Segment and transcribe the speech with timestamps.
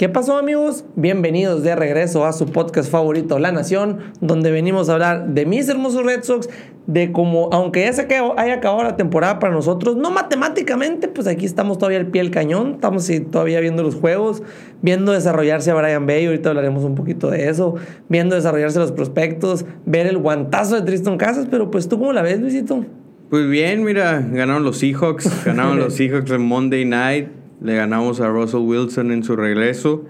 [0.00, 0.86] ¿Qué pasó amigos?
[0.96, 5.68] Bienvenidos de regreso a su podcast favorito, La Nación, donde venimos a hablar de mis
[5.68, 6.48] hermosos Red Sox,
[6.86, 8.08] de cómo, aunque ya se
[8.38, 12.30] haya acabado la temporada para nosotros, no matemáticamente, pues aquí estamos todavía al pie del
[12.30, 14.42] cañón, estamos todavía viendo los juegos,
[14.80, 17.74] viendo desarrollarse a Brian Bay, ahorita hablaremos un poquito de eso,
[18.08, 22.22] viendo desarrollarse los prospectos, ver el guantazo de Tristan Casas, pero pues tú cómo la
[22.22, 22.86] ves, Luisito?
[23.28, 27.28] Pues bien, mira, ganaron los Seahawks, ganaron los Seahawks en Monday Night,
[27.60, 30.04] le ganamos a Russell Wilson en su regreso.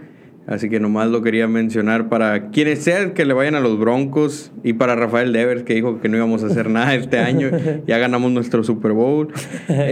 [0.50, 4.50] Así que nomás lo quería mencionar para quienes sean que le vayan a los Broncos
[4.64, 7.50] y para Rafael Devers que dijo que no íbamos a hacer nada este año.
[7.86, 9.28] Ya ganamos nuestro Super Bowl.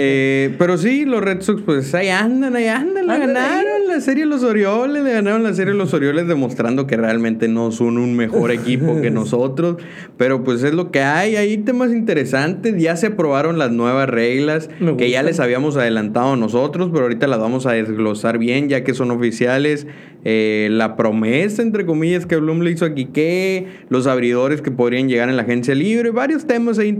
[0.00, 3.06] Eh, pero sí, los Red Sox pues ahí andan, ahí andan.
[3.06, 7.48] Le ganaron la serie los Orioles, le ganaron la serie los Orioles demostrando que realmente
[7.48, 9.76] no son un mejor equipo que nosotros.
[10.16, 11.36] Pero pues es lo que hay.
[11.36, 12.80] Hay temas interesantes.
[12.80, 14.68] Ya se aprobaron las nuevas reglas
[14.98, 18.94] que ya les habíamos adelantado nosotros, pero ahorita las vamos a desglosar bien ya que
[18.94, 19.86] son oficiales.
[20.24, 25.08] Eh, la promesa, entre comillas, que Bloom le hizo aquí, que los abridores que podrían
[25.08, 26.96] llegar en la agencia libre, varios temas ahí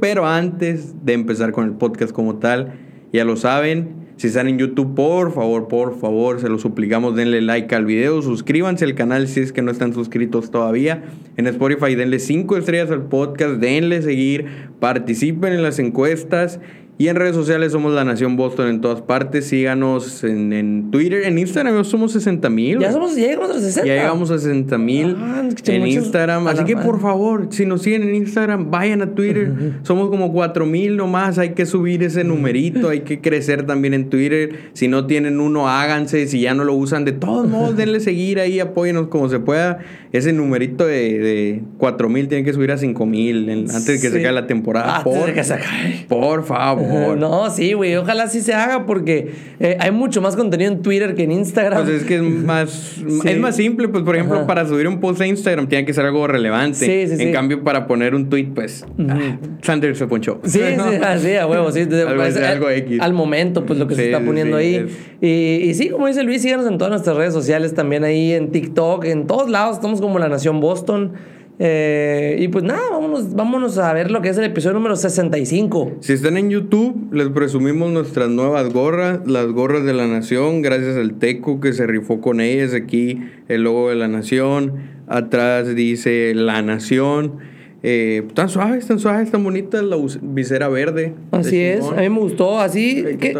[0.00, 2.74] pero antes de empezar con el podcast como tal,
[3.12, 7.40] ya lo saben, si están en YouTube, por favor, por favor, se lo suplicamos, denle
[7.40, 11.02] like al video, suscríbanse al canal si es que no están suscritos todavía.
[11.36, 14.46] En Spotify, denle 5 estrellas al podcast, denle seguir,
[14.78, 16.60] participen en las encuestas
[17.02, 19.48] y en redes sociales somos La Nación Boston en todas partes.
[19.48, 22.78] Síganos en, Twitter, en Instagram somos 60 mil.
[22.78, 23.88] Ya, somos, ya llegamos a 60.
[23.88, 26.46] Ya llegamos a 60 mil ah, en Instagram.
[26.46, 29.52] Así que por favor, si nos siguen en Instagram, vayan a Twitter.
[29.82, 31.38] Somos como 4 mil nomás.
[31.38, 32.90] Hay que subir ese numerito.
[32.90, 34.70] Hay que crecer también en Twitter.
[34.74, 36.28] Si no tienen uno, háganse.
[36.28, 38.60] Si ya no lo usan, de todos modos, denle seguir ahí.
[38.60, 39.80] Apóyenos como se pueda.
[40.12, 44.10] Ese numerito de, de 4 mil tiene que subir a 5 mil antes de que
[44.10, 44.98] se acabe la temporada.
[44.98, 46.06] Antes de que se acabe.
[46.08, 47.16] Por favor.
[47.22, 47.96] No, sí, güey.
[47.96, 51.84] Ojalá sí se haga porque eh, hay mucho más contenido en Twitter que en Instagram.
[51.84, 53.88] Pues es que es más, es más simple.
[53.88, 56.78] Pues, por ejemplo, para subir un post a Instagram tiene que ser algo relevante.
[56.78, 60.40] Sí, sí, en cambio, para poner un tweet, pues, ah, Sander se ponchó.
[60.44, 61.80] Sí, sí, así, a huevo, sí.
[61.80, 63.00] algo, pues, algo X.
[63.00, 64.86] Al momento, pues, lo que se está poniendo ahí.
[65.20, 68.50] Y, y, sí, como dice Luis, síganos en todas nuestras redes sociales, también ahí en
[68.50, 69.76] TikTok, en todos lados.
[69.76, 71.12] Estamos como La Nación Boston.
[71.58, 75.92] Eh, y pues nada, vámonos, vámonos a ver lo que es el episodio número 65.
[76.00, 80.96] Si están en YouTube, les presumimos nuestras nuevas gorras, las gorras de la Nación, gracias
[80.96, 82.74] al Teco que se rifó con ellas.
[82.74, 84.74] Aquí el logo de la Nación,
[85.06, 87.38] atrás dice La Nación.
[87.84, 91.14] Eh, tan suaves, tan suaves, tan bonita la visera verde.
[91.32, 92.60] Así es, a mí me gustó.
[92.60, 93.34] Así que,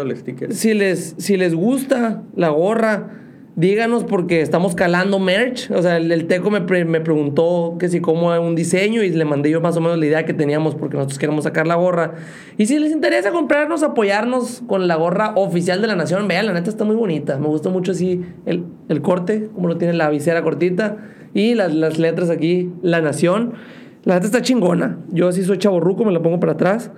[0.51, 3.22] si les, si les gusta la gorra
[3.55, 5.71] díganos porque estamos calando merch.
[5.71, 9.49] O sea, el, Teco me, me, preguntó que si cómo un diseño y le mandé
[9.49, 12.13] yo más o menos la idea que teníamos porque nosotros queremos sacar la gorra.
[12.57, 16.53] Y si les interesa comprarnos, apoyarnos con la gorra oficial de la Nación, vean, la
[16.53, 17.37] neta está muy bonita.
[17.37, 20.97] Me gustó mucho así el, el corte, como lo tiene la visera cortita
[21.33, 23.53] y las, las letras aquí, La Nación.
[24.03, 24.99] La neta está chingona.
[25.11, 26.91] Yo así soy chaborruco, me la pongo para atrás.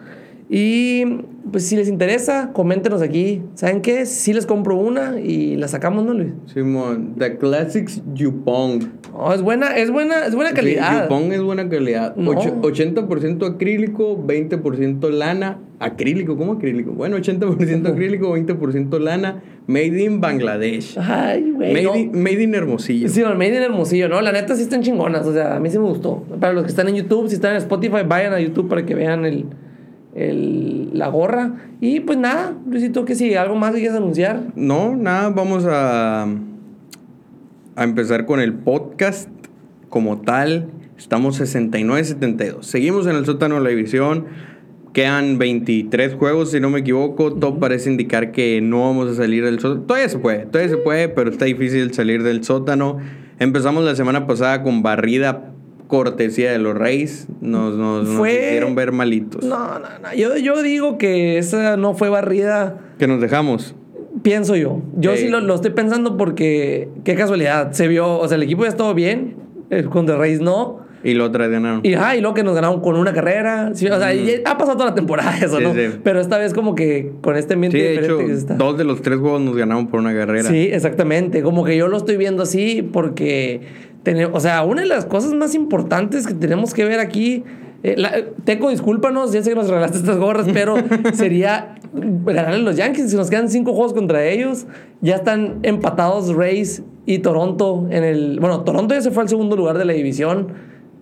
[0.47, 1.05] Y
[1.51, 3.41] pues si les interesa, coméntenos aquí.
[3.55, 4.05] ¿Saben qué?
[4.05, 6.33] Si les compro una y la sacamos, ¿no, Luis?
[6.53, 8.91] Simón, The Classics Yupong.
[9.13, 11.03] Oh, es buena, es buena, es buena calidad.
[11.03, 12.15] Yupong es buena calidad.
[12.15, 15.59] 80% acrílico, 20% lana.
[15.77, 16.91] Acrílico, ¿cómo acrílico?
[16.91, 19.43] Bueno, 80% acrílico, 20% lana.
[19.67, 20.97] Made in Bangladesh.
[20.97, 21.73] Ay, güey.
[22.11, 23.09] Made, in, Hermosillo.
[23.09, 24.21] Sí, Made in Hermosillo, ¿no?
[24.21, 25.25] La neta sí están chingonas.
[25.25, 26.23] O sea, a mí sí me gustó.
[26.39, 28.95] Para los que están en YouTube, si están en Spotify, vayan a YouTube para que
[28.95, 29.47] vean el
[30.15, 31.55] el, la gorra.
[31.81, 34.41] Y pues nada, Luisito, que si algo más quieres anunciar.
[34.55, 36.23] No, nada, vamos a,
[37.75, 39.29] a empezar con el podcast
[39.89, 40.71] como tal.
[40.97, 42.63] Estamos 69-72.
[42.63, 44.25] Seguimos en el sótano de la división.
[44.93, 47.33] Quedan 23 juegos, si no me equivoco.
[47.33, 49.81] Todo parece indicar que no vamos a salir del sótano.
[49.81, 52.99] Todavía se puede, todavía se puede, pero está difícil salir del sótano.
[53.37, 55.54] Empezamos la semana pasada con barrida
[55.87, 59.43] cortesía de los Reyes, nos, nos, hicieron ver malitos.
[59.43, 60.13] No, no, no.
[60.15, 62.77] Yo, yo digo que esa no fue barrida.
[62.97, 63.75] Que nos dejamos.
[64.23, 64.81] Pienso yo.
[64.97, 67.73] Yo sí lo, lo, estoy pensando porque, qué casualidad.
[67.73, 69.35] Se vio, o sea, el equipo ya estado bien,
[69.69, 70.85] el contra Reyes no.
[71.03, 71.81] Y lo ganaron.
[71.83, 73.69] Y, ajá, y luego que nos ganaron con una carrera.
[73.71, 74.11] o sea,
[74.45, 75.71] ha pasado toda la temporada eso, ¿no?
[76.03, 79.19] Pero esta vez como que con este ambiente sí, de hecho, dos de los tres
[79.19, 80.49] juegos nos ganaron por una carrera.
[80.49, 81.43] Sí, exactamente.
[81.43, 83.61] Como que yo lo estoy viendo así porque
[84.31, 87.43] o sea, una de las cosas más importantes que tenemos que ver aquí,
[87.83, 90.75] eh, Teco, discúlpanos, ya sé que nos regalaste estas gorras, pero
[91.13, 93.11] sería ganarle a los Yankees.
[93.11, 94.65] Si nos quedan cinco juegos contra ellos,
[95.01, 98.39] ya están empatados Rays y Toronto en el.
[98.39, 100.47] Bueno, Toronto ya se fue al segundo lugar de la división.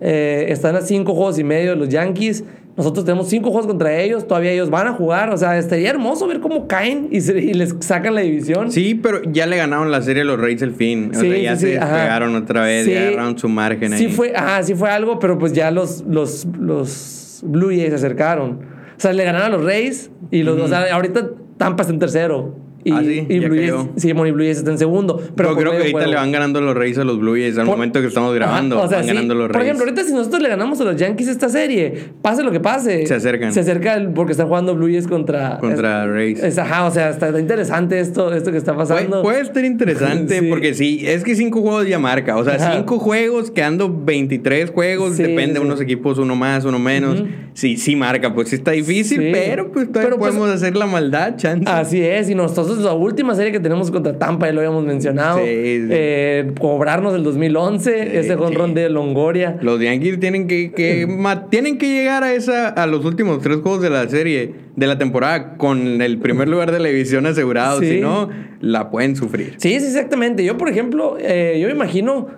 [0.00, 2.44] Eh, están a cinco juegos y medio los Yankees.
[2.76, 5.30] Nosotros tenemos cinco juegos contra ellos, todavía ellos van a jugar.
[5.30, 8.72] O sea, estaría hermoso ver cómo caen y, les sacan la división.
[8.72, 11.12] Sí, pero ya le ganaron la serie a los Reyes el fin.
[11.14, 13.98] O sea, ya se despegaron otra vez, ya agarraron su margen ahí.
[14.00, 17.94] Sí fue, ajá, sí fue algo, pero pues ya los, los, los Blue Jays se
[17.94, 18.60] acercaron.
[18.96, 22.00] O sea, le ganaron a los Reyes y los, o sea, ahorita Tampa está en
[22.00, 22.63] tercero.
[22.84, 25.20] Y, ah, sí, y Blue Jays, sí, Blue Jays está en segundo.
[25.34, 27.56] Pero, creo que ahorita le van ganando los Reyes a los Blue Jays.
[27.56, 29.52] Al momento que estamos grabando, van ganando los Reyes.
[29.52, 32.60] Por ejemplo, ahorita si nosotros le ganamos a los Yankees esta serie, pase lo que
[32.60, 33.06] pase.
[33.06, 33.52] Se acercan.
[33.52, 35.58] Se acercan porque están jugando Blue Jays contra.
[35.58, 36.58] Contra Rays.
[36.58, 39.22] ajá, o sea, está, interesante esto, esto que está pasando.
[39.22, 42.36] Puede, estar interesante porque sí, es que cinco juegos ya marca.
[42.36, 47.22] O sea, cinco juegos, quedando 23 juegos, depende de unos equipos, uno más, uno menos.
[47.54, 48.34] Sí, sí marca.
[48.34, 51.64] Pues sí está difícil, pero pues todavía pues, podemos hacer la maldad, chance.
[51.66, 55.38] Así es, y nosotros la última serie que tenemos contra Tampa, ya lo habíamos mencionado.
[55.42, 59.58] Eh, cobrarnos el 2011, ese jonrón de Longoria.
[59.60, 61.06] Los Yankees tienen que, que
[61.50, 64.98] tienen que llegar a esa a los últimos tres juegos de la serie, de la
[64.98, 67.80] temporada, con el primer lugar de la división asegurado.
[67.80, 68.28] Si no,
[68.60, 69.54] la pueden sufrir.
[69.58, 70.44] Sí, sí, exactamente.
[70.44, 72.28] Yo, por ejemplo, eh, yo me imagino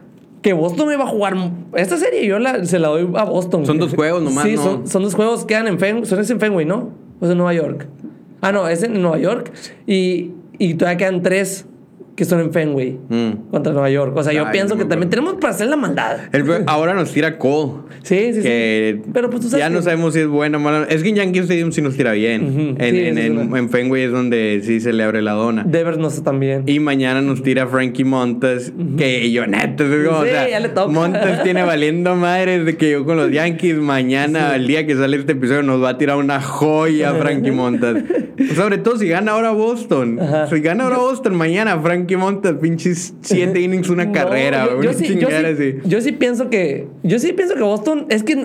[0.42, 1.36] que Boston va a jugar
[1.74, 2.26] esta serie.
[2.26, 3.66] Yo se la doy a Boston.
[3.66, 6.06] Son dos juegos nomás, sí, Son, son, dos juegos, quedan en Fenway.
[6.06, 6.92] Son en Fenway, ¿no?
[7.20, 7.86] O es en Nueva York.
[8.46, 9.52] Ah, no, es en Nueva York.
[9.86, 11.66] Y y todavía quedan tres
[12.16, 13.50] que son en Fenway mm.
[13.50, 14.16] contra Nueva York.
[14.16, 16.16] O sea, yo pienso que también tenemos para hacer la maldad.
[16.66, 17.72] ahora nos tira Cole.
[18.02, 19.02] Sí, sí, sí.
[19.12, 19.58] Pero pues tú sabes.
[19.58, 20.86] Ya no sabemos si es bueno o malo.
[20.88, 22.76] Es que en Yankee Stadium sí nos tira bien.
[22.78, 25.64] en, en, Fenway es donde sí se le abre la dona.
[25.64, 26.62] Devers no está tan bien.
[26.66, 28.72] Y mañana nos tira Frankie Montes.
[28.96, 30.90] Que yo, neto, o sea, ya le toca.
[30.90, 33.76] Montes tiene valiendo madre de que yo con los Yankees.
[33.76, 38.04] Mañana, el día que sale este episodio, nos va a tirar una joya Frankie Montes.
[38.54, 40.18] Sobre todo si gana ahora Boston.
[40.50, 45.18] Si gana ahora Boston, mañana Frankie que montas pinches siete innings una carrera, yo, sí,
[45.18, 46.86] yo, sí, pienso que.
[47.02, 48.06] Yo sí pienso que Boston.
[48.08, 48.36] Es que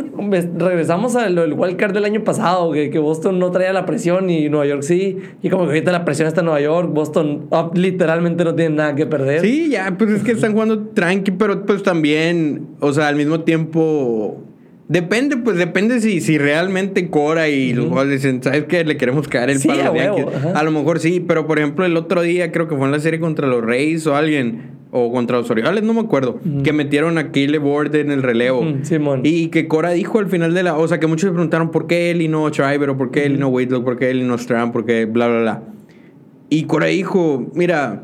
[0.57, 4.65] regresamos al wildcard del año pasado, que, que, Boston no traía la presión y Nueva
[4.65, 5.17] York sí.
[5.41, 8.95] Y como que ahorita la presión está en Nueva York, Boston literalmente no tiene nada
[8.95, 9.41] que perder.
[9.41, 13.41] Sí, ya, pues es que están jugando tranqui, pero pues también, o sea, al mismo
[13.41, 14.41] tiempo
[14.91, 18.83] Depende, pues depende si, si realmente Cora y los jugadores dicen, ¿sabes qué?
[18.83, 22.21] Le queremos caer el palo a, a lo mejor sí, pero por ejemplo, el otro
[22.21, 25.49] día creo que fue en la serie contra los Reyes o alguien, o contra los
[25.49, 28.65] Orioles, no me acuerdo, que metieron a Caleb Ward en el relevo.
[29.23, 30.77] Y que Cora dijo al final de la.
[30.77, 33.25] O sea, que muchos se preguntaron por qué él y no Schreiber, o por qué
[33.27, 35.63] él y no Whitlock, por qué él y no Strand, por qué bla, bla, bla.
[36.49, 38.03] Y Cora dijo: Mira,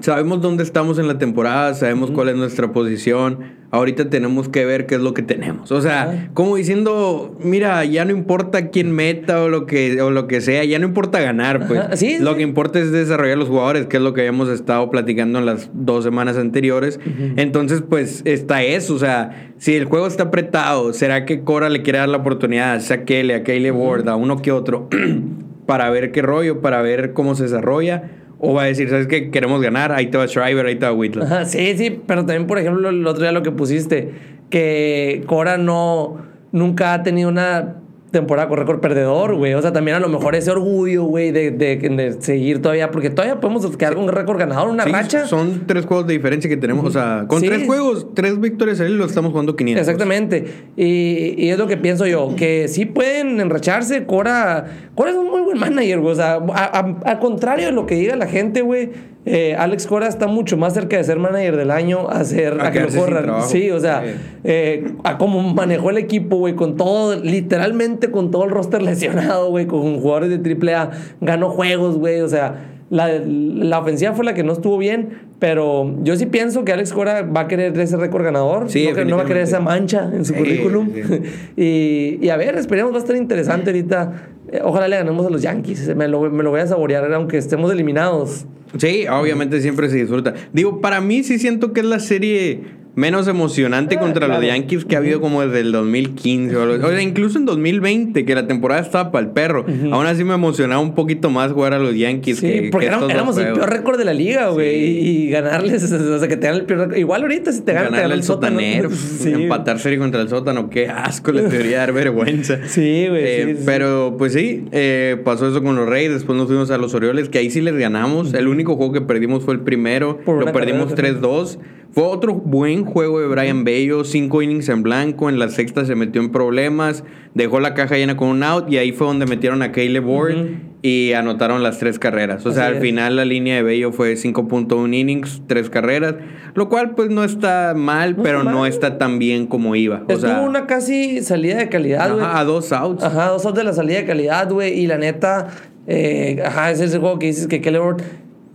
[0.00, 4.84] sabemos dónde estamos en la temporada, sabemos cuál es nuestra posición ahorita tenemos que ver
[4.84, 5.72] qué es lo que tenemos.
[5.72, 10.28] O sea, como diciendo, mira, ya no importa quién meta o lo que, o lo
[10.28, 12.20] que sea, ya no importa ganar, pues.
[12.20, 15.46] lo que importa es desarrollar los jugadores, que es lo que habíamos estado platicando en
[15.46, 17.00] las dos semanas anteriores.
[17.36, 18.94] Entonces, pues está eso.
[18.94, 22.78] O sea, si el juego está apretado, ¿será que Cora le quiere dar la oportunidad
[22.78, 24.90] a Kelly, a Kelly Ward, a uno que otro,
[25.66, 28.21] para ver qué rollo, para ver cómo se desarrolla?
[28.44, 29.30] O va a decir, ¿sabes qué?
[29.30, 31.44] Queremos ganar, ahí te va Schreiber, ahí te va Whitlock.
[31.44, 34.10] sí, sí, pero también, por ejemplo, el otro día lo que pusiste,
[34.50, 36.18] que Cora no,
[36.50, 37.76] nunca ha tenido una
[38.12, 39.54] temporada con récord perdedor, güey.
[39.54, 43.40] O sea, también a lo mejor ese orgullo, güey, de, de, seguir todavía, porque todavía
[43.40, 45.26] podemos quedar con un récord ganador, una racha.
[45.26, 48.90] Son tres juegos de diferencia que tenemos, o sea, con tres juegos, tres victorias ahí
[48.90, 49.80] lo estamos jugando 500.
[49.80, 50.44] Exactamente.
[50.76, 54.04] Y, y, es lo que pienso yo, que sí pueden enracharse.
[54.04, 56.12] Cora, Cora es un muy buen manager, güey.
[56.12, 58.90] O sea, al contrario de lo que diga la gente, güey
[59.24, 62.72] eh, Alex Cora está mucho más cerca de ser manager del año a ser a,
[62.72, 63.42] que lo corran.
[63.42, 64.02] Sí, o sea,
[64.42, 69.50] eh, a cómo manejó el equipo, güey, con todo, literalmente con todo el roster lesionado,
[69.50, 74.34] güey, con jugadores de AAA, ganó juegos, güey, o sea, la, la, ofensiva fue la
[74.34, 77.96] que no estuvo bien, pero yo sí pienso que Alex Cora va a querer ese
[77.96, 80.88] récord ganador, sí, no, no, va a querer esa mancha en su currículum.
[81.56, 84.28] y, y, a ver, esperemos, va a estar interesante ahorita.
[84.52, 87.38] Eh, ojalá le ganemos a los Yankees, me lo, me lo voy a saborear, aunque
[87.38, 88.46] estemos eliminados.
[88.78, 90.32] Sí, obviamente siempre se disfruta.
[90.52, 92.60] Digo, para mí sí siento que es la serie
[92.94, 96.56] menos emocionante ah, contra los Yankees que ha habido como desde el 2015.
[96.56, 99.64] O, sea, incluso en 2020, que la temporada estaba para el perro.
[99.90, 102.38] Aún así me emocionaba un poquito más jugar a los Yankees.
[102.38, 105.06] Sí, porque éramos, el peor récord de la liga, güey.
[105.06, 106.98] Y ganarles, o sea, que te dan el peor récord.
[106.98, 108.90] Igual ahorita si te ganan, Ganarle el sotanero.
[109.24, 110.68] Empatar serie contra el sótano.
[110.68, 112.58] Qué asco, le debería dar vergüenza.
[112.72, 113.22] Sí, güey.
[113.22, 116.12] Eh, pero pues sí, eh, pasó eso con los Reyes.
[116.12, 118.32] Después nos fuimos a los Orioles, que ahí sí les ganamos.
[118.32, 120.20] El único juego que perdimos fue el primero.
[120.26, 121.58] lo perdimos 3-2
[121.92, 125.94] Fue otro buen juego de Brian Bello, cinco innings en blanco, en la sexta se
[125.94, 129.60] metió en problemas, dejó la caja llena con un out y ahí fue donde metieron
[129.60, 130.36] a Caleb Ward
[130.80, 132.46] y anotaron las tres carreras.
[132.46, 136.14] O sea, al final la línea de Bello fue 5.1 innings, tres carreras,
[136.54, 140.02] lo cual pues no está mal, pero no está tan bien como iba.
[140.08, 142.24] O Estuvo una casi salida de calidad, güey.
[142.24, 143.04] Ajá, a dos outs.
[143.04, 145.48] Ajá, dos outs de la salida de calidad, güey, y la neta...
[145.88, 148.02] Eh, ajá, ese es el juego que dices que Caleb Ward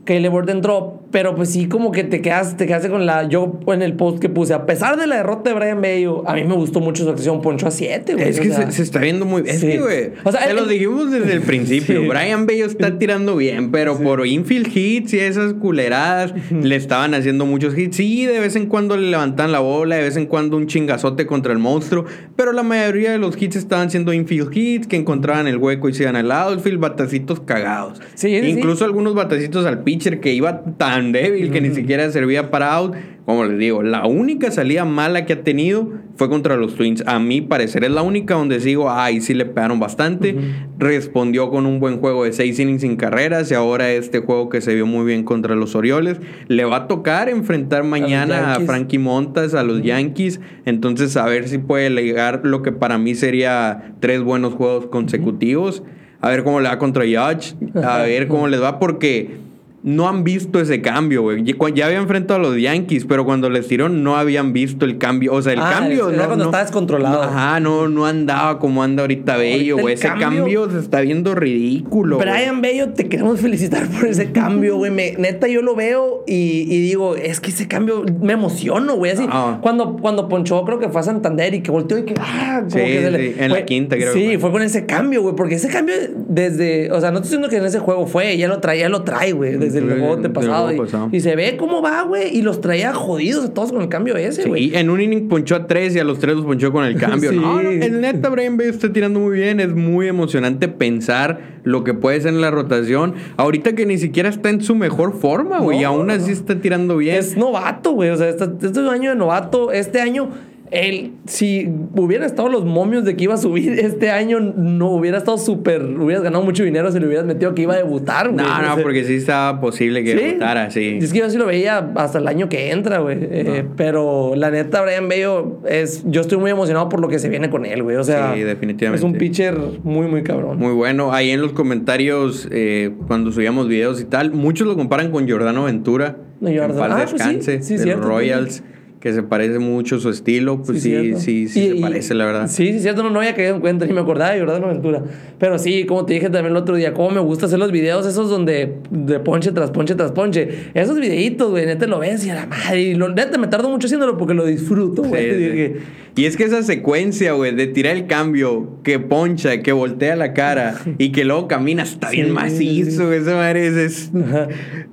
[0.08, 3.28] Caleb Ward entró, pero pues sí como que te quedas, te quedas con la...
[3.28, 6.34] Yo en el post que puse, a pesar de la derrota de Brian Bello, a
[6.34, 8.30] mí me gustó mucho su acción, poncho a 7, güey.
[8.30, 9.44] Es que se, está viendo muy...
[9.46, 13.36] Es que, güey, o sea, te lo dijimos desde el principio, Brian Bello está tirando
[13.36, 17.98] bien, pero por infield hits y esas culeradas le estaban haciendo muchos hits.
[17.98, 21.28] Sí, de vez en cuando le levantan la bola, de vez en cuando un chingazote
[21.28, 22.06] contra el monstruo,
[22.38, 25.94] pero la mayoría de los hits estaban siendo infield hits, que encontraban el hueco y
[25.94, 28.00] se iban al outfield, batacitos cagados.
[28.16, 32.74] Sí, Incluso algunos batacitos al pitch que iba tan débil que ni siquiera servía para
[32.74, 32.96] out.
[33.26, 37.04] Como les digo, la única salida mala que ha tenido fue contra los Twins.
[37.08, 40.34] A mi parecer es la única donde sigo, ay, sí le pegaron bastante.
[40.78, 44.62] Respondió con un buen juego de seis innings sin carreras y ahora este juego que
[44.62, 46.22] se vio muy bien contra los Orioles.
[46.48, 50.40] Le va a tocar enfrentar mañana a, Frankie Montas, a los Yankees.
[50.66, 55.84] Entonces a ver si puede llegar lo que para mí sería tres buenos juegos consecutivos.
[56.22, 57.56] A ver cómo le va contra Judge.
[57.84, 59.47] A ver cómo les va porque
[59.88, 61.46] no han visto ese cambio, güey.
[61.74, 65.34] Ya habían enfrentado a los Yankees, pero cuando les tiró no habían visto el cambio.
[65.34, 66.10] O sea, el ah, cambio.
[66.10, 67.24] Era no, cuando estaba descontrolado.
[67.24, 69.94] ajá, no, no andaba como anda ahorita Bello, güey.
[69.94, 72.18] Ese cambio, se está viendo ridículo.
[72.18, 74.92] Brian Bello, te queremos felicitar por ese cambio, güey.
[74.92, 79.14] Neta, yo lo veo y, digo, es que ese cambio me emociono, güey.
[79.14, 79.60] Así, ah.
[79.62, 82.14] cuando, cuando ponchó, creo que fue a Santander y que volteó y que.
[82.20, 84.12] Ah, sí, en la quinta, creo.
[84.12, 84.52] Sí, fue.
[84.52, 85.34] con ese cambio, güey.
[85.34, 85.96] Porque ese cambio
[86.28, 86.92] desde.
[86.92, 89.04] O sea, no estoy diciendo que en ese juego fue, ya lo trae, ya lo
[89.04, 89.56] trae, güey.
[89.56, 90.72] Desde el rebote pasado.
[91.12, 92.36] Y, se ve cómo va, güey.
[92.36, 94.70] Y los traía jodidos a todos con el cambio ese, güey.
[94.70, 96.96] Sí, en un inning ponchó a tres y a los tres los ponchó con el
[97.00, 97.32] cambio.
[97.32, 99.60] No, el neta Brian Bay está tirando muy bien.
[99.60, 103.16] Es muy emocionante pensar lo que puede ser en la rotación.
[103.38, 105.82] Ahorita que ni siquiera está en su mejor forma, güey.
[105.82, 107.18] y aún así está tirando bien.
[107.18, 108.10] Es novato, güey.
[108.10, 109.72] O sea, este, este es un año de novato.
[109.72, 110.30] Este año
[110.72, 115.18] él, si hubiera estado los momios de que iba a subir este año, no hubiera
[115.18, 115.82] estado súper.
[115.84, 118.46] Hubieras ganado mucho dinero si le hubieras metido que iba a debutar, güey.
[118.46, 121.00] No, no, porque sí estaba posible que debutara, sí.
[121.02, 123.18] Es que yo sí lo veía hasta el año que entra, güey.
[123.22, 127.30] Eh, pero la neta, Brian Bello, es, yo estoy muy emocionado por lo que se
[127.30, 127.96] viene con él, güey.
[127.96, 129.06] O sea, sí, definitivamente.
[129.06, 130.58] es un pitcher muy, muy cabrón.
[130.58, 131.14] Muy bueno.
[131.14, 135.64] Ahí en los comentarios, eh, cuando subíamos videos y tal, muchos lo comparan con Jordano
[135.64, 136.18] Ventura.
[136.40, 136.96] No, Jordano.
[136.96, 138.64] Ah, pues sí, sí, de los Royals
[139.08, 142.48] que se parece mucho su estilo, pues sí, sí, sí, se parece, la verdad.
[142.50, 144.68] Sí, sí, cierto, no, no había caído en cuenta, ni me acordaba de verdad, no
[144.68, 145.02] aventura.
[145.40, 148.06] Pero sí, como te dije también el otro día, cómo me gusta hacer los videos
[148.06, 150.50] esos donde de ponche tras ponche tras ponche.
[150.74, 152.82] Esos videitos, güey, neta lo ves y a la madre.
[152.82, 155.76] Y lo, neta me tardo mucho haciéndolo porque lo disfruto, güey.
[156.18, 160.34] Y es que esa secuencia, güey, de tirar el cambio, que poncha, que voltea la
[160.34, 164.12] cara y que luego camina, está bien macizo, esa madre es,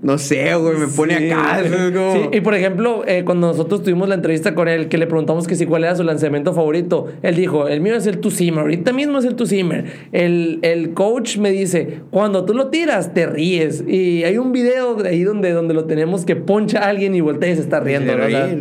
[0.02, 1.62] no sé, güey, me pone acá.
[1.64, 5.47] Sí, y por ejemplo, eh, cuando nosotros tuvimos la entrevista con él, que le preguntamos
[5.47, 8.93] que si cuál era su lanzamiento favorito, él dijo, el mío es el Tusimer, ahorita
[8.93, 9.85] mismo es el Tusimer.
[10.12, 13.83] El, el coach me dice, cuando tú lo tiras, te ríes.
[13.88, 17.50] Y hay un video ahí donde, donde lo tenemos que poncha a alguien y voltea
[17.50, 18.12] y se está riendo.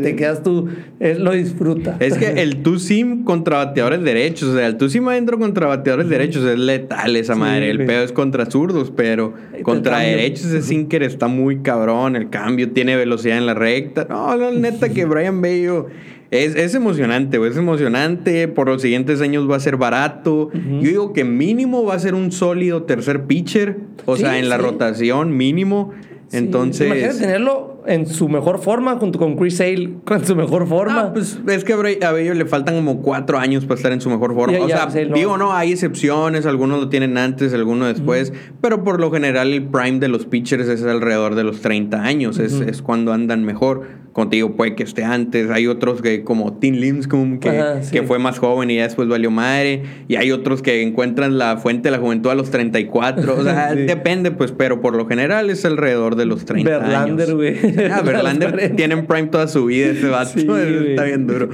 [0.01, 1.97] te quedas tú, lo disfruta.
[1.99, 4.49] Es que el el sim contra bateadores derechos.
[4.49, 7.69] O sea, el sim adentro contra bateadores derechos es letal esa madre.
[7.69, 9.33] El pedo es contra zurdos, pero
[9.63, 12.15] contra derechos es sin querer está muy cabrón.
[12.15, 14.07] El cambio tiene velocidad en la recta.
[14.09, 15.87] No, la neta que Brian Bello.
[16.31, 18.47] Es, es, emocionante, Es emocionante.
[18.47, 20.49] Por los siguientes años va a ser barato.
[20.53, 23.77] Yo digo que mínimo va a ser un sólido tercer pitcher.
[24.05, 25.91] O sea, en la rotación, mínimo.
[26.31, 26.87] Entonces.
[26.87, 31.01] Imagínate tenerlo en su mejor forma, junto con Chris Sale, con su mejor forma.
[31.01, 34.09] Ah, pues es que a Bello le faltan como cuatro años para estar en su
[34.09, 34.57] mejor forma.
[34.59, 39.11] o sea, digo, no, hay excepciones, algunos lo tienen antes, algunos después, pero por lo
[39.11, 43.13] general el prime de los pitchers es alrededor de los 30 años, es, es cuando
[43.13, 45.49] andan mejor contigo puede que esté antes.
[45.49, 49.31] Hay otros que, como Tim Limscomb, que, que fue más joven y ya después valió
[49.31, 49.83] madre.
[50.07, 53.35] Y hay otros que encuentran la fuente de la juventud a los 34.
[53.35, 57.55] O sea, depende, pues, pero por lo general es alrededor de los 30 Verlander, güey.
[57.91, 60.39] Ah, Verlander tiene prime toda su vida ese vato.
[60.39, 61.49] Está bien duro.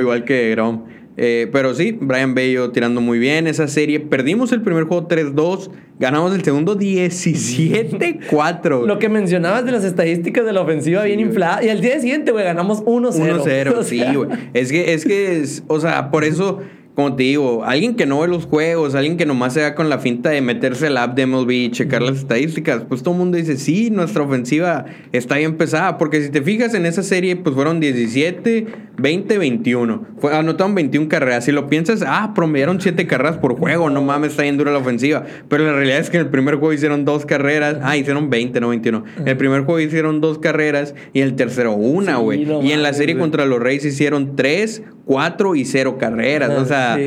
[0.00, 0.84] igual que Grom.
[1.20, 3.98] Eh, pero sí, Brian Bello tirando muy bien esa serie.
[3.98, 8.22] Perdimos el primer juego 3-2, ganamos el segundo 17-4.
[8.86, 11.64] Lo que mencionabas de las estadísticas de la ofensiva bien inflada.
[11.64, 13.42] Y al día siguiente, güey, ganamos 1-0.
[13.42, 14.28] 1-0, sí, güey.
[14.54, 16.60] Es que, es que, o sea, por eso
[16.98, 19.88] como te digo, alguien que no ve los juegos, alguien que nomás se da con
[19.88, 23.20] la finta de meterse al app de MLB y checar las estadísticas, pues todo el
[23.20, 27.36] mundo dice, sí, nuestra ofensiva está bien pesada, porque si te fijas en esa serie,
[27.36, 28.66] pues fueron 17,
[28.98, 30.06] 20, 21.
[30.18, 31.44] Fue, anotaron 21 carreras.
[31.44, 34.78] Si lo piensas, ah, promediaron 7 carreras por juego, no mames, está bien dura la
[34.78, 35.24] ofensiva.
[35.48, 38.60] Pero la realidad es que en el primer juego hicieron dos carreras, ah, hicieron 20,
[38.60, 39.04] no 21.
[39.18, 42.42] En el primer juego hicieron dos carreras y en el tercero una, güey.
[42.42, 46.50] y en la serie contra los Reyes hicieron 3, 4 y 0 carreras.
[46.50, 46.98] O sea,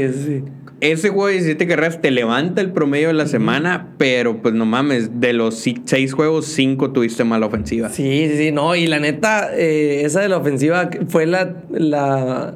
[0.81, 4.65] ese juego de 17 carreras te levanta el promedio de la semana, pero pues no
[4.65, 7.89] mames, de los 6 juegos, 5 tuviste mala ofensiva.
[7.89, 12.55] Sí, sí, sí, no, y la neta, eh, esa de la ofensiva fue la, la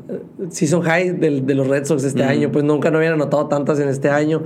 [0.50, 3.80] season high de, de los Red Sox este año, pues nunca no habían anotado tantas
[3.80, 4.42] en este año.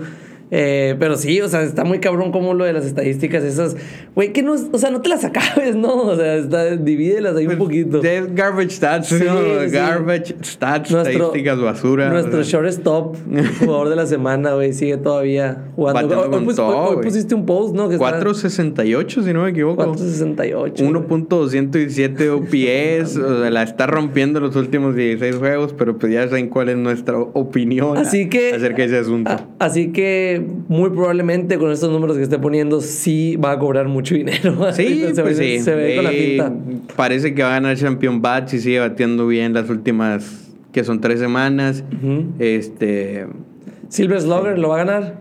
[0.51, 3.75] Eh, pero sí, o sea, está muy cabrón como lo de las estadísticas, esas,
[4.15, 5.94] güey, que no, o sea, no te las acabes, ¿no?
[5.94, 8.03] O sea, está, divídelas ahí un pues, poquito.
[8.03, 9.36] Es garbage stats, ¿no?
[9.70, 12.10] Garbage stats, estadísticas basura.
[12.10, 13.15] Nuestro shortstop,
[13.60, 16.20] jugador de la semana, güey, sigue todavía jugando.
[16.20, 17.88] Hoy, pusiste un post, ¿no?
[17.89, 19.75] 468, si no me equivoco.
[19.77, 20.84] 468.
[20.84, 26.50] 1.217 OPS, o sea, la está rompiendo los últimos 16 juegos, pero pues ya saben
[26.50, 29.32] cuál es nuestra opinión así que, acerca de ese asunto.
[29.60, 34.15] así que muy probablemente con estos números que esté poniendo sí va a cobrar mucho
[34.15, 34.72] dinero.
[34.74, 35.63] Sí, se, pues ve, sí.
[35.63, 36.53] se ve con la pinta.
[36.96, 41.01] Parece que va a ganar Champion Batch y sigue batiendo bien las últimas, que son
[41.01, 41.84] tres semanas.
[42.39, 43.27] Este...
[43.89, 45.19] Silver Slugger lo va a ganar.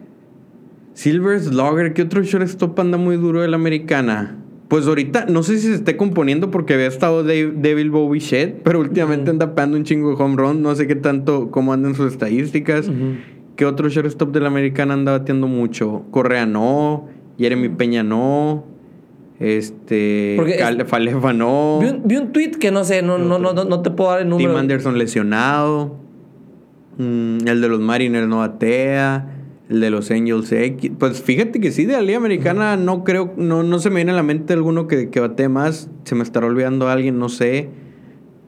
[0.95, 4.37] Silver Slugger, ¿qué otro shortstop anda muy duro de la americana?
[4.69, 9.31] Pues ahorita, no sé si se esté componiendo porque había estado Devil Bobichet, pero últimamente
[9.31, 10.61] anda pegando un chingo de home run.
[10.61, 12.91] No sé qué tanto, cómo andan sus estadísticas.
[13.59, 16.05] ¿Qué otro shortstop de la americana anda batiendo mucho?
[16.13, 17.09] Correa no,
[17.41, 18.65] Jeremy Peña no.
[19.41, 20.37] Este.
[20.87, 21.81] Falefa no.
[22.05, 24.51] Vi un, tweet que no sé, no, no, no, no te puedo dar el número.
[24.51, 25.97] Tim Anderson lesionado.
[26.99, 29.43] Mm, el de los Mariners no batea.
[29.69, 30.93] El de los Angels X.
[30.97, 34.13] Pues fíjate que sí, de la Liga Americana no creo, no, no se me viene
[34.13, 35.91] a la mente alguno que, que batee más.
[36.05, 37.71] Se me estará olvidando alguien, no sé.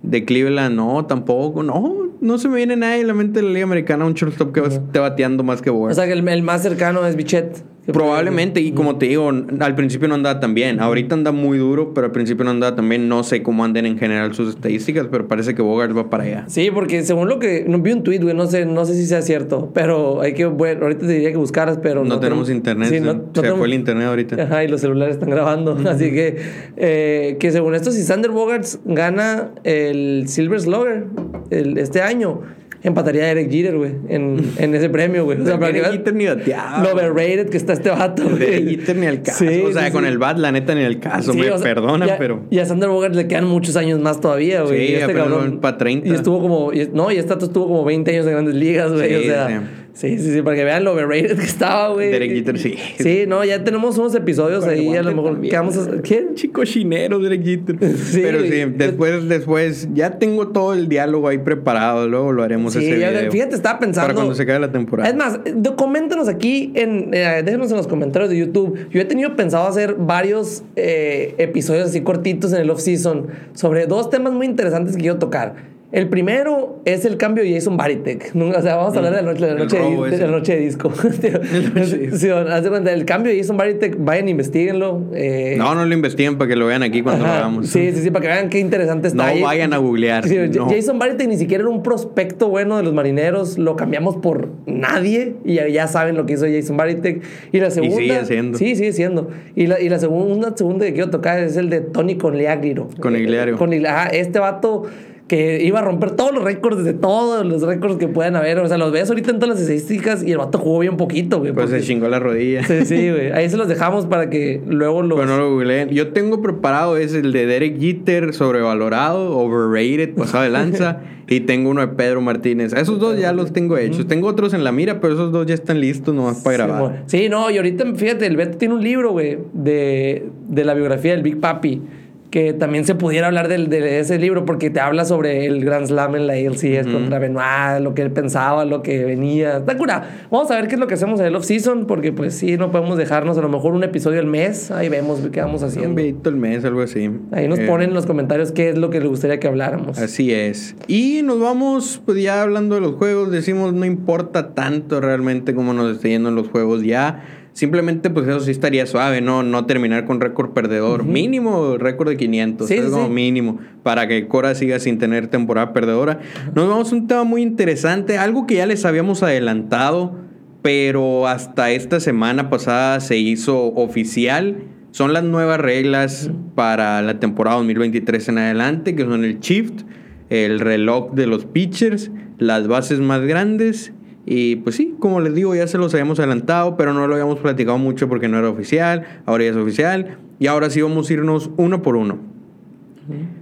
[0.05, 1.65] De Cleveland no, tampoco.
[1.65, 4.53] No, no se me viene nadie en la mente de la Liga Americana un shortstop
[4.53, 5.93] que esté bateando más que Bogart.
[5.93, 7.65] O sea, que el, más cercano es Bichet.
[7.93, 10.81] Probablemente, y como te digo, al principio no andaba tan bien.
[10.81, 13.09] Ahorita anda muy duro, pero al principio no andaba tan bien.
[13.09, 16.45] No sé cómo anden en general sus estadísticas, pero parece que Bogart va para allá.
[16.49, 17.65] Sí, porque según lo que.
[17.67, 20.47] No, vi un tweet, güey, no sé, no sé si sea cierto, pero hay que.
[20.47, 22.05] Bueno, ahorita te diría que buscaras, pero.
[22.05, 22.89] No, tenemos internet.
[22.89, 24.43] Sí, no, se fue el internet ahorita.
[24.43, 25.79] Ajá, y los celulares están grabando.
[25.89, 26.37] Así que.
[26.77, 31.05] Eh, que según esto, si Sander Bogarts gana el Silver Slugger
[31.51, 32.43] el, este año
[32.83, 35.41] empataría a Eric Jeter, güey, en, en ese premio, güey.
[35.41, 36.83] O sea, para Eric Jeter ni bateaba.
[36.83, 38.43] Lo overrated que está este vato, güey.
[38.43, 39.45] Eric Jeter ni al caso.
[39.67, 41.35] o sea, con el bat, la neta, ni al caso.
[41.35, 42.45] me perdona, pero...
[42.51, 44.87] Y a Sander Bogart le quedan muchos años más todavía, güey.
[44.87, 45.61] Sí, y este cabrón...
[45.61, 46.09] para 30.
[46.09, 46.73] Y estuvo como...
[46.93, 49.15] no, y este estuvo como 20 años en Grandes Ligas, güey.
[49.15, 49.63] o sea...
[49.93, 52.11] Sí, sí, sí, para que vean lo overrated que estaba, güey.
[52.11, 52.77] Derek Jeter, sí.
[52.99, 56.01] Sí, no, ya tenemos unos episodios ahí, a lo mejor que vamos a...
[56.03, 56.35] ¿Quién?
[56.35, 57.77] Chico chinero, Derek Jeter.
[57.97, 58.21] sí.
[58.23, 62.95] Pero sí, después, después, ya tengo todo el diálogo ahí preparado, luego lo haremos ese
[62.95, 63.31] video.
[63.31, 64.07] Fíjate, estaba pensando...
[64.07, 65.09] Para cuando se acabe la temporada.
[65.09, 65.41] Es más,
[65.77, 68.89] coméntenos aquí, en, eh, déjenos en los comentarios de YouTube.
[68.91, 74.11] Yo he tenido pensado hacer varios eh, episodios así cortitos en el off-season sobre dos
[74.11, 75.80] temas muy interesantes que quiero tocar.
[75.93, 78.33] El primero es el cambio de Jason Baritek.
[78.37, 80.61] O sea, vamos a hablar de la noche, de, la noche, de, la noche de
[80.61, 80.93] disco.
[80.95, 85.03] sí, haz de cuenta, el cambio de Jason Baritek, vayan, investiguenlo.
[85.15, 85.57] Eh.
[85.59, 87.69] No, no lo investiguen para que lo vean aquí cuando lo hagamos.
[87.69, 89.35] Sí, sí, sí, para que vean qué interesante está.
[89.35, 90.25] No vayan a googlear.
[90.29, 93.59] Jason Baritek ni siquiera era un prospecto bueno de los marineros.
[93.59, 97.21] Lo cambiamos por nadie y ya saben lo que hizo Jason Baritek.
[97.51, 97.97] Y la segunda.
[97.97, 98.59] Y sigue siendo.
[98.59, 99.29] Sí, sigue siendo.
[99.57, 102.89] Y la, y la segunda, segunda que quiero tocar es el de Tony Conliaglio.
[103.01, 103.59] Conliaglio.
[103.59, 104.85] Con, ajá, este vato
[105.31, 108.59] que iba a romper todos los récords de todos los récords que puedan haber.
[108.59, 111.39] O sea, los ves ahorita en todas las estadísticas y el vato jugó bien poquito,
[111.39, 111.53] güey.
[111.53, 112.65] Pues se chingó la rodilla.
[112.65, 113.31] Sí, sí, güey.
[113.31, 115.17] Ahí se los dejamos para que luego los.
[115.17, 115.91] Bueno, lo googleen.
[115.91, 120.99] Yo tengo preparado es el de Derek Jeter, sobrevalorado, overrated, pasado de lanza.
[121.29, 122.73] y tengo uno de Pedro Martínez.
[122.73, 124.09] Esos dos ya los tengo hechos.
[124.09, 127.05] Tengo otros en la mira, pero esos dos ya están listos nomás para grabar.
[127.07, 131.13] Sí, no, y ahorita, fíjate, el Beto tiene un libro, güey, de, de la biografía
[131.13, 131.83] del Big Papi
[132.31, 136.15] que también se pudiera hablar de, ese libro porque te habla sobre el Grand Slam
[136.15, 139.59] en la LCS contra Benoit, lo que él pensaba, lo que venía.
[139.59, 140.27] Está cura.
[140.31, 142.71] Vamos a ver qué es lo que hacemos en el off-season porque pues sí, no
[142.71, 144.71] podemos dejarnos a lo mejor un episodio al mes.
[144.71, 146.01] Ahí vemos qué vamos haciendo.
[146.01, 147.11] Un al mes, algo así.
[147.33, 149.99] Ahí nos eh, ponen en los comentarios qué es lo que le gustaría que habláramos.
[149.99, 150.77] Así es.
[150.87, 155.73] Y nos vamos, pues ya hablando de los juegos, decimos no importa tanto realmente cómo
[155.73, 159.43] nos esté yendo en los juegos ya Simplemente, pues eso sí estaría suave, ¿no?
[159.43, 161.05] No terminar con récord perdedor.
[161.05, 162.71] Mínimo récord de 500.
[162.71, 163.59] es como mínimo.
[163.83, 166.21] Para que Cora siga sin tener temporada perdedora.
[166.55, 168.19] Nos vamos a un tema muy interesante.
[168.19, 170.17] Algo que ya les habíamos adelantado,
[170.63, 174.65] pero hasta esta semana pasada se hizo oficial.
[174.93, 179.83] Son las nuevas reglas para la temporada 2023 en adelante, que son el shift,
[180.31, 183.93] el reloj de los pitchers, las bases más grandes
[184.27, 187.39] y pues sí, como les digo, ya se los habíamos adelantado, pero no lo habíamos
[187.41, 190.19] platicado mucho porque no era oficial, ahora ya es oficial.
[190.39, 192.19] Y ahora sí vamos a irnos uno por uno.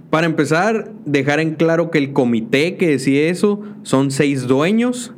[0.09, 5.13] Para empezar, dejar en claro que el comité que decide eso son seis dueños.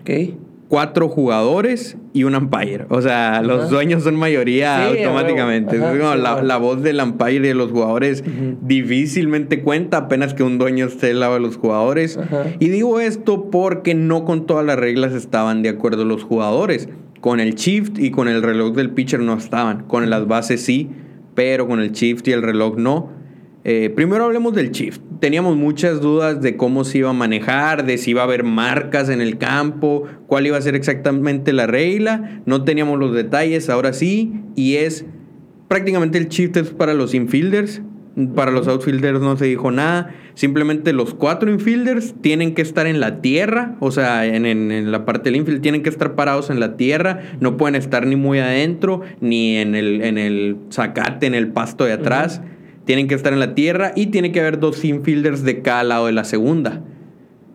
[0.00, 0.36] Ok
[0.68, 2.86] cuatro jugadores y un umpire.
[2.88, 5.78] O sea, los dueños son mayoría automáticamente.
[5.78, 8.24] la, voz del umpire y de los jugadores
[8.62, 12.18] difícilmente cuenta apenas que un dueño esté al lado de los jugadores.
[12.58, 16.88] Y digo esto porque no con todas las reglas estaban de acuerdo los jugadores.
[17.20, 19.84] Con el shift y con el reloj del pitcher no estaban.
[19.84, 20.90] Con las bases sí,
[21.34, 23.10] pero con el shift y el reloj no.
[23.64, 25.00] Eh, primero hablemos del shift.
[25.20, 29.08] Teníamos muchas dudas de cómo se iba a manejar, de si iba a haber marcas
[29.08, 32.40] en el campo, cuál iba a ser exactamente la regla.
[32.44, 34.32] No teníamos los detalles, ahora sí.
[34.56, 35.04] Y es
[35.68, 37.82] prácticamente el shift es para los infielders.
[38.34, 40.14] Para los outfielders no se dijo nada.
[40.34, 43.76] Simplemente los cuatro infielders tienen que estar en la tierra.
[43.80, 47.20] O sea, en, la parte del infield tienen que estar parados en la tierra.
[47.40, 50.56] No pueden estar ni muy adentro, ni en el, en el
[51.20, 52.40] en el pasto de atrás
[52.86, 56.06] tienen que estar en la tierra y tiene que haber dos infielders de cada lado
[56.06, 56.82] de la segunda.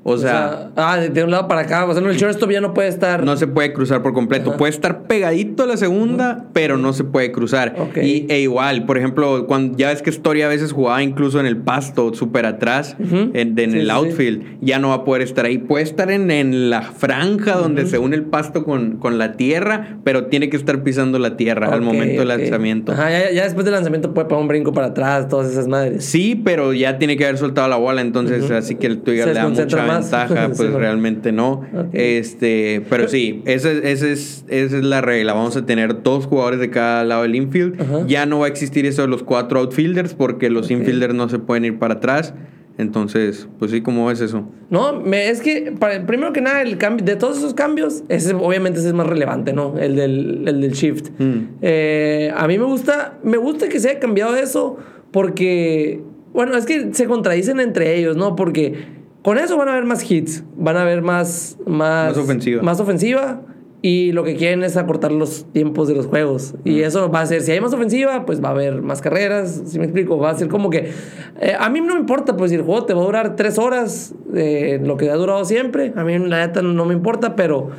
[0.03, 1.85] O sea, ah, de, un lado para acá.
[1.85, 3.23] O sea, el shortstop ya no puede estar.
[3.23, 4.57] No se puede cruzar por completo.
[4.57, 7.75] Puede estar pegadito a la segunda, pero no se puede cruzar.
[8.01, 11.45] Y, e igual, por ejemplo, cuando ya ves que Story a veces jugaba incluso en
[11.45, 15.59] el pasto, súper atrás, en, el outfield, ya no va a poder estar ahí.
[15.59, 19.99] Puede estar en, en la franja donde se une el pasto con, con, la tierra,
[20.03, 22.93] pero tiene que estar pisando la tierra al momento del lanzamiento.
[22.93, 26.03] Ajá, ya, después del lanzamiento puede poner un brinco para atrás, todas esas madres.
[26.05, 29.33] Sí, pero ya tiene que haber soltado la bola, entonces así que el ya le
[29.33, 29.67] da mucha
[29.99, 31.65] ventaja, pues realmente no.
[31.93, 35.34] Este, pero sí, esa, es, esa es la regla.
[35.34, 38.08] Vamos a tener dos jugadores de cada lado del infield.
[38.08, 41.39] Ya no va a existir eso de los cuatro outfielders porque los infielders no se
[41.39, 42.34] pueden ir para atrás.
[42.77, 44.47] Entonces, pues sí, ¿cómo es eso?
[44.69, 45.73] No, me, es que
[46.08, 49.54] primero que nada, el cambio, de todos esos cambios, ese, obviamente ese es más relevante,
[49.54, 49.77] ¿no?
[49.77, 51.10] El del, el del shift.
[51.19, 51.39] Mm.
[51.62, 54.77] Eh, a mí me gusta, me gusta que se haya cambiado eso
[55.12, 56.01] porque,
[56.34, 58.36] bueno, es que se contradicen entre ellos, ¿no?
[58.36, 62.62] Porque con eso van a haber más hits, van a haber más, más, ofensiva.
[62.62, 63.41] Más ofensiva
[63.84, 66.53] y lo que quieren es acortar los tiempos de los juegos.
[66.63, 69.63] Y eso va a ser, si hay más ofensiva, pues va a haber más carreras,
[69.65, 70.91] si me explico, va a ser como que...
[71.39, 73.57] Eh, a mí no me importa, pues si el juego te va a durar tres
[73.57, 77.71] horas, eh, lo que ha durado siempre, a mí la neta no me importa, pero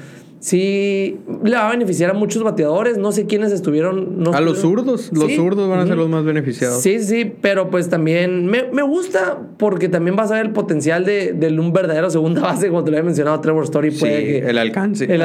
[0.43, 2.99] sí le va a beneficiar a muchos bateadores.
[2.99, 4.25] No sé quiénes estuvieron.
[4.35, 5.11] a los zurdos.
[5.13, 6.83] Los zurdos van a ser los más beneficiados.
[6.83, 11.05] Sí, sí, pero pues también me, me, gusta porque también vas a ver el potencial
[11.05, 13.93] de, de un verdadero segunda base, como te lo había mencionado Trevor Story.
[13.93, 15.05] Puede el alcance.
[15.05, 15.23] El,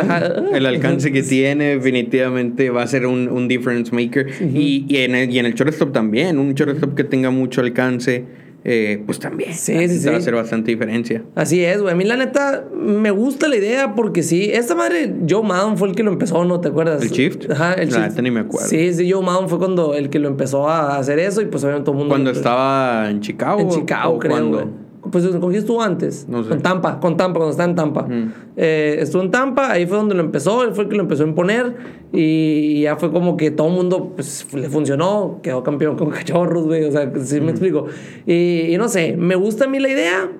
[0.66, 4.28] alcance que tiene definitivamente va a ser un, un difference maker.
[4.54, 6.38] y, y, en el, y en el shortstop también.
[6.38, 8.24] Un shortstop que tenga mucho alcance
[8.70, 10.10] eh, pues también sí, sí, sí.
[10.10, 11.24] va a hacer bastante diferencia.
[11.36, 11.94] Así es, güey.
[11.94, 15.88] A mí la neta me gusta la idea porque sí, esta madre, Joe Maddon fue
[15.88, 17.02] el que lo empezó, ¿no te acuerdas?
[17.02, 17.50] ¿El Shift?
[17.50, 18.20] Ajá, el Shift.
[18.20, 18.68] ni me acuerdo.
[18.68, 21.64] Sí, sí, Joe Maddon fue cuando el que lo empezó a hacer eso y pues
[21.64, 22.12] obviamente todo el mundo...
[22.12, 23.62] Cuando estaba en Chicago.
[23.62, 24.70] En Chicago, creo,
[25.12, 26.28] pues ¿con quién estuvo antes?
[26.28, 26.50] No sé.
[26.50, 28.08] Con Tampa, con Tampa, cuando estaba en Tampa.
[28.56, 31.24] Eh, estuvo en Tampa, ahí fue donde lo empezó, él fue el que lo empezó
[31.24, 31.76] a imponer
[32.12, 36.66] y ya fue como que todo el mundo pues, le funcionó, quedó campeón con cachorros,
[36.66, 37.86] güey, o sea, sí me explico.
[38.26, 40.32] Y, no sé, me gusta a mí la idea,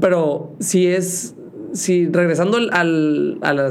[0.00, 1.34] pero si es,
[1.72, 3.70] si regresando al, a la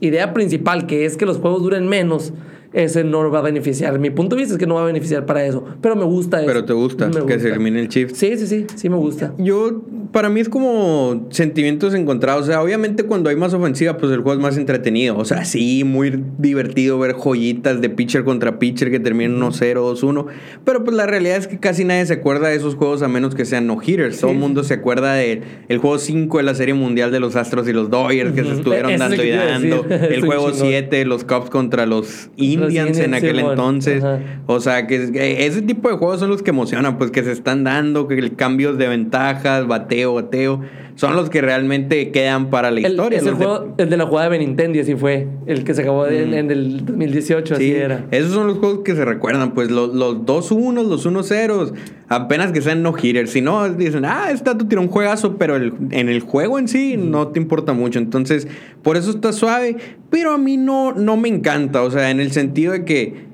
[0.00, 2.32] idea principal, que es que los juegos duren menos,
[2.72, 3.98] ese no va a beneficiar.
[3.98, 5.64] Mi punto de vista es que no va a beneficiar para eso.
[5.80, 6.46] Pero me gusta eso.
[6.46, 8.14] Pero te gusta, que se termine el shift.
[8.14, 9.34] Sí, sí, sí, sí me gusta.
[9.38, 12.44] Yo, para mí es como sentimientos encontrados.
[12.44, 15.18] O sea, obviamente cuando hay más ofensiva, pues el juego es más entretenido.
[15.18, 20.26] O sea, sí, muy divertido ver joyitas de pitcher contra pitcher que terminan 1-0, 2-1.
[20.64, 23.34] Pero pues la realidad es que casi nadie se acuerda de esos juegos a menos
[23.34, 24.20] que sean no-hitters.
[24.20, 27.34] Todo el mundo se acuerda del el juego 5 de la Serie Mundial de los
[27.34, 29.86] Astros y los Dodgers que se estuvieron dando y dando.
[29.90, 34.04] El juego 7, los Cubs contra los Indians en aquel entonces.
[34.46, 37.64] O sea, que ese tipo de juegos son los que emocionan, pues que se están
[37.64, 40.60] dando, que el cambio de ventajas, bateo bateo,
[40.94, 43.18] son los que realmente quedan para la historia.
[43.18, 45.28] Es el, juego, el de la jugada de Benintendi, así fue.
[45.46, 46.50] El que se acabó en, mm.
[46.50, 48.04] el 2018, así era.
[48.10, 51.72] Esos son los juegos que se recuerdan, pues los, los 2-1, los 1-0,
[52.10, 53.30] apenas que sean no hitters.
[53.30, 56.96] Si no, dicen, ah, está tu tiró un juegazo, pero en el juego en sí
[56.98, 57.98] no te importa mucho.
[57.98, 58.48] Entonces,
[58.82, 59.76] por eso está suave,
[60.10, 63.30] pero a mí no, no me encanta, o sea, en el sentido de que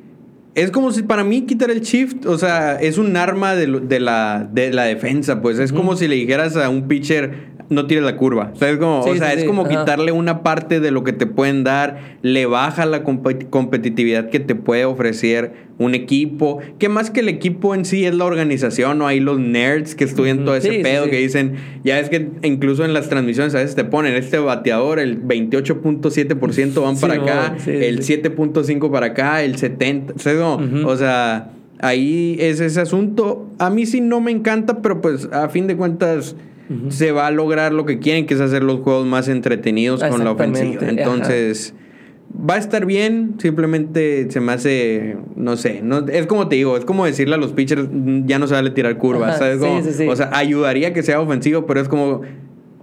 [0.55, 3.67] es como si para mí quitar el shift, o sea, es un arma de,
[4.01, 8.05] la, de la defensa, pues es como si le dijeras a un pitcher, no tires
[8.05, 8.53] la curva.
[8.55, 11.27] O sea, es como, o sea, es como quitarle una parte de lo que te
[11.27, 17.21] pueden dar, le baja la competitividad que te puede ofrecer un equipo, que más que
[17.21, 20.81] el equipo en sí es la organización, o hay los nerds que estudian todo ese
[20.81, 24.39] pedo que dicen, ya es que incluso en las transmisiones a veces te ponen este
[24.39, 30.15] bateador, el 28.7% van para acá, el 7.5 para acá, el 70,
[30.87, 31.51] o sea,
[31.81, 33.51] ahí es ese asunto.
[33.59, 36.37] A mí sí no me encanta, pero pues a fin de cuentas
[36.89, 40.25] se va a lograr lo que quieren, que es hacer los juegos más entretenidos con
[40.25, 40.89] la ofensiva.
[40.89, 41.75] Entonces,
[42.33, 46.77] va a estar bien, simplemente se me hace, no sé, no, es como te digo,
[46.77, 49.61] es como decirle a los pitchers, mm, ya no se vale tirar curvas, ¿sabes?
[50.09, 52.23] o sea, ayudaría que sea ofensivo, pero es como,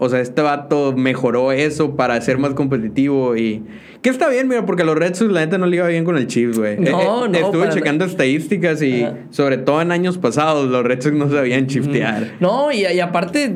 [0.04, 3.64] o sea, este vato mejoró eso para ser más competitivo y
[4.04, 6.18] que está bien, mira, porque los Red Sox la neta no le iba bien con
[6.18, 6.78] el Chiefs, güey.
[6.78, 7.38] No, eh, eh, no.
[7.38, 12.34] Estuve checando estadísticas y sobre todo en años pasados los Red Sox no sabían chiftear.
[12.42, 13.50] No, y, aparte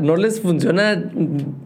[0.00, 1.10] no les funciona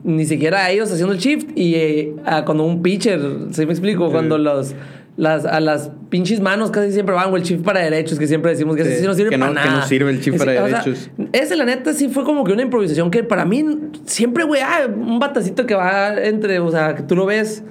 [0.02, 2.14] ni siquiera a ellos haciendo el shift y eh,
[2.46, 4.10] cuando un pitcher, ¿sí me explico?
[4.10, 4.74] Cuando los
[5.20, 8.52] las, a las pinches manos casi siempre van, o el shift para derechos, que siempre
[8.52, 9.66] decimos que sí, no sirve para nada.
[9.66, 11.10] Que no sirve el shift para derechos.
[11.32, 13.62] ese, la neta, sí fue como que una improvisación que para mí
[14.06, 17.62] siempre, güey, ah, un batacito que va entre, o sea, que tú lo ves,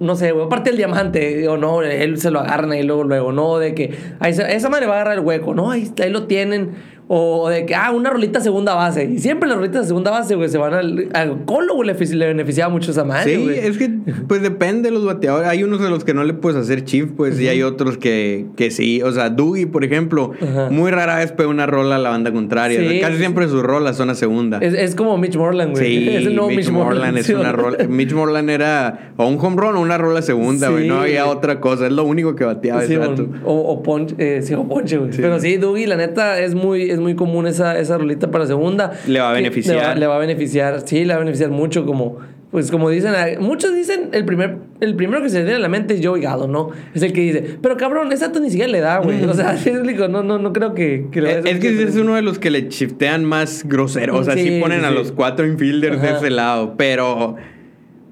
[0.00, 3.32] no sé, güey, aparte el diamante, o no, él se lo agarra y luego, luego,
[3.32, 6.26] no, de que ahí, esa madre va a agarrar el hueco, no, ahí, ahí lo
[6.26, 6.70] tienen
[7.10, 9.04] o de que, ah, una rolita segunda base.
[9.04, 12.26] Y siempre las rolitas de segunda base, güey, se van al, al colo, güey, le,
[12.26, 13.90] beneficiaba mucho esa madre, Sí, es que,
[14.26, 15.48] pues depende de los bateadores.
[15.48, 18.46] Hay unos de los que no le puedes hacer chief, pues, y hay otros que,
[18.56, 19.00] que sí.
[19.02, 20.32] O sea, Dougie, por ejemplo,
[20.70, 23.00] muy rara vez pega una rola a la banda contraria.
[23.00, 24.58] Casi siempre sus rolas son a segunda.
[24.58, 25.86] Es, es como Mitch Morland, güey.
[25.86, 27.16] Sí, es el nuevo Mitch, Morland.
[27.16, 27.84] es una rola.
[27.88, 30.86] Mitch Morland era o un home run o una rola segunda, güey.
[30.86, 31.86] No había otra cosa.
[31.86, 33.28] Es lo único que bateaba ese rato.
[33.44, 35.10] O, o, eh, sí, o ponche, güey.
[35.16, 38.92] Pero sí, Dougie, la neta, es muy, es muy común esa esa rolita para segunda.
[39.06, 39.98] Le va a beneficiar.
[39.98, 42.18] Le va, a beneficiar, sí, le va a beneficiar mucho como...
[42.50, 45.68] Pues como dicen, muchos dicen, el, primer, el primero que se le viene a la
[45.68, 46.70] mente es Joey Gado, ¿no?
[46.94, 49.22] Es el que dice, pero cabrón, esa ni siquiera le da, güey.
[49.24, 49.54] O sea,
[50.08, 52.70] no, no, no creo que, que le Es, que es uno de los que le
[52.70, 54.16] shiftean más grosero.
[54.16, 57.36] O sea, sí, ponen a los cuatro infielders de ese lado, pero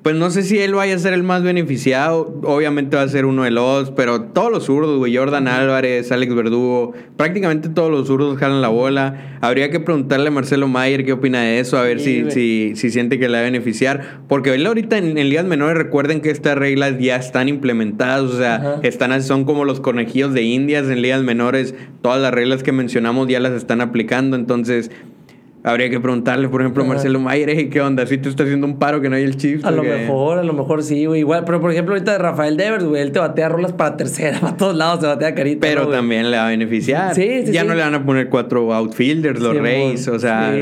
[0.07, 2.33] pues no sé si él vaya a ser el más beneficiado.
[2.45, 5.16] Obviamente va a ser uno de los, pero todos los zurdos, güey.
[5.16, 9.38] Jordan Álvarez, Alex Verdugo, prácticamente todos los zurdos jalan la bola.
[9.40, 12.90] Habría que preguntarle a Marcelo Mayer qué opina de eso, a ver si, si, si,
[12.90, 14.21] siente que le va a beneficiar.
[14.29, 18.79] Porque él ahorita en, ligas menores, recuerden que estas reglas ya están implementadas, o sea,
[18.85, 21.75] están, son como los conejillos de indias en ligas menores.
[22.01, 24.92] Todas las reglas que mencionamos ya las están aplicando, entonces
[25.66, 28.07] Habría que preguntarle, por ejemplo, a Marcelo Mayer, ¿qué onda?
[28.07, 29.64] Si te está haciendo un paro que no hay el Chiefs.
[29.64, 31.22] A lo mejor, a lo mejor sí, güey.
[31.22, 34.38] Igual, pero por ejemplo, ahorita de Rafael Devers, güey, él te batea rolas para tercera,
[34.40, 35.66] para todos lados te batea carita.
[35.66, 37.16] Pero también le va a beneficiar.
[37.16, 40.55] Sí, sí, Ya no le van a poner cuatro outfielders, los Reyes, o sea,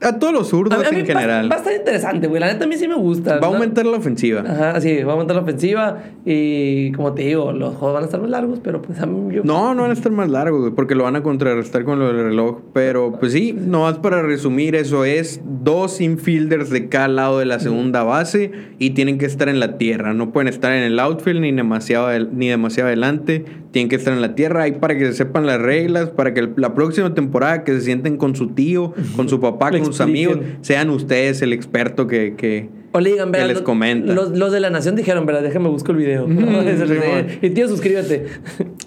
[0.00, 1.52] a, todos los zurdos en general.
[1.52, 2.40] Va, a estar interesante, güey.
[2.40, 3.38] La neta a mí sí me gusta.
[3.38, 4.42] Va a aumentar la ofensiva.
[4.48, 5.98] Ajá, sí, va a aumentar la ofensiva.
[6.24, 9.34] Y como te digo, los juegos van a estar más largos, pero pues a mí
[9.34, 9.42] yo...
[9.44, 12.06] No, no van a estar más largos, güey, porque lo van a contrarrestar con lo
[12.06, 12.60] del reloj.
[12.72, 17.44] Pero pues sí, no más para resumir eso es dos infielders de cada lado de
[17.44, 20.14] la segunda base y tienen que estar en la tierra.
[20.14, 23.44] No pueden estar en el outfield ni demasiado, ni demasiado adelante.
[23.72, 26.48] Tienen que estar en la tierra ahí para que se sepan las reglas, para que
[26.56, 30.38] la próxima temporada que se sienten con su tío, con su papá, con sus amigos,
[30.60, 32.68] sean ustedes el experto que, que,
[33.00, 34.12] les comenta.
[34.12, 35.42] Los, los, de la nación dijeron, ¿verdad?
[35.42, 36.28] Déjame buscar el video.
[37.42, 38.26] y tío, suscríbete.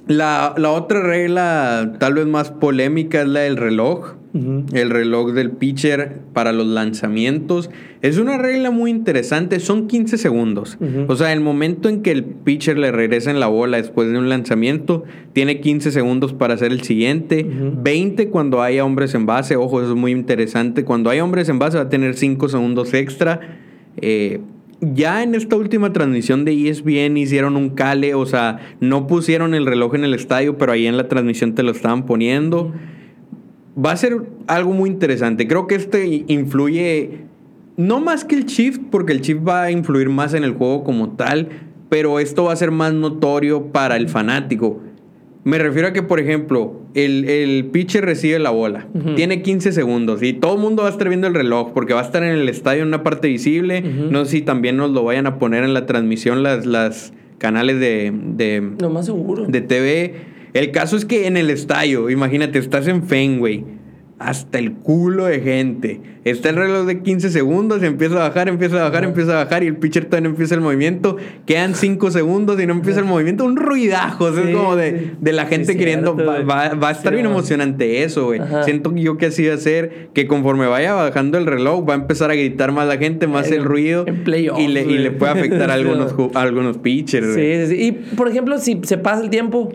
[0.08, 5.52] La, la otra regla, tal vez más polémica, es la del reloj el reloj del
[5.52, 7.70] pitcher para los lanzamientos.
[8.02, 10.78] Es una regla muy interesante, son 15 segundos.
[11.08, 14.18] O sea, el momento en que el pitcher le regresa en la bola después de
[14.18, 19.56] un lanzamiento, tiene 15 segundos para hacer el siguiente, 20 cuando haya hombres en base,
[19.56, 20.84] ojo, eso es muy interesante.
[20.84, 23.40] Cuando hay hombres en base va a tener 5 segundos extra.
[24.02, 24.42] Eh,
[24.82, 29.66] ya en esta última transmisión de ESPN hicieron un cale, o sea, no pusieron el
[29.66, 32.74] reloj en el estadio, pero ahí en la transmisión te lo estaban poniendo
[33.78, 35.48] va a ser algo muy interesante.
[35.48, 37.22] Creo que este influye,
[37.78, 40.84] no más que el shift, porque el shift va a influir más en el juego
[40.84, 41.50] como tal,
[41.90, 44.82] pero esto va a ser más notorio para el fanático.
[45.44, 48.88] Me refiero a que, por ejemplo, el, el pitcher recibe la bola.
[49.16, 52.00] Tiene 15 segundos y todo el mundo va a estar viendo el reloj porque va
[52.00, 53.82] a estar en el estadio en una parte visible.
[53.82, 57.78] No sé si también nos lo vayan a poner en la transmisión las, las canales
[57.82, 59.46] de, de, Lo más seguro.
[59.46, 60.16] de TV.
[60.54, 63.66] El caso es que en el estadio, imagínate, estás en Fenway
[64.24, 66.00] hasta el culo de gente.
[66.24, 69.64] Está el reloj de 15 segundos, empieza a bajar, empieza a bajar, empieza a bajar
[69.64, 71.18] y el pitcher todavía no empieza el movimiento.
[71.46, 73.44] Quedan 5 segundos y no empieza el movimiento.
[73.44, 76.16] Un ruidajo, es como de, de la gente queriendo.
[76.16, 78.40] Va, va, a estar bien emocionante eso, güey.
[78.64, 81.98] Siento yo que así va a ser que conforme vaya bajando el reloj, va a
[81.98, 84.06] empezar a gritar más la gente, más el, ruido.
[84.08, 87.34] y, le, y le puede afectar a algunos, a algunos pitchers.
[87.34, 89.74] Sí, sí, Y por ejemplo, si se pasa el tiempo,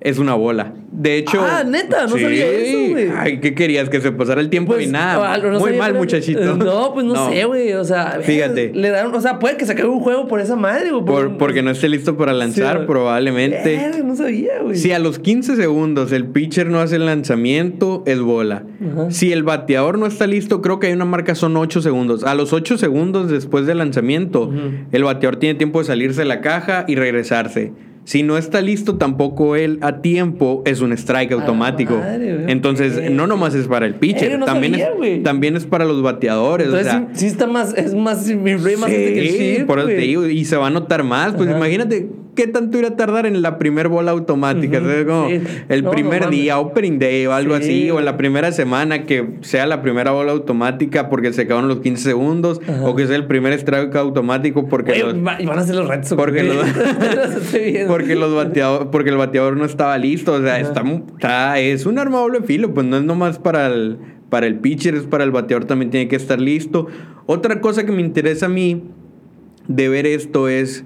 [0.00, 0.74] es una bola.
[0.90, 1.40] De hecho.
[1.40, 3.10] Ah, neta, no sabía eso, güey.
[3.16, 3.88] Ay, ¿qué querías?
[3.88, 5.38] Que se pasara el tiempo pues, y nada.
[5.58, 6.56] Muy mal, muchachito.
[6.56, 7.72] No, pues no, sé, güey.
[7.74, 8.72] O sea, fíjate.
[8.74, 11.04] Le dan, o sea, puede que se acabe un juego por esa madre, güey.
[11.04, 13.90] Por, porque no esté listo para lanzar, probablemente.
[14.04, 14.76] no sabía, güey.
[14.76, 18.64] Si a los 15 segundos el pitcher no hace el lanzamiento, es bola.
[19.10, 22.24] Si el bateador no está listo, creo que hay una marca, son 8 segundos.
[22.24, 24.52] A los 8 segundos después del lanzamiento,
[24.92, 27.72] el bateador tiene tiempo de salirse de la caja y regresarse.
[28.08, 32.00] Si no está listo tampoco él a tiempo, es un strike automático.
[32.46, 36.68] Entonces, no nomás es para el pitcher, también, es, también es para los bateadores.
[36.68, 40.46] Entonces, sí, está más, es más, mi más que el por eso te digo, y
[40.46, 41.34] se va a notar más.
[41.34, 44.80] Pues imagínate qué tanto irá a tardar en la primer bola automática.
[45.04, 45.28] como
[45.68, 49.66] el primer día, opening day o algo así, o en la primera semana que sea
[49.66, 53.54] la primera bola automática porque se acabaron los 15 segundos, o que sea el primer
[53.54, 55.02] strike automático porque.
[55.02, 56.64] van a ser los Red Porque los,
[57.88, 60.32] porque los bateadores, porque el bateador no estaba listo.
[60.32, 63.98] O sea, está, es un arma doble filo, pues no es nomás para el,
[64.30, 66.86] para el pitcher, es para el bateador también tiene que estar listo.
[67.26, 68.82] Otra cosa que me interesa a mí
[69.66, 70.84] de ver esto es.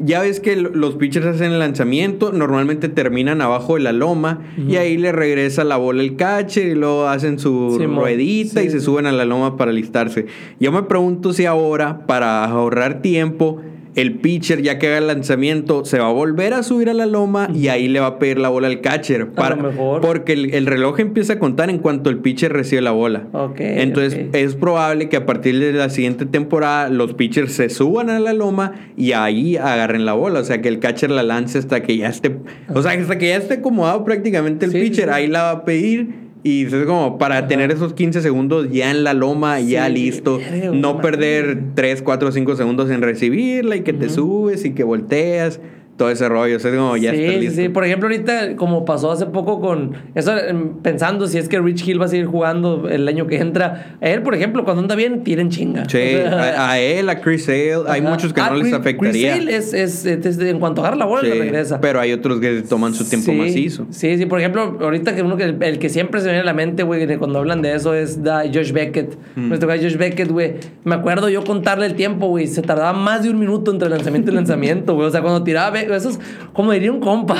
[0.00, 4.76] Ya ves que los pitchers hacen el lanzamiento, normalmente terminan abajo de la loma y
[4.76, 9.06] ahí le regresa la bola el catcher y luego hacen su ruedita y se suben
[9.06, 10.26] a la loma para alistarse.
[10.60, 13.60] Yo me pregunto si ahora, para ahorrar tiempo,
[14.00, 17.06] el pitcher, ya que haga el lanzamiento, se va a volver a subir a la
[17.06, 19.28] loma y ahí le va a pedir la bola al catcher.
[19.30, 20.00] Para, mejor.
[20.00, 23.26] Porque el, reloj empieza a contar en cuanto el pitcher recibe la bola.
[23.58, 28.20] Entonces es probable que a partir de la siguiente temporada los pitchers se suban a
[28.20, 30.40] la loma y ahí agarren la bola.
[30.40, 32.36] O sea, que el catcher la lance hasta que ya esté.
[32.72, 35.10] O sea, hasta que ya esté acomodado prácticamente el pitcher.
[35.10, 39.04] Ahí la va a pedir y es como para tener esos 15 segundos ya en
[39.04, 40.40] la loma, ya listo.
[40.72, 45.60] no perder 3, 4, 5 segundos en recibirla y que te subes y que volteas
[45.98, 46.56] todo ese rollo.
[46.56, 47.60] O sea, como ya sí, está listo.
[47.60, 49.94] Sí, por ejemplo, ahorita, como pasó hace poco con.
[50.14, 53.38] Eso, em, pensando si es que Rich Hill va a seguir jugando el año que
[53.38, 53.96] entra.
[54.00, 55.86] A él, por ejemplo, cuando anda bien, tiren chinga.
[55.88, 59.34] Sí, a, él, a Chris Sale, hay muchos que no les afectaría.
[59.34, 59.74] Chris Sale es,
[60.06, 61.80] es, en cuanto agarra la bola, sí, regresa.
[61.80, 63.86] Pero hay otros que toman su tiempo macizo.
[63.90, 66.54] Sí, sí, por ejemplo, ahorita que uno que el, que siempre se viene a la
[66.54, 69.18] mente, güey, cuando hablan de eso es da Josh Beckett.
[69.34, 69.48] Mm.
[69.48, 70.54] Nuestro Josh Beckett, güey.
[70.84, 72.46] Me acuerdo yo contarle el tiempo, güey.
[72.46, 75.08] Se tardaba más de un minuto entre lanzamiento y lanzamiento, güey.
[75.08, 76.18] O sea, cuando tiraba, esos
[76.52, 77.36] como diría un compa,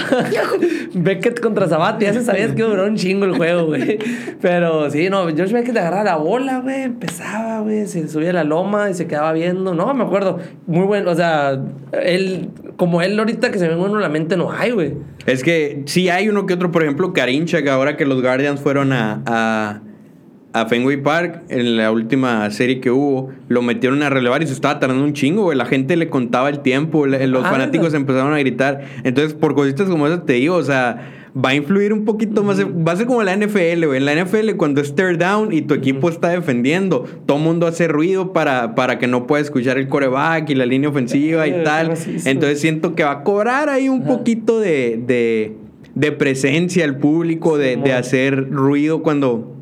[0.94, 3.98] Beckett contra Sabati, ya se sabías que duró un chingo el juego, güey.
[4.40, 8.90] Pero sí, no, George Beckett agarraba la bola, güey, empezaba, güey, se subía la loma
[8.90, 9.74] y se quedaba viendo.
[9.74, 10.38] No, me acuerdo.
[10.66, 11.60] Muy bueno, o sea,
[12.02, 14.94] él, como él ahorita que se me a la mente, no hay, güey.
[15.26, 18.60] Es que sí hay uno que otro, por ejemplo, Karincha, que ahora que los Guardians
[18.60, 19.80] fueron a
[20.68, 24.80] Fenway Park, en la última serie que hubo, lo metieron a relevar y se estaba
[24.80, 25.56] tardando un chingo, güey.
[25.56, 28.82] La gente le contaba el tiempo, los ah, fanáticos empezaron a gritar.
[29.04, 32.60] Entonces, por cositas como esas te digo, o sea, va a influir un poquito más.
[32.60, 33.98] Va a ser como la NFL, güey.
[33.98, 37.86] En la NFL, cuando es third down y tu equipo está defendiendo, todo mundo hace
[37.86, 41.62] ruido para, para que no pueda escuchar el coreback y la línea ofensiva y eh,
[41.62, 41.92] tal.
[42.24, 45.54] Entonces, siento que va a cobrar ahí un poquito de,
[45.94, 49.57] de, presencia al público, de, de hacer ruido cuando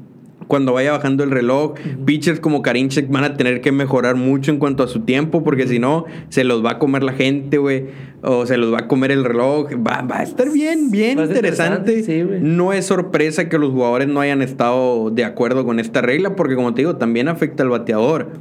[0.47, 1.75] cuando vaya bajando el reloj.
[2.05, 5.67] Pitchers como Karinchek van a tener que mejorar mucho en cuanto a su tiempo, porque
[5.67, 7.87] si no, se los va a comer la gente, güey.
[8.23, 9.71] O se los va a comer el reloj.
[9.87, 12.05] Va, va a estar bien, bien interesante.
[12.41, 16.55] no es sorpresa que los jugadores no hayan estado de acuerdo con esta regla, porque
[16.55, 18.33] como te digo, también afecta al bateador.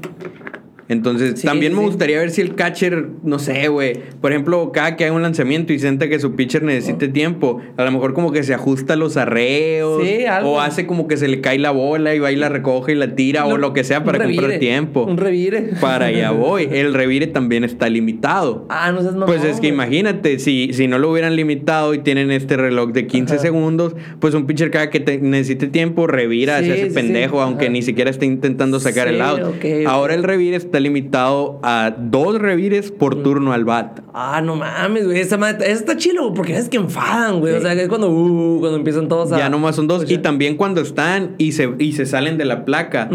[0.88, 4.00] Entonces, también me gustaría ver si el catcher, no sé, güey.
[4.22, 7.84] Por ejemplo, cada que hay un lanzamiento y sienta que su pitcher necesite tiempo, a
[7.84, 10.04] lo mejor como que se ajusta los arreos.
[10.44, 12.96] O hace como que se le cae la bola y va y la recoge y
[12.96, 15.04] la tira o lo que sea para comprar tiempo.
[15.04, 15.72] Un revire.
[15.82, 16.70] Para allá voy.
[16.72, 18.66] El revire también está limitado.
[18.70, 22.30] Ah, no seas Pues es que imagínate, si, si no lo hubieran limitado y tienen
[22.32, 26.94] este reloj de 15 segundos, pues un pitcher cada que necesite tiempo revira, hacia ese
[26.94, 29.42] pendejo, aunque ni siquiera esté intentando sacar el out.
[29.88, 34.02] Ahora el revire está está limitado a dos revires por turno al bat.
[34.14, 35.22] Ah, no mames, güey.
[35.22, 37.54] Esa, madre, está chido porque es que enfadan, güey.
[37.54, 39.38] O sea, es cuando, uh, cuando empiezan todos a.
[39.38, 40.10] Ya nomás son dos.
[40.12, 43.10] Y también cuando están y se, y se salen de la placa,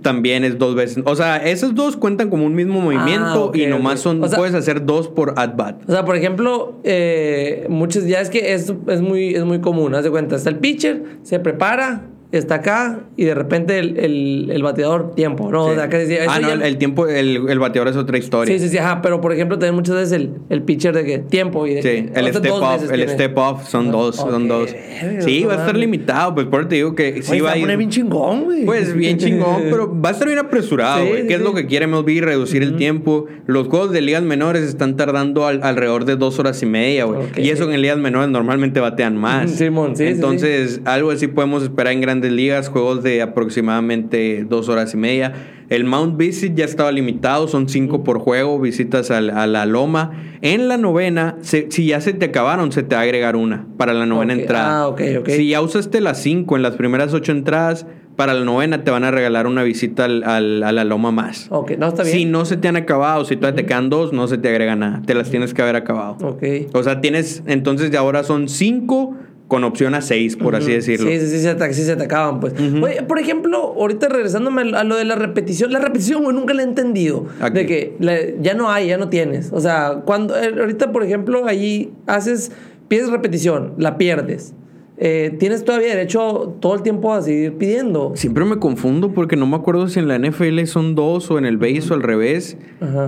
[0.00, 1.04] también es dos veces.
[1.04, 4.20] O sea, esos dos cuentan como un mismo movimiento ah, y nomás son.
[4.20, 5.82] puedes hacer dos por at bat.
[5.86, 8.06] O sea, por ejemplo, eh, muchos.
[8.06, 9.94] Ya es que es, es, muy, es muy común.
[9.94, 12.04] Haz de cuenta, está el pitcher, se prepara
[12.38, 15.66] está acá y de repente el, el, bateador tiempo, ¿no?
[15.66, 15.88] O sea,
[16.28, 18.52] ah, no, el, tiempo, el, el, bateador es otra historia.
[18.52, 21.18] Sí, sí, sí, ajá, pero por ejemplo también muchas veces el, el pitcher de que
[21.18, 24.74] tiempo y de Sí, el step off, el step off son dos, son dos.
[25.20, 27.76] Sí, va a estar limitado, pues por eso te digo que sí va a ir.
[27.76, 28.64] bien chingón, güey.
[28.64, 31.26] Pues bien chingón, pero va a estar bien apresurado, güey.
[31.26, 32.20] ¿Qué es lo que quiere MLB?
[32.22, 33.26] Reducir el tiempo.
[33.46, 37.22] Los juegos de ligas menores están tardando alrededor de dos horas y media, güey.
[37.36, 39.50] Y eso en ligas menores normalmente batean más.
[39.64, 44.94] Simón, sí, Entonces, algo así podemos esperar en grandes ligas, juegos de aproximadamente dos horas
[44.94, 45.32] y media.
[45.70, 50.12] El Mount Visit ya estaba limitado, son cinco por juego, visitas a, la loma.
[50.42, 53.94] En la novena, si ya se te acabaron, se te va a agregar una para
[53.94, 54.82] la novena entrada.
[54.82, 55.28] Ah, ok, ok.
[55.30, 59.04] Si ya usaste las cinco en las primeras ocho entradas, para la novena te van
[59.04, 60.22] a regalar una visita al,
[60.62, 61.48] a la loma más.
[61.50, 62.16] Ok, no está bien.
[62.16, 64.76] Si no se te han acabado, si todavía te quedan dos, no se te agrega
[64.76, 65.02] nada.
[65.04, 66.16] Te las tienes que haber acabado.
[66.22, 66.42] Ok.
[66.72, 69.16] O sea, tienes, entonces de ahora son cinco
[69.48, 71.10] con opción a 6, por así decirlo.
[71.10, 72.54] Sí, sí, sí, se, sí se atacaban, pues.
[72.82, 76.62] Oye, por ejemplo, ahorita regresándome a lo de la repetición, la repetición, güey, nunca la
[76.62, 77.26] he entendido.
[77.52, 77.96] De que
[78.40, 79.50] ya no hay, ya no tienes.
[79.52, 82.52] O sea, cuando eh, ahorita, por ejemplo, ahí haces,
[82.88, 84.54] pides repetición, la pierdes.
[84.96, 88.12] Eh, tienes todavía derecho todo el tiempo a seguir pidiendo.
[88.14, 91.46] Siempre me confundo porque no me acuerdo si en la NFL son dos o en
[91.46, 92.56] el base o al revés.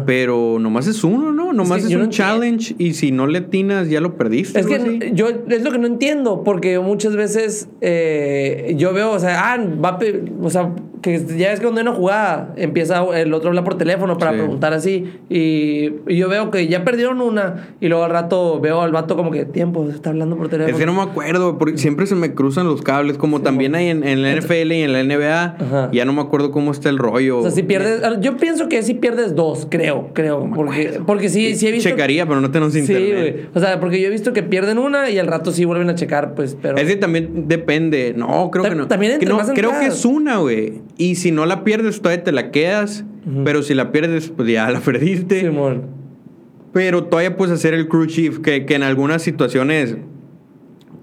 [0.04, 1.52] Pero nomás es uno, ¿no?
[1.52, 4.58] Nomás es, un challenge y si no le atinas ya lo perdiste.
[4.58, 9.18] Es que yo es lo que no entiendo porque muchas veces eh, yo veo, o
[9.18, 9.98] sea, ah, va,
[10.42, 10.72] o sea,
[11.06, 14.18] que ya es que cuando hay una jugada empieza el otro a hablar por teléfono
[14.18, 18.80] para preguntar así y, yo veo que ya perdieron una y luego al rato veo
[18.80, 20.74] al vato como que tiempo está hablando por teléfono.
[20.74, 23.88] Es que no me acuerdo porque siempre se me cruzan los cables como también hay
[23.88, 25.90] en, en, la NFL y en la NBA.
[25.92, 27.38] Ya no me acuerdo cómo está el rollo.
[27.38, 31.54] O sea, si pierdes, yo pienso que si pierdes dos, creo, creo, porque porque sí,
[31.54, 33.06] sí he visto Checaría, pero no tenemos internet.
[33.06, 33.46] Sí, güey.
[33.54, 35.94] O sea, porque yo he visto que pierden una y al rato sí vuelven a
[35.94, 38.14] checar, pues, pero Es que también depende.
[38.16, 38.88] No, creo que no.
[38.88, 40.80] También que no, creo que es una, güey.
[40.98, 43.04] Y si no la pierdes, todavía te la quedas.
[43.44, 45.40] Pero si la pierdes, pues ya la perdiste.
[45.40, 45.86] Simón.
[46.72, 49.96] Pero todavía puedes hacer el crew chief, que, que en algunas situaciones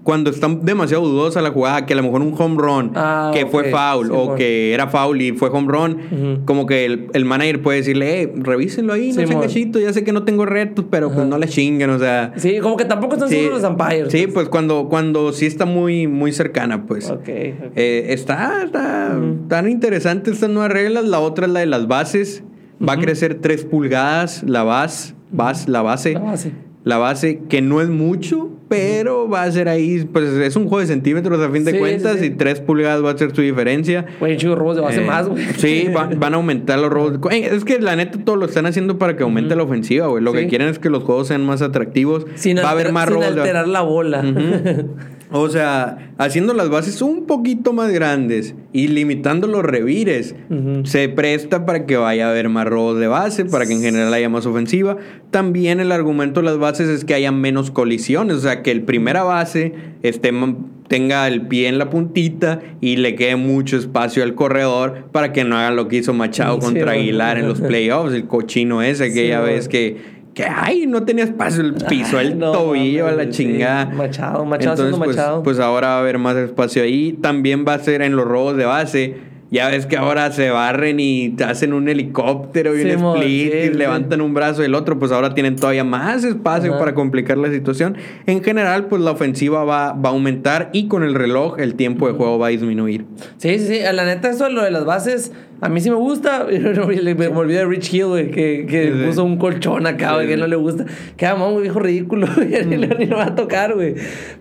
[0.04, 3.46] cuando está demasiado dudosa la jugada, que a lo mejor un home run ah, que
[3.46, 7.78] fue foul o que era foul y fue home run, como que el, manager puede
[7.78, 11.26] decirle, eh, revísenlo ahí, no sean gachito, ya sé que no tengo retos, pero pues
[11.26, 12.34] no le chinguen, o sea.
[12.36, 14.12] Sí, como que tampoco están seguros los umpires.
[14.12, 17.10] Sí, pues cuando, cuando sí está muy, muy cercana, pues.
[17.10, 17.26] Ok.
[17.26, 21.06] Eh, está, está tan interesante estas nuevas reglas.
[21.06, 22.44] La otra es la de las bases.
[22.86, 26.12] Va a crecer 3 pulgadas la base, base, la base.
[26.12, 30.56] La base la base, que no es mucho, pero va a ser ahí, pues es
[30.56, 33.40] un juego de centímetros a fin de cuentas y tres pulgadas va a ser su
[33.40, 34.04] diferencia.
[34.20, 35.44] Güey, chicos, robos de base eh, más, güey.
[35.56, 37.18] Sí, van a aumentar los robos.
[37.32, 40.22] Es que la neta todo lo están haciendo para que aumente la ofensiva, güey.
[40.22, 42.26] Lo que quieren es que los juegos sean más atractivos.
[42.26, 44.22] va a haber más sin alterar la bola.
[45.30, 50.34] O sea, haciendo las bases un poquito más grandes y limitando los revires,
[50.84, 54.12] se presta para que vaya a haber más robos de base, para que en general
[54.12, 54.96] haya más ofensiva.
[55.30, 58.82] También el argumento de las bases es que haya menos colisiones, o sea, que el
[58.82, 60.32] primera base esté
[60.88, 65.44] tenga el pie en la puntita y le quede mucho espacio al corredor para que
[65.44, 69.28] no haga lo que hizo Machado contra Aguilar en los playoffs, el cochino ese, que
[69.28, 73.86] ya ves que que ay, no tenía espacio el piso, el tobillo, a la chingada.
[73.86, 75.42] Machado, Machado Entonces, pues, Machado.
[75.42, 77.12] Pues ahora va a haber más espacio ahí.
[77.12, 79.16] También va a ser en los robos de base.
[79.50, 84.20] Ya ves que ahora se barren y hacen un helicóptero y un split y levantan
[84.20, 87.96] un brazo y el otro, pues ahora tienen todavía más espacio para complicar la situación.
[88.26, 92.08] En general, pues la ofensiva va, va a aumentar y con el reloj el tiempo
[92.08, 93.04] de juego va a disminuir.
[93.36, 93.80] Sí, sí, sí.
[93.92, 95.30] La neta, eso lo de las bases
[95.60, 96.46] a mí sí me gusta.
[96.50, 100.46] me olvidé de Rich Hill, güey, que, que puso un colchón acá, güey, que no
[100.46, 100.84] le gusta.
[101.16, 103.94] Que mamón, un viejo ridículo, güey, ni, lo va a tocar, güey.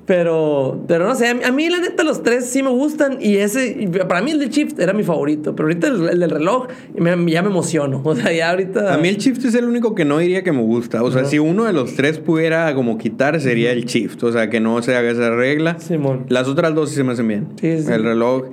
[0.05, 3.89] Pero, pero no sé, a mí, la neta los tres sí me gustan y ese,
[4.07, 7.49] para mí el de Chiefs era mi favorito, pero ahorita el, del reloj ya me
[7.49, 8.01] emociono.
[8.13, 8.93] O sea, ya ahorita...
[8.93, 11.01] A mí el Chiefs es el único que no diría que me gusta.
[11.01, 14.21] O sea, si uno de los tres pudiera como quitar, sería el Chiefs.
[14.23, 15.79] O sea, que no se haga esa regla.
[15.79, 16.25] Simón.
[16.29, 17.47] Las otras dos sí se me hacen bien.
[17.59, 17.91] Sí, sí.
[17.91, 18.51] El reloj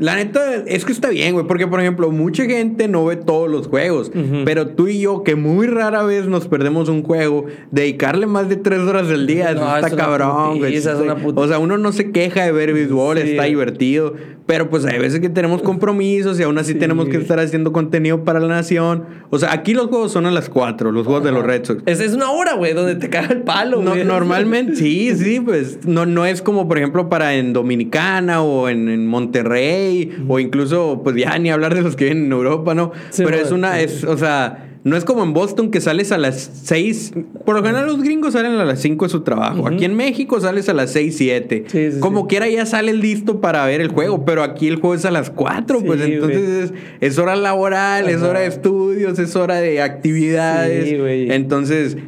[0.00, 3.50] La neta, es que está bien, güey, porque por ejemplo, mucha gente no ve todos
[3.50, 4.10] los juegos,
[4.44, 8.56] pero tú y yo, que muy rara vez nos perdemos un juego, dedicarle más de
[8.56, 10.78] tres horas del día, está cabrón, güey.
[10.78, 14.14] O sea, uno no se queja de ver béisbol, está divertido,
[14.46, 18.24] pero pues hay veces que tenemos compromisos y aún así tenemos que estar haciendo contenido
[18.24, 19.04] para la nación.
[19.30, 21.82] O sea, aquí los juegos son a las cuatro, los juegos de los Red Sox.
[21.86, 24.04] Es, es una hora, güey, donde te caga el palo, güey.
[24.04, 29.06] normalmente, sí, sí, pues no, no es como, por ejemplo, para en Dominicana o en
[29.06, 29.89] Monterrey
[30.28, 32.92] o incluso, pues ya ni hablar de los que vienen en Europa, ¿no?
[33.16, 36.50] Pero es una, es, o sea, no es como en Boston que sales a las
[36.64, 37.12] 6.
[37.44, 39.66] Por lo general los gringos salen a las 5 de su trabajo.
[39.66, 41.64] Aquí en México sales a las 6, 7.
[42.00, 45.10] como quiera ya sales listo para ver el juego, pero aquí el juego es a
[45.10, 45.80] las 4.
[45.84, 50.94] pues entonces es, hora laboral, es hora de estudios, es hora de actividades.
[51.30, 51.98] Entonces,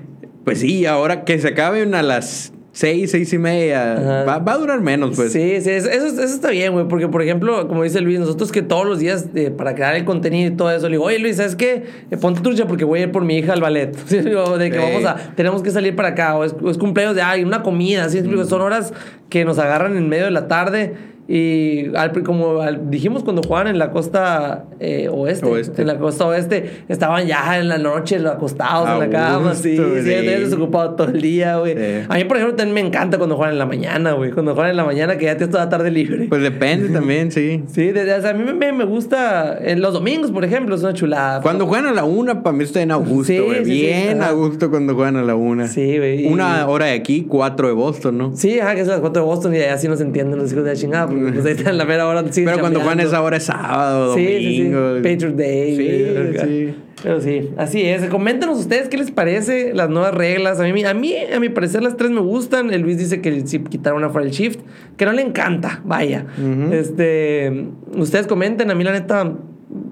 [0.44, 4.24] pues sí, ahora que se acaben a las Seis, seis y media.
[4.26, 5.32] Va, a durar menos, pues.
[5.32, 6.88] Sí, sí, eso, eso está bien, güey.
[6.88, 10.06] Porque, por ejemplo, como dice Luis, nosotros que todos los días eh, para crear el
[10.06, 11.84] contenido y todo eso, le digo, oye Luis, ¿sabes qué?
[12.10, 13.94] Eh, ponte trucha porque voy a ir por mi hija al ballet.
[14.08, 16.34] de que vamos a, tenemos que salir para acá.
[16.34, 18.04] O es, cumpleaños de, ay, una comida.
[18.04, 18.46] Así, mm.
[18.46, 18.94] son horas
[19.28, 20.94] que nos agarran en medio de la tarde
[21.28, 21.90] y
[22.24, 27.58] como dijimos cuando jugaban en la costa eh, oeste, en la costa oeste, estaban ya
[27.58, 30.10] en la noche acostados en la cama, sí, sí, sí.
[30.10, 31.76] desocupado todo el día, güey.
[32.08, 34.32] A mí, por ejemplo, también me encanta cuando juegan en la mañana, güey.
[34.32, 36.26] Cuando juegan en la mañana que ya tienes toda la tarde libre.
[36.28, 37.62] Pues depende también, sí.
[37.72, 41.40] Sí, a mí me, me, gusta, en los domingos, por ejemplo, es una chulada.
[41.40, 43.64] Cuando juegan a la una, para mí está en a gusto, güey.
[43.64, 45.68] Bien a gusto cuando juegan a la una.
[45.68, 46.26] Sí, güey.
[46.26, 48.36] Una hora de aquí, cuatro de Boston, ¿no?
[48.36, 50.70] Sí, ajá, que es las cuatro de Boston y así nos entienden los hijos de
[50.70, 51.11] la chingada.
[51.12, 52.24] Pues ahí está en la mera hora.
[52.34, 54.94] Pero cuando juegan esa hora es sábado, sí, domingo.
[54.94, 55.08] Sí, sí.
[55.08, 55.76] Patriot Day.
[55.76, 56.74] Sí, sí.
[57.02, 58.04] Pero sí, así es.
[58.06, 60.60] Coméntenos ustedes qué les parece las nuevas reglas.
[60.60, 62.72] A mí, a mí, a mi parecer, las tres me gustan.
[62.72, 64.60] El Luis dice que si quitaron una for el shift,
[64.96, 66.26] que no le encanta, vaya.
[66.70, 69.32] Este, ustedes comenten, a mí la neta,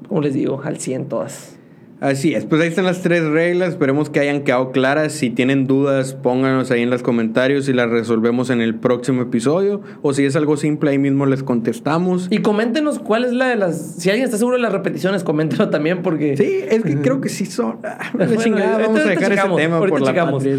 [0.08, 1.59] como les digo, al 100 todas.
[2.00, 5.12] Así es, pues ahí están las tres reglas, esperemos que hayan quedado claras.
[5.12, 9.82] Si tienen dudas, pónganos ahí en los comentarios y las resolvemos en el próximo episodio.
[10.00, 12.28] O si es algo simple, ahí mismo les contestamos.
[12.30, 13.96] Y coméntenos cuál es la de las...
[13.98, 16.38] Si alguien está seguro de las repeticiones, coméntenlo también porque...
[16.38, 17.80] Sí, es que creo que sí son...
[17.84, 20.54] Ah, chingada, vamos a dejar ese tema por la patria,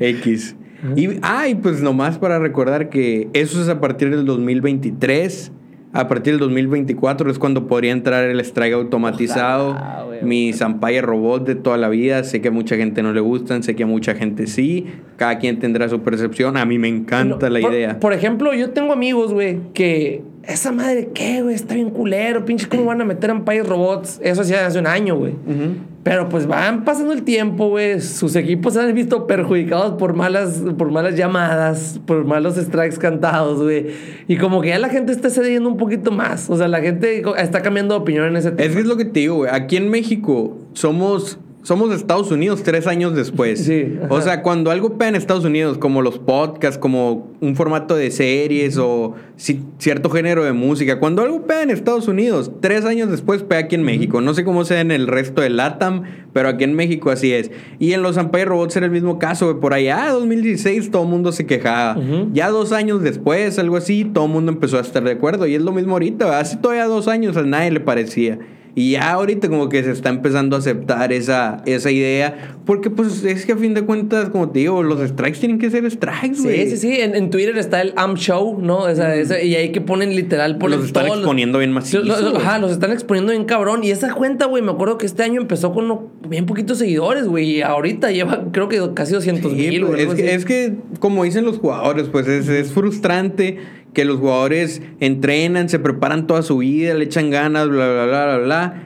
[0.00, 0.56] X.
[0.96, 5.52] Y, ah, pues nomás para recordar que eso es a partir del 2023
[5.94, 9.76] a partir del 2024 es cuando podría entrar el strike automatizado.
[10.22, 12.24] mi Zampaya robot de toda la vida.
[12.24, 14.86] Sé que a mucha gente no le gustan, sé que a mucha gente sí.
[15.16, 16.56] Cada quien tendrá su percepción.
[16.56, 18.00] A mí me encanta la idea.
[18.00, 21.54] Por ejemplo, yo tengo amigos, güey, que esa madre, ¿qué, güey?
[21.54, 24.20] Está bien culero, pinche, ¿cómo van a meter Empire Robots?
[24.22, 25.34] Eso hacía hace un año, güey.
[26.02, 28.00] Pero pues van pasando el tiempo, güey.
[28.00, 33.62] Sus equipos se han visto perjudicados por malas, por malas llamadas, por malos strikes cantados,
[33.62, 33.86] güey.
[34.28, 36.50] Y como que ya la gente está cediendo un poquito más.
[36.50, 38.68] O sea, la gente está cambiando de opinión en ese tema.
[38.68, 39.50] Es que es lo que te digo, güey.
[39.50, 43.64] Aquí en México somos somos de Estados Unidos tres años después.
[43.64, 47.96] Sí, o sea, cuando algo pega en Estados Unidos, como los podcasts, como un formato
[47.96, 49.14] de series o
[49.78, 53.76] cierto género de música, cuando algo pega en Estados Unidos, tres años después pega aquí
[53.76, 54.20] en México.
[54.20, 56.02] No sé cómo sea en el resto de LATAM,
[56.34, 57.50] pero aquí en México así es.
[57.78, 61.32] Y en los Empire Robots era el mismo caso, Por allá, 2016, todo el mundo
[61.32, 61.98] se quejaba.
[62.34, 65.46] Ya dos años después, algo así, todo el mundo empezó a estar de acuerdo.
[65.46, 68.38] Y es lo mismo ahorita, hace todavía dos años a nadie le parecía.
[68.76, 72.56] Y ya ahorita como que se está empezando a aceptar esa, esa idea.
[72.66, 75.70] Porque pues es que a fin de cuentas, como te digo, los strikes tienen que
[75.70, 76.64] ser strikes, güey.
[76.64, 76.96] Sí, sí, sí.
[77.00, 78.88] En, Twitter está el Am Show, ¿no?
[78.88, 80.58] Esa, y ahí que ponen literal...
[80.58, 82.02] Por los están exponiendo bien macizo.
[82.36, 83.84] ajá, los están exponiendo bien cabrón.
[83.84, 87.58] Y esa cuenta, güey, me acuerdo que este año empezó con bien poquitos seguidores, güey.
[87.58, 90.02] Y ahorita lleva creo que casi 200 mil, güey.
[90.02, 93.58] Es, que, es que, como dicen los jugadores, pues es, es frustrante
[93.94, 98.24] que los jugadores entrenan, se preparan toda su vida, le echan ganas, bla, bla, bla,
[98.26, 98.82] bla, bla.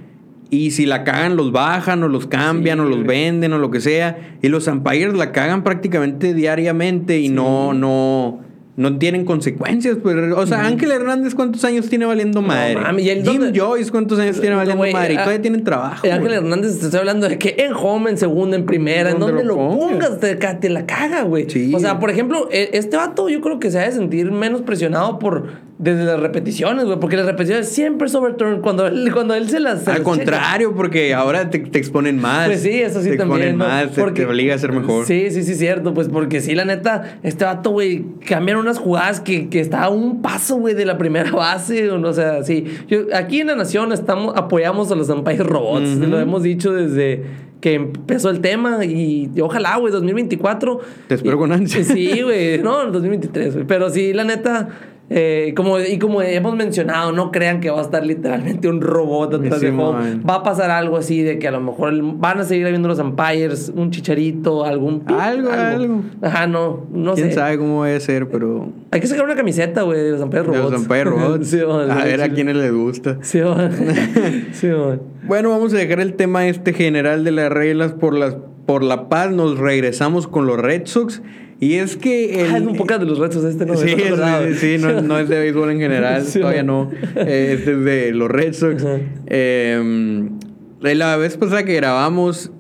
[0.51, 3.81] Y si la cagan, los bajan o los cambian o los venden o lo que
[3.81, 4.37] sea.
[4.41, 8.41] Y los umpires la cagan prácticamente diariamente y no, no,
[8.79, 9.99] no tienen consecuencias.
[10.01, 12.79] Pues, o sea, Ángel Hernández, ¿cuántos años tiene valiendo madre?
[13.25, 15.15] Jim Joyce, ¿cuántos años tiene valiendo madre?
[15.15, 16.07] Y ah, todavía tienen trabajo.
[16.07, 19.43] Ángel Hernández, te estoy hablando de que en home, en segunda, en primera, en donde
[19.43, 21.49] lo, pongas, te, te, la caga, güey.
[21.75, 24.63] O sea, por ejemplo, e, este vato yo creo que se ha de sentir menos
[24.63, 29.35] presionado por desde las repeticiones, güey, porque las repeticiones siempre es overturn cuando él, cuando
[29.35, 29.87] él se las.
[29.87, 32.47] Al contrario, porque ahora te, exponen más.
[32.47, 33.51] Pues sí, eso sí te también.
[33.51, 35.07] Exponen más, porque, te obliga a ser mejor.
[35.07, 35.95] Sí, sí, sí, cierto.
[35.95, 39.89] Pues porque sí, la neta, este vato, güey, cambiaron unas jugadas que, que está a
[39.89, 41.89] un paso, güey, de la primera base.
[41.91, 42.65] O, sea, sí.
[42.89, 45.97] Yo, aquí en la Nación estamos, apoyamos a los Empire Robots.
[45.97, 47.25] Lo hemos dicho desde
[47.61, 50.81] que empezó el tema y, ojalá, güey, 2024.
[51.07, 51.85] Te espero con ansia.
[51.89, 53.67] Sí, güey, no, 2023, güey.
[53.67, 54.69] Pero sí, la neta
[55.11, 59.35] Eh, como, y como hemos mencionado, no crean que va a estar literalmente un robot
[59.35, 60.21] atrás de home.
[60.29, 62.99] Va a pasar algo así de que a lo mejor van a seguir habiendo los
[62.99, 65.05] Empires, un chicharito, algún.
[65.07, 66.03] Algo, algo.
[66.21, 67.23] Ajá, no, no sé.
[67.23, 68.69] Quién sabe cómo va a ser, pero.
[68.91, 70.65] Hay que sacar una camiseta, güey, de los Empires Robots.
[70.65, 71.55] De los Empires Robots.
[71.91, 73.19] a ver a quiénes les gusta.
[73.23, 73.41] Sí,
[74.53, 74.69] sí,
[75.27, 78.37] Bueno, vamos a dejar el tema este general de las reglas por, las,
[78.67, 79.31] por la paz.
[79.31, 81.23] Nos regresamos con los Red Sox.
[81.61, 82.41] Y es que.
[82.41, 83.77] El, ah, es un poco de los retos este, ¿no?
[83.77, 83.89] Sí,
[84.59, 86.91] sí, no, es de béisbol en general, todavía no.
[87.17, 88.85] Eh, este es de los Red Sox.
[89.27, 90.29] Eh,
[90.81, 92.53] la vez pasada que grabamos,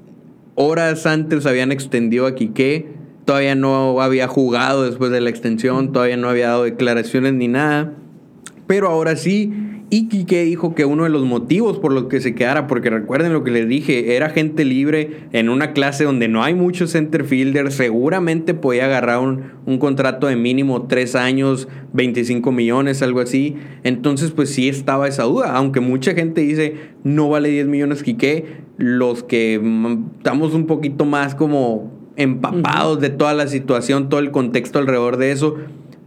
[0.56, 2.98] horas antes habían extendido a Quique.
[3.24, 7.92] Todavía no había jugado después de la extensión, todavía no había dado declaraciones ni nada.
[8.66, 9.52] Pero ahora sí,
[9.90, 13.32] y Quique dijo que uno de los motivos por los que se quedara, porque recuerden
[13.32, 17.24] lo que les dije, era gente libre en una clase donde no hay muchos center
[17.24, 23.56] fielders, seguramente podía agarrar un, un contrato de mínimo tres años, 25 millones, algo así.
[23.82, 28.44] Entonces, pues sí estaba esa duda, aunque mucha gente dice no vale 10 millones Quique,
[28.76, 29.54] los que
[30.18, 35.30] estamos un poquito más como empapados de toda la situación, todo el contexto alrededor de
[35.30, 35.56] eso,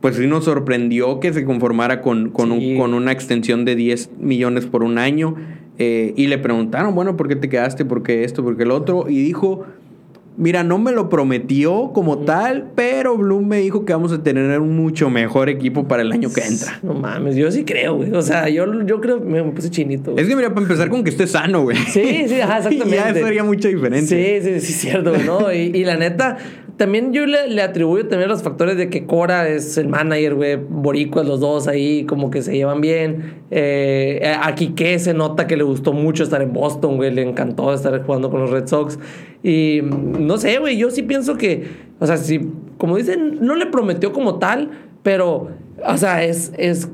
[0.01, 4.83] pues sí nos sorprendió que se conformara con, con, una extensión de 10 millones por
[4.83, 5.35] un año.
[5.77, 7.85] Eh, y le preguntaron, bueno, ¿por qué te quedaste?
[7.85, 8.43] ¿Por qué esto?
[8.43, 9.05] ¿Por qué el otro?
[9.07, 9.65] Y dijo,
[10.37, 14.59] Mira, no me lo prometió como tal, pero Bloom me dijo que vamos a tener
[14.61, 16.79] un mucho mejor equipo para el año que entra.
[16.83, 18.11] No mames, yo sí creo, güey.
[18.13, 20.15] O sea, yo, yo creo, me puse chinito.
[20.17, 21.77] Es que mira, para empezar con que esté sano, güey.
[21.77, 22.95] Sí, sí, ajá, exactamente.
[22.95, 24.17] ya eso haría mucha diferencia.
[24.17, 25.53] Sí, sí, sí, cierto, ¿no?
[25.53, 26.37] y, y la neta,
[26.81, 30.55] también yo le, le, atribuyo también los factores de que Cora es el manager, güey,
[30.55, 33.35] boricuas los dos ahí, como que se llevan bien.
[33.51, 37.71] Eh, a Quique se nota que le gustó mucho estar en Boston, güey, le encantó
[37.71, 38.97] estar jugando con los Red Sox.
[39.43, 41.67] Y mm, no sé, güey, yo sí pienso que,
[41.99, 44.71] o sea, si, como dicen, no le prometió como tal,
[45.03, 45.51] pero,
[45.85, 46.89] o sea, es, es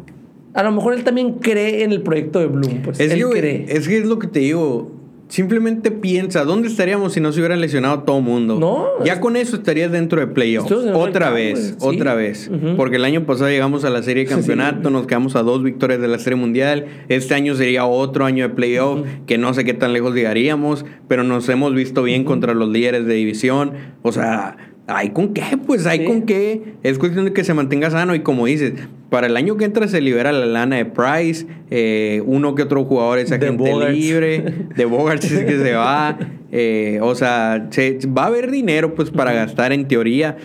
[0.53, 2.81] a lo mejor él también cree en el proyecto de Bloom.
[2.81, 2.99] Pues.
[2.99, 3.67] Es, él cree.
[3.69, 4.96] es que es lo que te digo.
[5.29, 8.59] Simplemente piensa, ¿dónde estaríamos si no se hubiera lesionado todo el mundo?
[8.59, 9.03] No.
[9.03, 10.71] Ya con eso estarías dentro de playoffs.
[10.71, 12.49] Otra vez, otra vez.
[12.77, 15.99] Porque el año pasado llegamos a la serie de campeonato, nos quedamos a dos victorias
[15.99, 16.85] de la serie mundial.
[17.09, 21.23] Este año sería otro año de playoff, que no sé qué tan lejos llegaríamos, pero
[21.23, 23.73] nos hemos visto bien contra los líderes de división.
[24.03, 24.55] O sea,
[24.87, 25.43] ¿Hay con qué?
[25.65, 26.75] Pues hay con qué.
[26.81, 28.73] Es cuestión de que se mantenga sano y como dices,
[29.09, 32.85] para el año que entra se libera la lana de Price, eh, uno que otro
[32.85, 36.17] jugador es agente libre, de Bogart es que se va.
[36.49, 40.37] Eh, o sea, se, va a haber dinero pues para gastar en teoría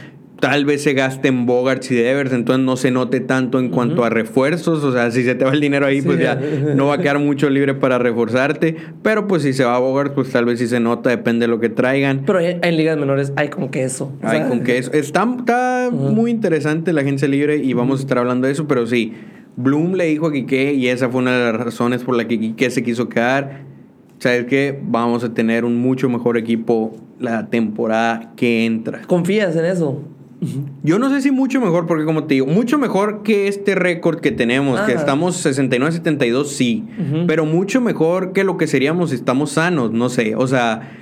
[0.42, 4.04] tal vez se gaste en Bogarts y Devers, entonces no se note tanto en cuanto
[4.04, 4.82] a refuerzos.
[4.82, 6.34] O sea, si se te va el dinero ahí, pues ya
[6.74, 8.74] no va a quedar mucho libre para reforzarte.
[9.04, 11.48] Pero pues si se va a Bogarts, pues tal vez sí se nota, depende de
[11.48, 12.24] lo que traigan.
[12.26, 14.14] Pero en ligas menores hay con queso.
[14.20, 14.92] Hay con queso.
[14.92, 18.84] Está, está muy interesante la agencia libre y vamos a estar hablando de eso, pero
[18.84, 19.12] sí.
[19.54, 22.40] Bloom le dijo a Quique, y esa fue una de las razones por la que
[22.40, 23.60] Quique se quiso quedar.
[24.18, 24.76] ¿Sabes qué?
[24.82, 29.02] Vamos a tener un mucho mejor equipo la temporada que entra.
[29.06, 30.02] ¿Confías en eso?
[30.82, 34.18] Yo no sé si mucho mejor, porque como te digo, mucho mejor que este récord
[34.18, 36.84] que tenemos, que estamos 69-72, sí,
[37.28, 40.96] pero mucho mejor que lo que seríamos si estamos sanos, no sé, o sea,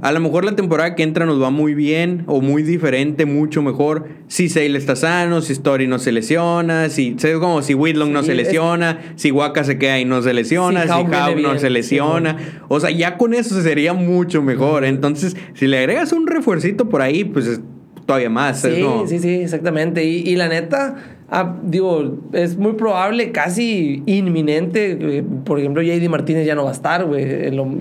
[0.00, 3.60] a lo mejor la temporada que entra nos va muy bien o muy diferente, mucho
[3.60, 8.22] mejor si Sale está sano, si Story no se lesiona, si, como si Whitlock no
[8.22, 12.36] se lesiona, si Waka se queda y no se lesiona, si, Hau no se lesiona,
[12.68, 17.02] o sea, ya con eso sería mucho mejor, entonces si le agregas un refuercito por
[17.02, 17.60] ahí, pues
[18.06, 18.60] todavía más.
[18.60, 20.04] Sí, sí, sí, exactamente.
[20.04, 20.96] Y, la neta,
[21.28, 24.96] ah, digo, es muy probable, casi inminente.
[25.00, 27.24] Eh, por ejemplo, JD Martínez ya no va a estar, güey.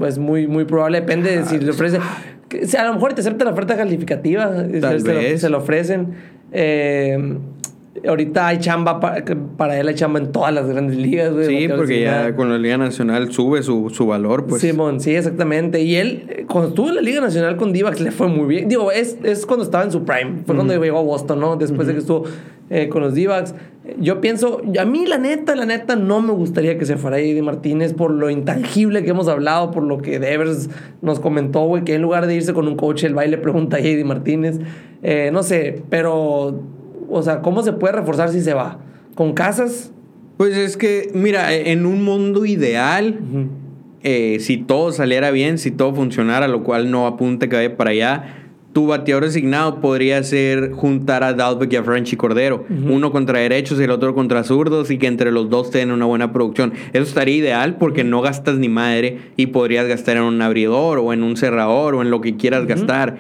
[0.06, 1.98] Es muy, muy probable, depende de si le ofrece.
[1.98, 4.52] a lo mejor te acepta la oferta calificativa,
[4.82, 5.34] Tal se, vez.
[5.34, 6.08] Lo, se lo ofrecen.
[6.52, 7.38] Eh,
[8.08, 11.46] ahorita hay chamba para, él, hay chamba en todas las grandes ligas, güey.
[11.46, 14.62] Sí, porque ya con la Liga Nacional sube su, valor, pues.
[14.62, 15.82] Simón, sí, exactamente.
[15.82, 18.68] Y él, cuando estuvo en la Liga Nacional con Divax, le fue muy bien.
[18.68, 20.44] Digo, es, es cuando estaba en su prime.
[20.46, 21.56] Fue cuando llegó a Boston, ¿no?
[21.56, 22.26] Después de que estuvo
[22.70, 23.56] eh, con los Divax.
[24.00, 27.44] Yo pienso, a mí la neta, la neta, no me gustaría que se fuera Eddie
[27.44, 30.72] Martínez por lo intangible que hemos hablado, por lo que Devers
[31.04, 33.80] nos comentó, güey, que en lugar de irse con un coach, el baile pregunta a
[33.80, 34.60] Eddie Martínez.
[35.04, 36.64] Eh, no sé, pero
[37.10, 38.80] o sea, ¿cómo se puede reforzar si se va?
[39.16, 39.92] ¿Con casas?
[40.38, 43.20] Pues es que, mira, e, en un mundo ideal,
[44.04, 47.92] eh, si todo saliera bien, si todo funcionara, lo cual no apunta que vaya para
[47.92, 48.46] allá,
[48.76, 52.66] tu bateador designado podría ser juntar a Dalbeck y a Frenchy Cordero.
[52.70, 56.04] Uno contra derechos y el otro contra zurdos y que entre los dos tengan una
[56.04, 56.74] buena producción.
[56.92, 61.14] Eso estaría ideal porque no gastas ni madre y podrías gastar en un abridor o
[61.14, 63.18] en un cerrador o en lo que quieras gastar.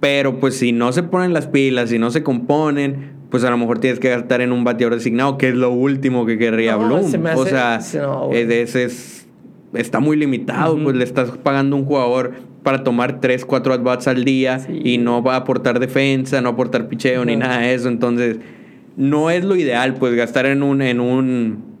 [0.00, 3.58] Pero pues si no se ponen las pilas, si no se componen, pues a lo
[3.58, 7.04] mejor tienes que gastar en un bateador designado, que es lo último que querría Bloom.
[7.36, 7.80] o sea,
[8.32, 9.26] ese es,
[9.74, 14.08] está muy limitado, pues le estás pagando a un jugador para tomar 3, 4 at-bats
[14.08, 17.88] al día y no va a aportar defensa, no aportar picheo ni nada de eso.
[17.88, 18.38] Entonces,
[18.96, 21.75] no es lo ideal, pues gastar en un, en un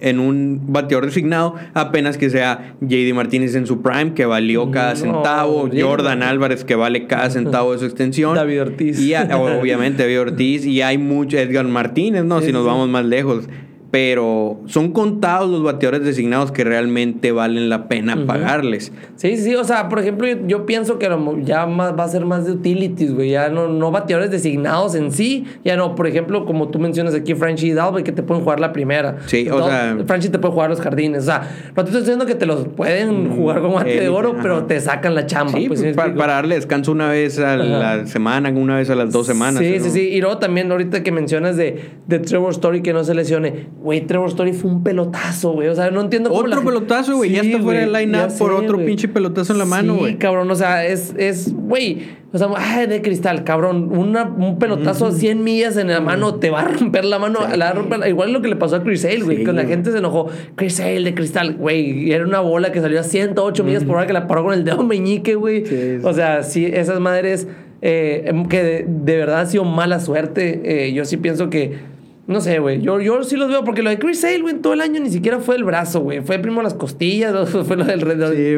[0.00, 4.96] en un bateador designado, apenas que sea JD Martínez en su prime, que valió cada
[4.96, 8.34] centavo, Jordan Álvarez, que vale cada centavo de su extensión.
[8.34, 9.00] David Ortiz.
[9.00, 12.40] Y obviamente David Ortiz, y hay mucho Edgar Martínez, ¿no?
[12.40, 13.48] si nos vamos más lejos
[13.90, 18.92] pero son contados los bateadores designados que realmente valen la pena pagarles.
[19.14, 21.08] Sí, sí, o sea, por ejemplo, yo, pienso que
[21.42, 25.12] ya más, va a ser más de utilities, güey, ya no, no bateadores designados en
[25.12, 28.60] sí, ya no, por ejemplo, como tú mencionas aquí, Franchi Dalby, que te pueden jugar
[28.60, 29.18] la primera.
[29.26, 29.96] Sí, o sea...
[30.06, 32.68] Franchi te puede jugar los jardines, o sea, no te estoy diciendo que te los
[32.68, 35.52] pueden mm, jugar con guante de oro, pero te sacan la chamba.
[35.58, 39.12] Sí, pues, pues para, darle descanso una vez a la semana, una vez a las
[39.12, 39.60] dos semanas.
[39.60, 43.04] Sí, sí, sí, y luego también ahorita que mencionas de, de Trevor Story que no
[43.04, 45.68] se lesione, güey, Trevor Story fue un pelotazo, güey.
[45.68, 46.42] O sea, no entiendo cómo.
[46.42, 47.30] Otro pelotazo, güey.
[47.30, 50.12] ya está fuera del line-up por otro pinche pelotazo en la mano, güey.
[50.12, 50.50] Sí, cabrón.
[50.50, 52.02] O sea, es, es, güey.
[52.32, 53.96] O sea, ay, de cristal, cabrón.
[53.96, 57.38] un pelotazo a 100 millas en la mano te va a romper la mano.
[57.56, 59.44] La romper, igual lo que le pasó a Chris Hale, güey.
[59.44, 60.26] que la gente se enojó.
[60.56, 62.10] Chris Hale de cristal, güey.
[62.10, 64.64] Era una bola que salió a 108 millas por hora que la paró con el
[64.64, 65.62] dedo meñique, güey.
[66.02, 67.46] o sea, sí, esas madres
[67.82, 70.86] eh, que de, verdad ha sido mala suerte.
[70.88, 71.94] Eh, yo sí pienso que
[72.28, 72.80] no sé, güey.
[72.80, 75.10] Yo, yo sí los veo porque lo de Chris Sale, güey, todo el año ni
[75.10, 76.22] siquiera fue el brazo, güey.
[76.22, 78.04] Fue primero las costillas, fue lo del,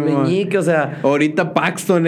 [0.03, 1.01] meñique, o sea.
[1.03, 2.07] Ahorita Paxton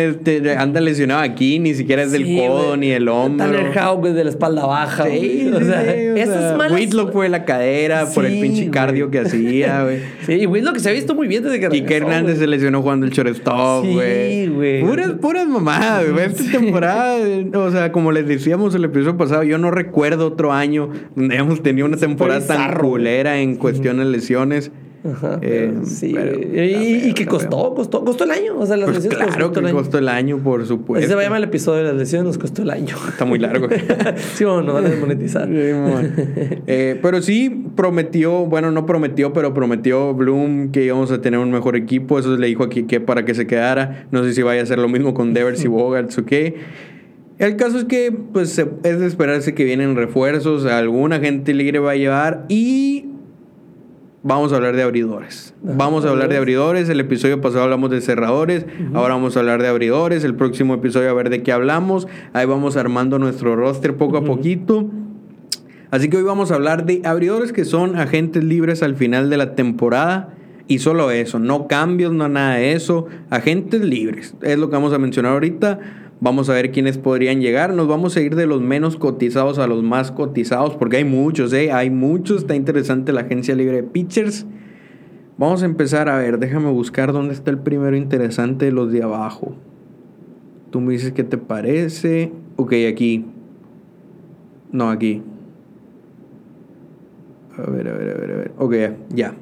[0.57, 3.47] anda lesionado aquí, ni siquiera es del codo ni el hombro.
[3.47, 6.57] Tanner Houck de la espalda baja, sí, O sea.
[6.73, 10.01] Whitlock fue la cadera por el pinche cardio que hacía, güey.
[10.27, 13.13] Sí, Whitlock se ha visto muy bien desde que Kike Hernández se lesionó jugando el
[13.13, 14.45] shortstop, güey.
[14.45, 14.81] Sí, güey.
[14.83, 16.27] Puras, puras mamadas, güey.
[16.27, 17.17] Esta temporada,
[17.55, 21.63] o sea, como les decíamos el episodio pasado, yo no recuerdo otro año donde hemos
[21.63, 24.71] tenido una temporada tan culera en cuestiones de lesiones.
[25.03, 26.15] Ajá, eh, sí.
[26.15, 28.59] y, que costó, costó, costó el año.
[28.59, 31.05] O sea, las pues lesiones claro costó que costó el año, por supuesto.
[31.05, 32.95] Ese va a llamar el episodio de las lesiones, nos costó el año.
[33.09, 33.67] Está muy largo.
[34.35, 35.49] sí, bueno, nos van a desmonetizar.
[35.51, 41.51] eh, pero sí prometió, bueno, no prometió, pero prometió Bloom que íbamos a tener un
[41.51, 42.19] mejor equipo.
[42.19, 44.07] Eso le dijo aquí que para que se quedara.
[44.11, 46.57] No sé si vaya a hacer lo mismo con Devers y Bogarts o qué.
[47.41, 51.93] El caso es que pues es de esperarse que vienen refuerzos, alguna gente libre va
[51.93, 53.07] a llevar y
[54.23, 55.55] vamos a hablar de abridores.
[55.63, 56.91] Vamos a hablar de abridores.
[56.91, 58.67] El episodio pasado hablamos de cerradores.
[58.93, 60.23] Ahora vamos a hablar de abridores.
[60.23, 62.09] El próximo episodio a ver de qué hablamos.
[62.35, 64.91] Ahí vamos armando nuestro roster poco a poquito.
[65.91, 69.39] Así que hoy vamos a hablar de abridores que son agentes libres al final de
[69.39, 70.35] la temporada.
[70.69, 73.07] Y solo eso, no cambios, no nada de eso.
[73.31, 74.35] Agentes libres.
[74.43, 76.00] Es lo que vamos a mencionar ahorita.
[76.21, 77.73] Vamos a ver quiénes podrían llegar.
[77.73, 81.53] Nos vamos a ir de los menos cotizados a los más cotizados, porque hay muchos,
[81.55, 81.73] ¿eh?
[81.73, 82.43] Hay muchos.
[82.43, 84.47] Está interesante la agencia libre de pitchers.
[85.39, 89.03] Vamos a empezar a ver, déjame buscar dónde está el primero interesante de los de
[89.03, 89.57] abajo.
[90.71, 92.31] Tú me dices qué te parece.
[92.57, 93.25] Ok, aquí.
[94.71, 95.23] No, aquí.
[97.57, 98.53] A ver, a ver, a ver, a ver.
[98.59, 98.75] Ok,
[99.15, 99.35] ya.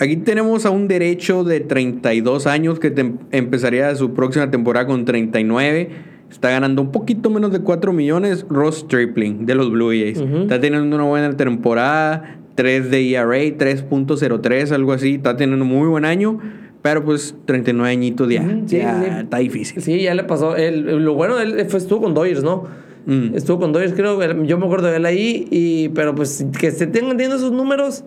[0.00, 2.90] Aquí tenemos a un derecho de 32 años que
[3.32, 5.90] empezaría su próxima temporada con 39.
[6.30, 8.46] Está ganando un poquito menos de 4 millones.
[8.48, 10.18] Ross Stripling de los Blue Jays.
[10.18, 12.38] Está teniendo una buena temporada.
[12.54, 15.16] 3 de ERA, 3.03, algo así.
[15.16, 16.38] Está teniendo un muy buen año.
[16.80, 19.82] Pero pues 39 añitos ya, ya está difícil.
[19.82, 20.56] Sí, ya le pasó.
[20.56, 22.64] lo bueno, él fue, estuvo con Dodgers, ¿no?
[23.04, 23.34] Mm.
[23.34, 24.18] Estuvo con Dodgers, creo.
[24.44, 25.46] Yo me acuerdo de él ahí.
[25.50, 28.02] Y, pero pues que se tengan teniendo esos números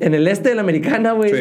[0.00, 1.32] en el este de la americana, güey,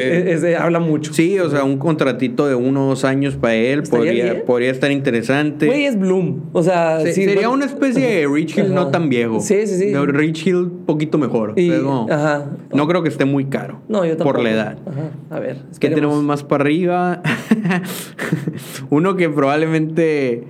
[0.55, 1.13] habla mucho.
[1.13, 4.91] Sí, o sea, un contratito de uno o dos años para él podría, podría, estar
[4.91, 5.67] interesante.
[5.67, 6.49] Güey, es Bloom.
[6.53, 9.39] O sea, sería una especie de Rich Hill no tan viejo.
[9.39, 9.93] Sí, sí, sí.
[9.93, 11.55] Rich Hill poquito mejor.
[11.57, 12.51] no, ajá.
[12.73, 13.81] no creo que esté muy caro.
[13.87, 14.35] No, yo tampoco.
[14.35, 14.77] Por la edad.
[14.85, 15.35] Ajá.
[15.35, 15.57] A ver.
[15.79, 17.21] ¿Qué tenemos más para arriba?
[18.89, 20.43] Uno que probablemente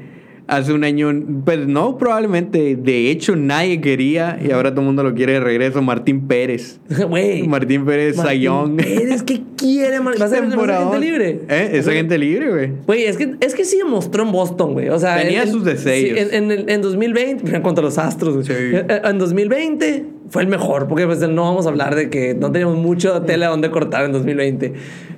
[0.47, 1.11] hace un año,
[1.43, 5.39] pues no, probablemente, de hecho nadie quería y ahora todo el mundo lo quiere de
[5.39, 6.79] regreso, Martín Pérez.
[7.09, 7.47] Güey.
[7.47, 8.77] Martín Pérez, Sayón.
[8.77, 9.99] Pérez, ¿qué quiere?
[9.99, 11.41] ¿Va a ser agente libre?
[11.49, 11.69] ¿Eh?
[11.73, 12.71] Es agente libre, güey.
[12.85, 14.89] Güey, es que, es que sí mostró en Boston, güey.
[14.89, 16.33] O sea, tenía sus deseos.
[16.33, 21.43] en, en, en, 2020, contra los Astros, En 2020 fue el mejor, porque pues no
[21.43, 24.73] vamos a hablar de que no teníamos mucho tela donde cortar en 2020.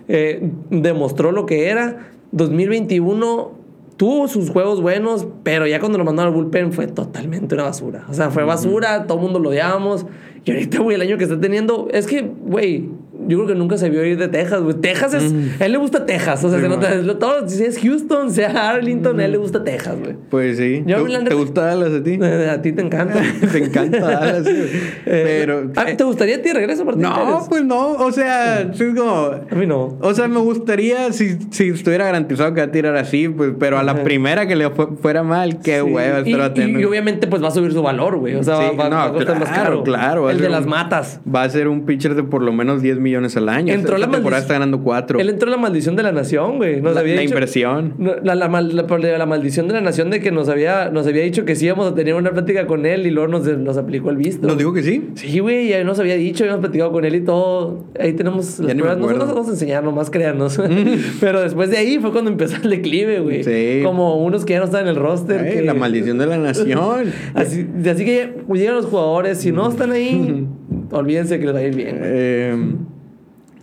[0.07, 2.11] Eh, demostró lo que era.
[2.32, 3.66] 2021
[3.97, 8.05] tuvo sus juegos buenos, pero ya cuando lo mandaron al bullpen fue totalmente una basura.
[8.09, 10.05] O sea, fue basura, todo el mundo lo odiábamos.
[10.45, 12.89] Y ahorita, güey, el año que está teniendo, es que, güey,
[13.28, 14.75] yo creo que nunca se vio ir de Texas, güey.
[14.75, 15.34] Texas es.
[15.59, 16.43] A él le gusta Texas.
[16.43, 16.89] O sea, se nota.
[17.19, 20.15] Todo, si es Houston, sea Arlington, a él le gusta Texas, güey.
[20.30, 20.84] Pues sí.
[20.86, 22.19] ¿Te, gusta Dallas a ti?
[22.23, 23.21] A ti te encanta.
[23.51, 24.69] te encanta Dallas, güey.
[25.05, 25.71] Pero.
[25.75, 27.93] Ah, ¿Te gustaría a ti regreso, Martín No, pues no.
[27.93, 29.32] O sea, es como.
[29.49, 29.97] A mí no.
[30.01, 33.78] O sea, me gustaría si, si estuviera garantizado que va a tirar así, pues, pero
[33.78, 35.82] a la primera que le fuera mal, qué sí.
[35.82, 38.36] hueva y, y, obviamente, pues va a subir su valor, güey.
[38.36, 39.84] O sea, va, va, a costar más caro.
[39.84, 41.19] Claro, El de las matas.
[41.34, 43.74] Va a ser un pitcher de por lo menos 10 millones al año.
[43.74, 45.20] Entró la temporada está ganando 4.
[45.20, 46.82] Él entró en la maldición de la nación, güey.
[46.82, 47.93] Nos la, había la inversión.
[47.99, 51.55] La, la, la, maldición de la nación de que nos había, nos había dicho que
[51.55, 54.47] sí íbamos a tener una plática con él y luego nos, nos aplicó el visto.
[54.47, 55.09] ¿Nos dijo que sí?
[55.15, 57.86] Sí, güey, ya nos había dicho, habíamos platicado con él y todo.
[57.99, 58.97] Ahí tenemos las pruebas.
[58.97, 60.59] Nosotros vamos a enseñar, nomás créanos.
[61.20, 63.43] Pero después de ahí fue cuando empezó el declive, güey.
[63.43, 63.82] Sí.
[63.84, 65.53] Como unos que ya no están en el roster.
[65.53, 65.61] que...
[65.61, 67.11] La maldición de la nación.
[67.34, 70.47] así, así que llegan los jugadores, si no están ahí,
[70.91, 71.99] olvídense que les va a ir bien.
[72.01, 72.76] Eh,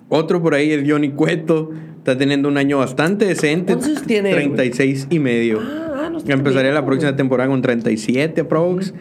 [0.08, 1.70] otro por ahí es Johnny Cueto.
[1.98, 3.74] Está teniendo un año bastante decente.
[3.74, 4.32] ¿Cuántos tiene?
[4.32, 5.60] 36 y medio.
[5.60, 8.92] Ah, no Empezaría la próxima temporada con 37 aprox.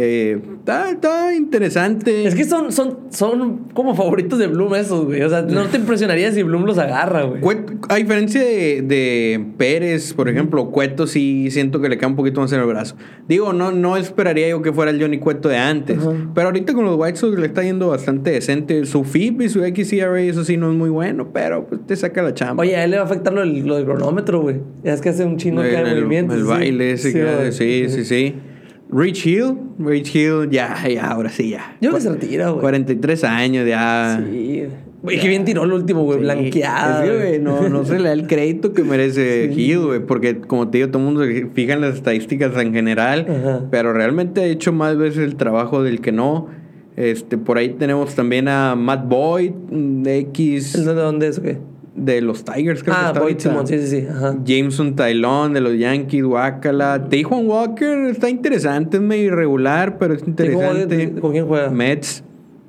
[0.00, 2.26] Está, interesante.
[2.26, 5.22] Es que son, son, son como favoritos de Bloom esos, güey.
[5.22, 7.58] O sea, no te impresionaría si Bloom los agarra, güey.
[7.88, 12.52] A diferencia de, Pérez, por ejemplo, Cueto sí siento que le queda un poquito más
[12.52, 12.96] en el brazo.
[13.28, 15.98] Digo, no, no esperaría yo que fuera el Johnny Cueto de antes.
[16.34, 18.84] Pero ahorita con los White Sox le está yendo bastante decente.
[18.86, 22.22] Su FIP y su XERA, eso sí no es muy bueno, pero pues te saca
[22.22, 22.62] la chamba.
[22.62, 24.60] Oye, a él le va a afectar lo del, cronómetro, güey.
[24.84, 26.34] Ya es que hace un chino que hay movimiento.
[26.34, 28.04] El baile ese, sí, sí.
[28.04, 28.34] sí.
[28.92, 31.76] Rich Hill, Rich Hill, ya, ya, ahora sí, ya.
[31.80, 32.60] Yo que se retira, güey.
[32.60, 34.22] 43 años, ya.
[34.30, 34.64] Sí.
[35.02, 37.06] Güey, qué bien tiró el último, güey, blanqueado.
[37.16, 40.78] güey, no, no se le da el crédito que merece Hill, güey, porque como te
[40.78, 44.72] digo, todo el mundo se fija en las estadísticas en general, pero realmente ha hecho
[44.72, 46.48] más veces el trabajo del que no.
[46.96, 49.52] Este, por ahí tenemos también a Matt Boyd,
[50.04, 50.84] X.
[50.84, 51.58] ¿De dónde es o qué?
[52.00, 54.06] De los Tigers, creo ah, que está Simon, sí, sí, sí.
[54.44, 57.08] Jameson Tylon de los Yankees, Wakala.
[57.08, 61.12] Tejuan Walker está interesante, es medio irregular, pero es interesante.
[61.20, 61.70] ¿Con quién juega?
[61.70, 62.24] Mets.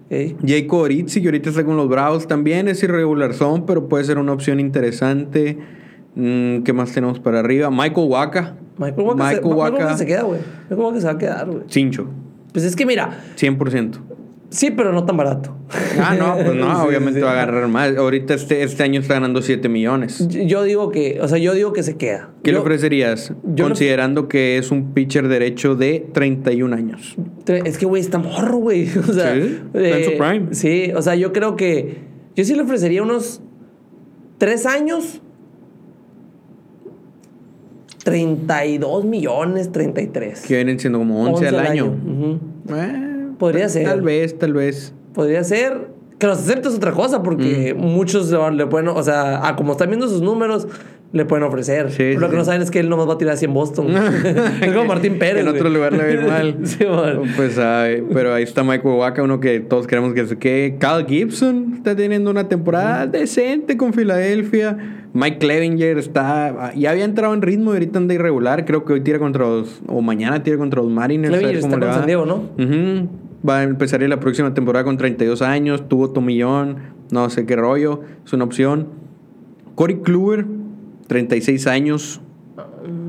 [0.10, 0.36] Hey.
[0.42, 4.34] Jake que ahorita está con los Bravos, también es irregular son, pero puede ser una
[4.34, 5.58] opción interesante.
[6.16, 7.72] Mm, ¿Qué más tenemos para arriba?
[7.72, 8.58] Michael Waka.
[8.78, 9.98] Michael Waka, Michael se, Waka.
[9.98, 10.42] se queda, güey.
[10.70, 11.64] Michael Waka se va a quedar, güey.
[11.70, 12.08] Cincho.
[12.52, 13.22] Pues es que mira.
[13.38, 14.00] 100%.
[14.52, 15.56] Sí, pero no tan barato.
[15.98, 17.96] Ah, no, pues no, obviamente va a agarrar más.
[17.96, 20.28] Ahorita este, este año está ganando 7 millones.
[20.28, 22.32] Yo digo que, o sea, yo digo que se queda.
[22.44, 23.34] ¿Qué le ofrecerías?
[23.58, 27.16] considerando que es un pitcher derecho de 31 años.
[27.48, 28.90] Es que, güey, está morro, güey.
[29.12, 30.48] O sea, sí, está en su prime.
[30.54, 32.12] Sí, o sea, yo creo que.
[32.36, 33.42] Yo sí le ofrecería unos
[34.38, 35.22] 3 años.
[38.04, 40.42] 32 millones, 33.
[40.42, 41.96] Que vienen siendo como 11, al año.
[43.42, 43.86] Podría ser.
[43.86, 44.94] Tal vez, tal vez.
[45.16, 45.88] Podría ser.
[46.20, 50.08] Que los aceptes otra cosa, porque muchos le pueden, o sea, a como están viendo
[50.08, 50.68] sus números,
[51.12, 51.88] le pueden ofrecer.
[52.20, 53.88] lo que no saben es que él nomás va a tirar así en Boston.
[54.62, 55.42] es como Martín Pérez.
[55.42, 56.58] en otro lugar le va a ir mal.
[56.68, 56.86] sí,
[57.36, 57.60] Pues,
[58.14, 60.78] pero ahí está Michael Waka, uno que todos queremos que se quede.
[60.78, 64.78] Cal Gibson está teniendo una temporada decente con Filadelfia.
[65.14, 66.72] Mike Clevinger está.
[66.76, 68.64] Ya había entrado en ritmo y ahorita anda irregular.
[68.66, 69.82] Creo que hoy tira contra los.
[69.88, 71.36] O mañana tira contra los Mariners.
[71.36, 72.44] Clevinger está con San Diego, ¿no?
[73.48, 75.88] Va a empezar la próxima temporada con 32 años.
[75.90, 76.78] Tuvo tomillón.
[77.12, 78.02] No sé qué rollo.
[78.26, 78.88] Es una opción.
[79.76, 80.46] Corey Kluber,
[81.08, 82.22] 36 años.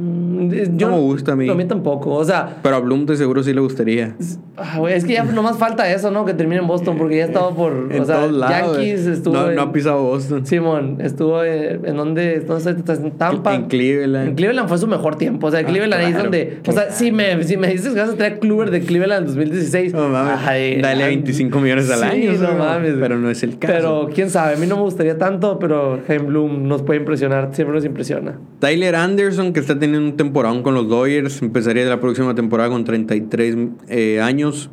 [0.02, 1.48] Mm, yo, no me gusta a mí.
[1.48, 2.58] A mí tampoco, o sea...
[2.60, 4.16] Pero a Bloom de seguro sí le gustaría.
[4.56, 6.24] Ah, es que ya nomás falta eso, ¿no?
[6.24, 7.88] Que termine en Boston, porque ya estaba por...
[7.90, 9.34] en o sea, todos lados, Yankees estuvo...
[9.34, 10.44] No, no ha pisado Boston.
[10.44, 12.40] Simón, estuvo en donde...
[12.40, 12.94] ¿Dónde está?
[12.94, 13.54] En Tampa.
[13.54, 14.28] En Cleveland.
[14.30, 15.46] En Cleveland fue su mejor tiempo.
[15.46, 16.58] O sea, ah, Cleveland ahí es donde...
[16.66, 19.26] O sea, si me, si me dices que vas a traer Kluber de Cleveland en
[19.28, 19.94] 2016...
[19.94, 20.82] No mames.
[20.82, 22.32] Dale 25 millones al año.
[22.32, 22.94] no mames.
[22.98, 23.72] Pero no es el caso.
[23.72, 27.50] Pero quién sabe, a mí no me gustaría tanto, pero Jaime Bloom nos puede impresionar.
[27.52, 28.38] Siempre nos impresiona.
[28.58, 31.42] Tyler Anderson, que está teniendo un temporada con los Dodgers.
[31.42, 33.56] Empezaría la próxima temporada con 33
[33.88, 34.70] eh, años.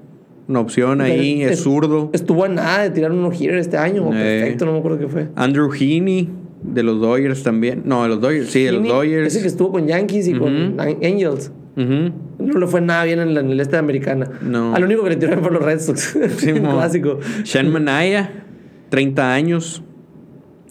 [0.48, 2.10] Una opción ahí, es, zurdo.
[2.12, 4.10] Estuvo a nada de tirar un hitter este año.
[4.14, 5.28] Eh, perfecto, no me acuerdo qué fue.
[5.36, 6.28] Andrew Heaney,
[6.64, 7.84] de los Dodgers también.
[7.86, 9.28] No, de los Dodgers, sí, de los Dodgers.
[9.28, 11.52] Ese que estuvo con Yankees y con Angels.
[11.76, 14.30] No le fue nada bien en, el este de Americana.
[14.42, 14.74] No.
[14.74, 16.18] Al único que le tiraron fue los Red Sox.
[16.38, 17.20] Sí, clásico.
[17.44, 18.44] Sean Manaya,
[18.90, 19.84] 30 años.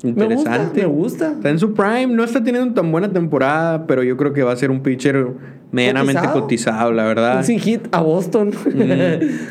[0.03, 0.83] Interesante.
[0.83, 2.09] Me gusta, Está en su prime.
[2.09, 5.27] No está teniendo tan buena temporada, pero yo creo que va a ser un pitcher
[5.71, 7.39] medianamente cotizado, la verdad.
[7.39, 8.53] Un sin hit a Boston.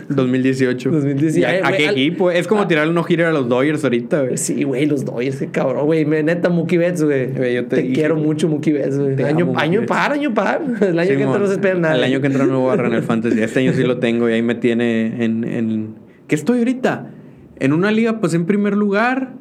[0.09, 0.89] 2018.
[0.89, 1.65] 2018.
[1.65, 2.31] ¿A, qué equipo?
[2.31, 4.37] Es como tirarle un no-hitter a los Dodgers ahorita, güey.
[4.37, 6.05] Sí, güey, los Dodgers, qué cabrón, güey.
[6.05, 7.33] Neta, Mookie Betts, güey.
[7.33, 9.21] Te, te quiero mucho, Mookie Betts, güey.
[9.23, 10.61] Año, año par, año par.
[10.81, 11.95] El año que entra no se espera nada.
[11.95, 13.41] El año que entra no voy a en el Fantasy.
[13.41, 15.43] Este año sí lo tengo y ahí me tiene en...
[15.43, 15.95] en...
[16.27, 17.11] ¿Qué estoy ahorita?
[17.59, 19.33] En una liga, pues en primer lugar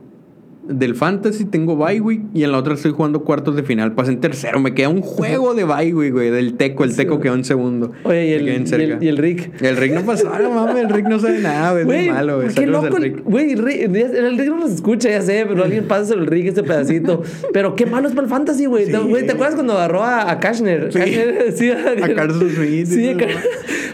[0.68, 3.92] del Fantasy tengo bye week y en la otra estoy jugando cuartos de final.
[3.92, 4.60] Pasé en tercero.
[4.60, 6.84] Me queda un juego de bye week, güey, del Teco.
[6.84, 7.92] El Teco quedó en segundo.
[8.04, 8.48] Oye, y el,
[9.02, 9.62] y el, Rick.
[9.62, 10.84] El Rick no pasó, no mames.
[10.84, 11.82] El Rick no sabe nada, güey.
[11.82, 12.54] Es muy malo, güey.
[12.54, 12.96] Qué loco.
[13.24, 17.22] Güey, el Rick no nos escucha, ya sé, pero alguien pasa el Rick este pedacito.
[17.52, 18.86] pero qué malo es para el Fantasy, güey.
[18.86, 18.96] ¿Te
[19.32, 20.92] acuerdas cuando agarró a, a Kashner?
[20.92, 21.00] Sí.
[21.56, 22.86] sí a, Carlos Smith.
[22.86, 23.16] Sí,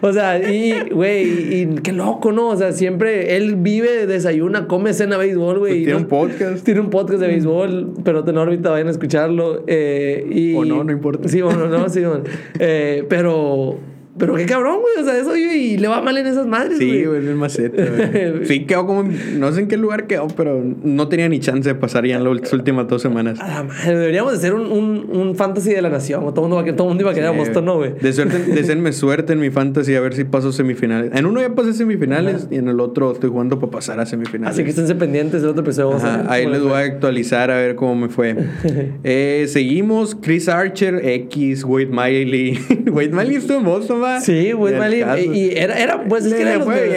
[0.01, 2.49] o sea, y, güey, y, qué loco, ¿no?
[2.49, 5.73] O sea, siempre él vive, desayuna, come, cena béisbol, güey.
[5.73, 6.62] Pues tiene un podcast.
[6.65, 9.65] Tiene un podcast de béisbol, pero en órbita vayan a escucharlo.
[9.67, 11.29] Eh, y, o no, no importa.
[11.29, 12.03] Sí, o no, no, sí,
[12.59, 13.79] eh, pero
[14.19, 15.03] pero qué cabrón, güey.
[15.03, 16.91] O sea, eso y le va mal en esas madres, güey.
[16.91, 18.45] Sí, güey, es maceta, güey.
[18.47, 19.05] sí, quedó como.
[19.05, 22.25] No sé en qué lugar quedó, pero no tenía ni chance de pasar ya en
[22.25, 23.39] las últimas dos semanas.
[23.41, 26.23] Ah, madre, deberíamos de hacer un, un, un, fantasy de la nación.
[26.35, 27.95] Todo el mundo, todo mundo iba a querer a Boston, ¿no, güey?
[27.95, 31.13] De suerte, deseenme suerte en mi fantasy a ver si paso semifinales.
[31.15, 34.55] En uno ya pasé semifinales y en el otro estoy jugando para pasar a semifinales.
[34.55, 35.99] Así que esténse pendientes del otro episodio.
[36.29, 38.37] ahí les voy a actualizar a ver cómo me fue.
[39.05, 40.15] eh, seguimos.
[40.21, 42.59] Chris Archer, X, Wade Miley.
[42.91, 44.21] Wade Miley estuvo en Boston, va.
[44.21, 46.93] Sí, Wade y era, era, pues es que era, pues,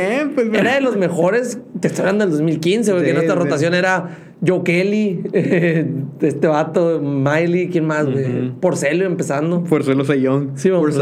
[0.54, 4.64] era de los mejores, te estoy hablando del 2015, porque en esta rotación era Joe
[4.64, 5.24] Kelly,
[6.22, 8.52] este vato, Miley, ¿quién más, güey?
[8.60, 9.64] Porcelo empezando.
[9.64, 10.52] Porcelo Sayón.
[10.56, 10.96] Sí, vamos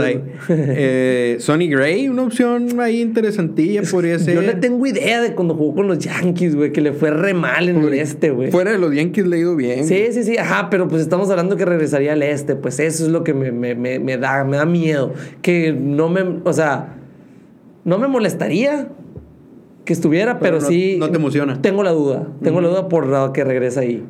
[0.50, 4.36] eh, Sonny Gray, una opción ahí interesantilla podría ser.
[4.36, 7.34] Yo le tengo idea de cuando jugó con los Yankees, güey, que le fue re
[7.34, 8.52] mal en el este, güey.
[8.52, 9.86] Fuera de los Yankees le ha ido bien.
[9.86, 13.12] Sí, sí, sí, ajá, pero pues estamos hablando que regresaría al este, pues eso es
[13.12, 15.14] lo que me, me, me, me da, me da miedo.
[15.42, 16.96] Que no me, o sea,
[17.84, 18.90] no me molestaría
[19.86, 20.98] que estuviera, pero, sí.
[21.00, 21.62] No te emociona.
[21.62, 22.28] Tengo la duda.
[22.42, 24.04] Tengo la duda por la que regresa ahí.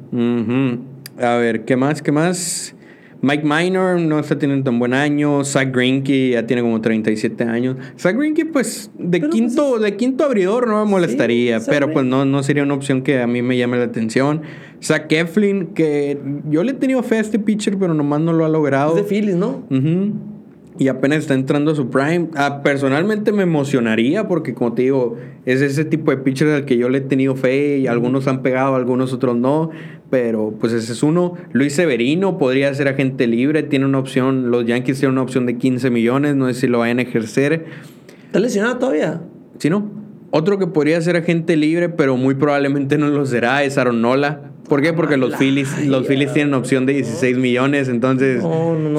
[1.21, 2.01] A ver, ¿qué más?
[2.01, 2.75] ¿Qué más?
[3.23, 5.45] Mike Minor no está teniendo tan buen año.
[5.45, 7.77] Zach Greinke ya tiene como 37 años.
[7.97, 11.61] Zach Greinke, pues, de, quinto, pues, de quinto abridor no me molestaría.
[11.65, 14.41] pero pues no, no sería una opción que a mí me llame la atención.
[14.83, 16.19] Zach Eflin, que
[16.49, 18.97] yo le he tenido fe a este pitcher, pero nomás no lo ha logrado.
[18.97, 19.63] Es de Phillies, ¿no?
[20.77, 22.29] Y apenas está entrando a su prime.
[22.35, 26.77] Ah, personalmente me emocionaría porque, como te digo, es ese tipo de pitcher al que
[26.77, 29.69] yo le he tenido fe y algunos han pegado, algunos otros no.
[30.09, 31.35] Pero pues ese es uno.
[31.51, 34.51] Luis Severino podría ser agente libre, tiene una opción.
[34.51, 37.65] Los Yankees tienen una opción de 15 millones, no sé si lo vayan a ejercer.
[38.25, 39.21] ¿Está lesionado todavía?
[39.59, 39.91] Sí, no.
[40.31, 44.52] Otro que podría ser agente libre, pero muy probablemente no lo será, es Aaron Nola.
[44.67, 44.93] ¿Por qué?
[44.93, 48.43] Porque los Phillies, los Phillies tienen opción de 16 millones, entonces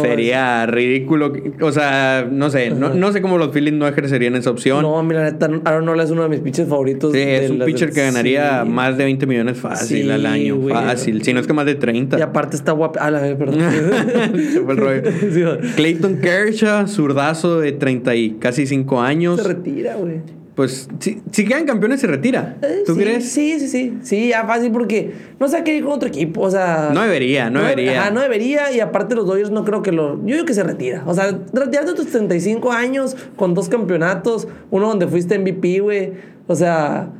[0.02, 1.32] sería ridículo.
[1.60, 4.82] O sea, no sé, no, sé cómo los Phillies no ejercerían esa opción.
[4.82, 7.12] No, mira, neta, Aaron Nola es uno de mis pitchers favoritos.
[7.12, 10.60] Sí, es un pitcher que ganaría más de 20 millones fácil al año.
[10.68, 11.22] fácil.
[11.22, 12.18] Si no es que más de 30.
[12.18, 12.98] Y aparte está guapo.
[13.00, 13.60] Ah, la perdón.
[14.52, 15.02] Se fue el rollo.
[15.76, 19.40] Clayton Kershaw, zurdazo de 30 y casi 5 años.
[19.40, 22.58] Se retira, güey pues si, si, quedan campeones se retira.
[22.62, 23.28] Eh, ¿Tú crees?
[23.28, 23.98] Sí, sí, sí.
[24.02, 26.42] Sí, ya fácil porque no sé qué ir con otro equipo.
[26.42, 26.90] O sea.
[26.94, 28.10] No debería, no, debería.
[28.10, 28.70] no debería.
[28.70, 30.18] Y aparte, los Dodgers no creo que lo.
[30.24, 31.02] Yo digo que se retira.
[31.06, 36.12] O sea, retirarte a tus 35 años con dos campeonatos, uno donde fuiste MVP, güey.
[36.46, 37.10] O sea.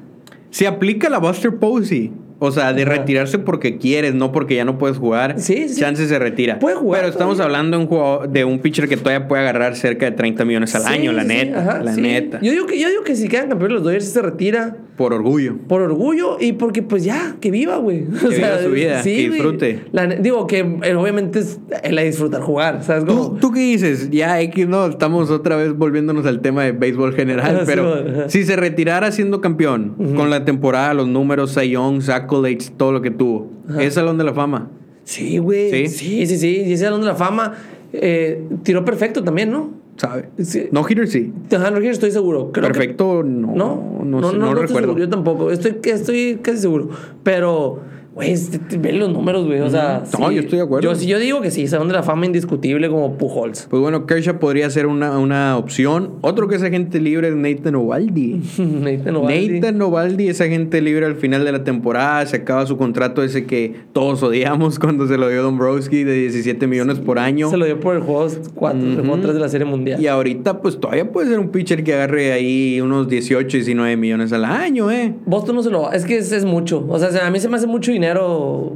[0.51, 2.12] Se aplica la Buster Posey.
[2.39, 5.37] O sea, de retirarse porque quieres, no porque ya no puedes jugar.
[5.39, 5.80] Sí, sí.
[5.80, 6.59] Chance se retira.
[6.59, 7.03] Puede jugar.
[7.03, 10.12] Pero estamos hablando de un, jugador, de un pitcher que todavía puede agarrar cerca de
[10.12, 11.82] 30 millones al año, la neta.
[11.82, 12.41] la neta.
[12.43, 14.76] Yo digo, que, yo digo que si quedan campeones los Dodgers se retira.
[14.97, 15.57] Por orgullo.
[15.68, 18.05] Por orgullo y porque pues ya, que viva, güey.
[18.07, 19.80] Que viva su vida, que disfrute.
[20.20, 23.05] digo que eh, obviamente es el disfrutar jugar, ¿sabes?
[23.05, 24.11] ¿Tú, ¿Tú, qué dices?
[24.11, 28.55] Ya X, no, estamos otra vez volviéndonos al tema de béisbol general, pero si se
[28.57, 33.95] retirara siendo campeón con la temporada, los números, Sayong, accolades, todo lo que tuvo, ¿es
[33.95, 34.70] Salón de la Fama?
[35.05, 35.70] Sí, güey.
[35.70, 35.88] ¿Sí?
[35.88, 37.55] sí, sí, sí, ese Salón de la Fama
[37.92, 39.84] eh, tiró perfecto también, ¿no?
[39.97, 40.28] ¿Sabe?
[40.72, 41.32] No hitter sí.
[41.55, 42.51] Ajá, no hitter estoy seguro.
[42.51, 43.55] Perfecto, no.
[43.55, 44.97] No, no, no, no, recuerdo.
[44.99, 45.51] Yo tampoco.
[45.51, 46.90] Estoy, estoy casi seguro.
[47.22, 47.80] Pero
[48.14, 48.36] Güey,
[48.78, 49.60] ve los números, güey.
[49.60, 50.04] O sea.
[50.20, 50.94] No, yo estoy de acuerdo.
[50.94, 53.66] Yo, yo digo que sí, Salón de la Fama indiscutible como Pujols.
[53.68, 56.12] Pues bueno, Kershaw podría ser una, una opción.
[56.20, 58.40] Otro que es agente libre es Nathan Ovaldi.
[58.58, 59.58] Nathan Ovaldi.
[59.58, 62.24] Nathan Ovaldi es agente libre al final de la temporada.
[62.26, 66.68] Se acaba su contrato ese que todos odiamos cuando se lo dio Dombrowski de 17
[66.68, 67.50] millones por año.
[67.50, 70.00] Se lo dio por el juego 4, el juego 3 de la Serie Mundial.
[70.00, 74.32] Y ahorita, pues todavía puede ser un pitcher que agarre ahí unos 18, 19 millones
[74.32, 75.14] al año, ¿eh?
[75.26, 75.90] Boston no se lo.
[75.90, 76.86] Es que es, es mucho.
[76.88, 78.03] O sea, a mí se me hace mucho dinero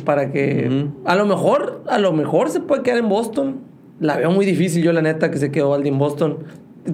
[0.04, 0.88] para que.
[1.04, 3.60] A lo mejor, a lo mejor se puede quedar en Boston.
[4.00, 6.38] La veo muy difícil yo, la neta, que se quedó Valdi en Boston.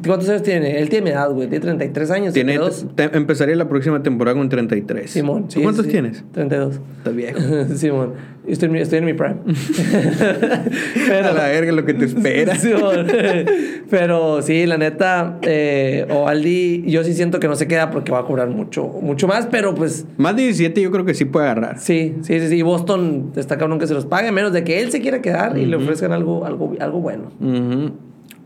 [0.03, 0.79] ¿Cuántos años tiene?
[0.79, 1.49] Él tiene mi edad, güey.
[1.49, 2.35] Tiene 33 años.
[2.35, 2.59] Tiene,
[3.13, 5.11] empezaría la próxima temporada con 33.
[5.11, 5.47] Simón.
[5.63, 6.25] ¿Cuántos tienes?
[6.33, 6.81] 32.
[6.99, 7.39] Estás viejo.
[7.77, 8.13] Simón.
[8.47, 9.37] Estoy, estoy, en mi prime.
[11.07, 12.55] Pero, a la verga lo que te espera.
[12.59, 13.07] Simón.
[13.89, 18.21] Pero sí, la neta, eh, Ovaldi, yo sí siento que no se queda porque va
[18.21, 20.07] a cobrar mucho, mucho más, pero pues.
[20.19, 21.79] Más de 17 yo creo que sí puede agarrar.
[21.79, 22.49] Sí, sí, sí.
[22.49, 22.63] sí.
[22.63, 25.65] Boston está cabrón que se los pague, menos de que él se quiera quedar y
[25.65, 27.31] le ofrezcan algo, algo, algo bueno.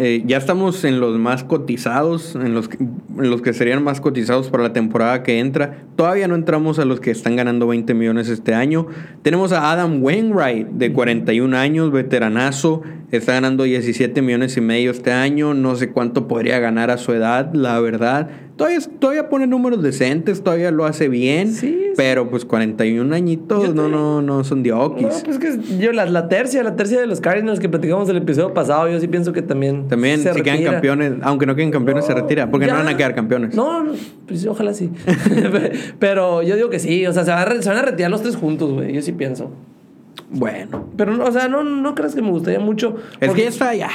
[0.01, 4.01] Eh, ya estamos en los más cotizados, en los, que, en los que serían más
[4.01, 5.83] cotizados para la temporada que entra.
[5.97, 8.87] Todavía no entramos a los que están ganando 20 millones este año.
[9.23, 12.83] Tenemos a Adam Wainwright, de 41 años, veteranazo.
[13.11, 15.53] Está ganando 17 millones y medio este año.
[15.53, 18.31] No sé cuánto podría ganar a su edad, la verdad.
[18.59, 21.55] Todavía, todavía pone números decentes, todavía lo hace bien.
[21.97, 25.03] Pero pues 41 añitos no, no, no son diokis.
[25.07, 28.17] No, pues que yo la, la tercia, la tercia de los Cardinals que platicamos el
[28.17, 29.87] episodio pasado, yo sí pienso que también.
[29.87, 32.51] También si quedan campeones, aunque no queden campeones, se retira.
[32.51, 33.55] Porque no van a quedar campeones.
[33.55, 33.87] No,
[34.27, 34.91] pues ojalá sí.
[36.01, 38.73] pero yo digo que sí, o sea, se, se van a retirar los tres juntos,
[38.73, 38.93] güey.
[38.93, 39.53] Yo sí pienso.
[40.31, 40.91] Bueno.
[40.97, 42.97] Pero, o sea, no, no crees que me gustaría mucho.
[43.21, 43.89] Es que está ya.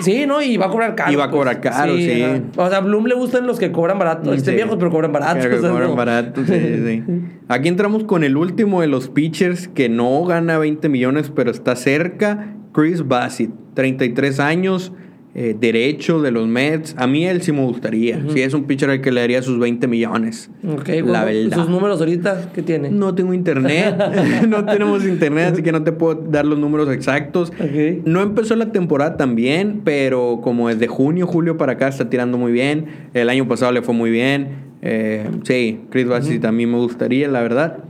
[0.00, 0.42] Sí, ¿no?
[0.42, 1.12] Y va a cobrar caro.
[1.12, 1.74] Y va a cobrar pues.
[1.74, 2.22] caro, sí.
[2.56, 4.32] O sea, a Bloom le gustan los que cobran barato.
[4.32, 5.48] Este viejos, pero cobran barato.
[5.48, 7.04] que cobran barato, sí, sí.
[7.48, 11.76] Aquí entramos con el último de los pitchers que no gana 20 millones, pero está
[11.76, 12.54] cerca.
[12.72, 14.92] Chris Bassett, 33 años.
[15.40, 16.96] Eh, derecho de los Mets.
[16.98, 18.20] A mí él sí me gustaría.
[18.30, 20.50] Si es un pitcher al que le daría sus 20 millones.
[20.66, 21.58] Ok, la verdad.
[21.58, 22.90] ¿Sus números ahorita qué tiene?
[22.90, 23.94] No tengo internet.
[24.48, 27.52] no tenemos internet, así que no te puedo dar los números exactos.
[28.04, 32.36] No empezó la temporada tan bien, pero como desde junio, julio para acá está tirando
[32.36, 32.86] muy bien.
[33.14, 34.48] El año pasado le fue muy bien.
[34.82, 37.84] Eh, sí, Chris Bassett también me gustaría, la verdad.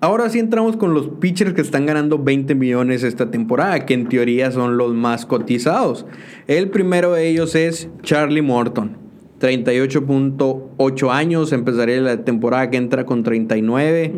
[0.00, 4.08] Ahora sí entramos con los pitchers que están ganando 20 millones esta temporada, que en
[4.08, 6.06] teoría son los más cotizados.
[6.46, 8.96] El primero de ellos es Charlie Morton.
[9.40, 14.12] 38.8 años, empezaría la temporada que entra con 39.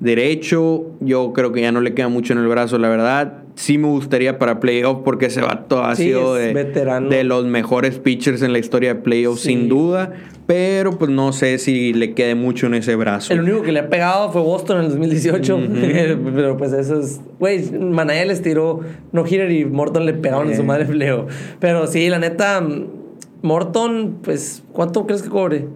[0.00, 3.45] Derecho, yo creo que ya no le queda mucho en el brazo, la verdad.
[3.56, 8.42] Sí me gustaría para playoff porque ese vato ha sido de, de, los mejores pitchers
[8.42, 10.12] en la historia de playoff, sin duda.
[10.46, 13.32] Pero pues no sé si le quede mucho en ese brazo.
[13.32, 15.60] El único que le ha pegado fue Boston en el 2018.
[16.34, 17.20] pero pues eso es.
[17.40, 18.80] Güey, Manaya les tiró
[19.12, 21.26] no hitter y Morton le pegaron en su madre fleo.
[21.58, 22.62] Pero sí, la neta,
[23.40, 25.66] Morton, pues, ¿cuánto crees que cobre?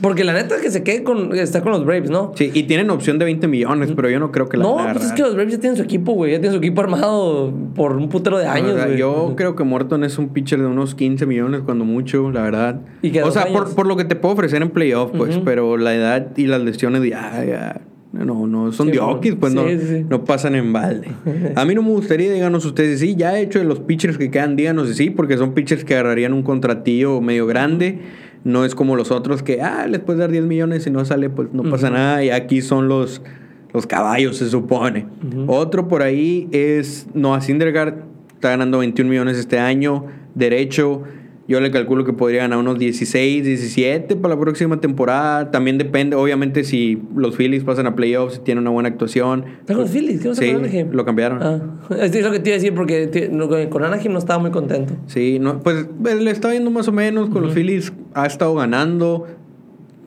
[0.00, 1.34] Porque la neta es que se quede con.
[1.34, 2.32] Está con los Braves, ¿no?
[2.36, 5.06] Sí, y tienen opción de 20 millones, pero yo no creo que la No, pues
[5.06, 6.32] es que los Braves ya tienen su equipo, güey.
[6.32, 8.96] Ya tienen su equipo armado por un putero de años, güey.
[8.96, 12.80] yo creo que Morton es un pitcher de unos 15 millones, cuando mucho, la verdad.
[13.24, 16.46] o sea, por, lo que te puedo ofrecer en playoff, pues, pero la edad y
[16.46, 17.80] las lesiones, ya, ya.
[18.12, 19.64] No, no, son sí, pues no,
[20.08, 21.08] no pasan en balde.
[21.54, 24.30] A mí no me gustaría, díganos ustedes, sí, ya he hecho de los pitchers que
[24.30, 27.98] quedan, díganos sí, porque son pitchers que agarrarían un contratillo medio grande.
[28.48, 31.28] No es como los otros que, ah, les puedes dar 10 millones y no sale,
[31.28, 32.24] pues no pasa nada.
[32.24, 33.20] Y aquí son los,
[33.74, 35.06] los caballos, se supone.
[35.46, 40.06] Otro por ahí es Noah Syndergaard, está ganando 21 millones este año.
[40.34, 41.02] Derecho,
[41.48, 45.50] yo le calculo que podría ganar unos 16, 17 para la próxima temporada.
[45.50, 49.46] También depende, obviamente, si los Phillies pasan a playoffs, si tienen una buena actuación.
[49.60, 50.20] ¿Está con los Phillies?
[50.20, 51.42] ¿Qué sí, lo cambiaron.
[51.42, 51.62] Ah,
[52.02, 53.30] es lo que te iba a decir porque
[53.70, 54.92] con Anaheim no estaba muy contento.
[55.06, 57.30] Sí, no, pues le está viendo más o menos.
[57.30, 59.26] Con los Phillies ha estado ganando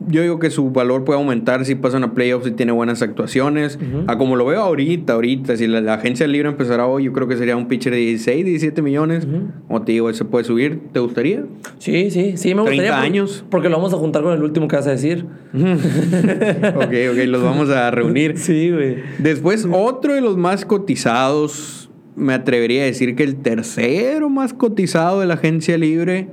[0.08, 3.80] yo digo que su valor puede aumentar si pasan a playoffs y tiene buenas actuaciones.
[4.08, 7.38] A como lo veo ahorita, ahorita, si la, agencia libre empezara hoy, yo creo que
[7.38, 9.28] sería un pitcher de 16, 17 millones.
[9.68, 10.82] O te digo, ese puede subir.
[10.92, 11.46] ¿Te gustaría?
[11.78, 12.92] Sí, sí, sí, me gustaría.
[12.92, 13.46] 30 años.
[13.50, 15.26] Porque lo vamos a juntar con el último que vas a decir.
[15.54, 18.38] ok, ok, los vamos a reunir.
[18.38, 18.98] sí, güey.
[19.20, 25.22] Después, otro de los más cotizados, me atrevería a decir que el tercero más cotizado
[25.22, 26.28] de la agencia libre,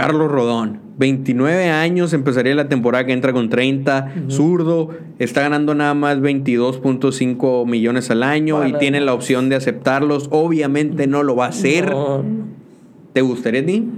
[0.00, 0.80] Carlos Rodón.
[0.98, 7.66] 29 años, empezaría la temporada que entra con 30, zurdo, está ganando nada más 22.5
[7.66, 10.28] millones al año y tiene la opción de aceptarlos.
[10.30, 11.90] Obviamente no lo va a hacer.
[13.12, 13.88] ¿Te gustaría a ti?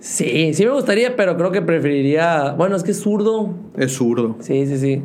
[0.00, 2.54] Sí, sí me gustaría, pero creo que preferiría.
[2.56, 3.54] Bueno, es que es zurdo.
[3.76, 4.36] Es zurdo.
[4.40, 5.02] Sí, sí, sí.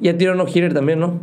[0.00, 1.20] Y a tiro no hitter también, ¿no?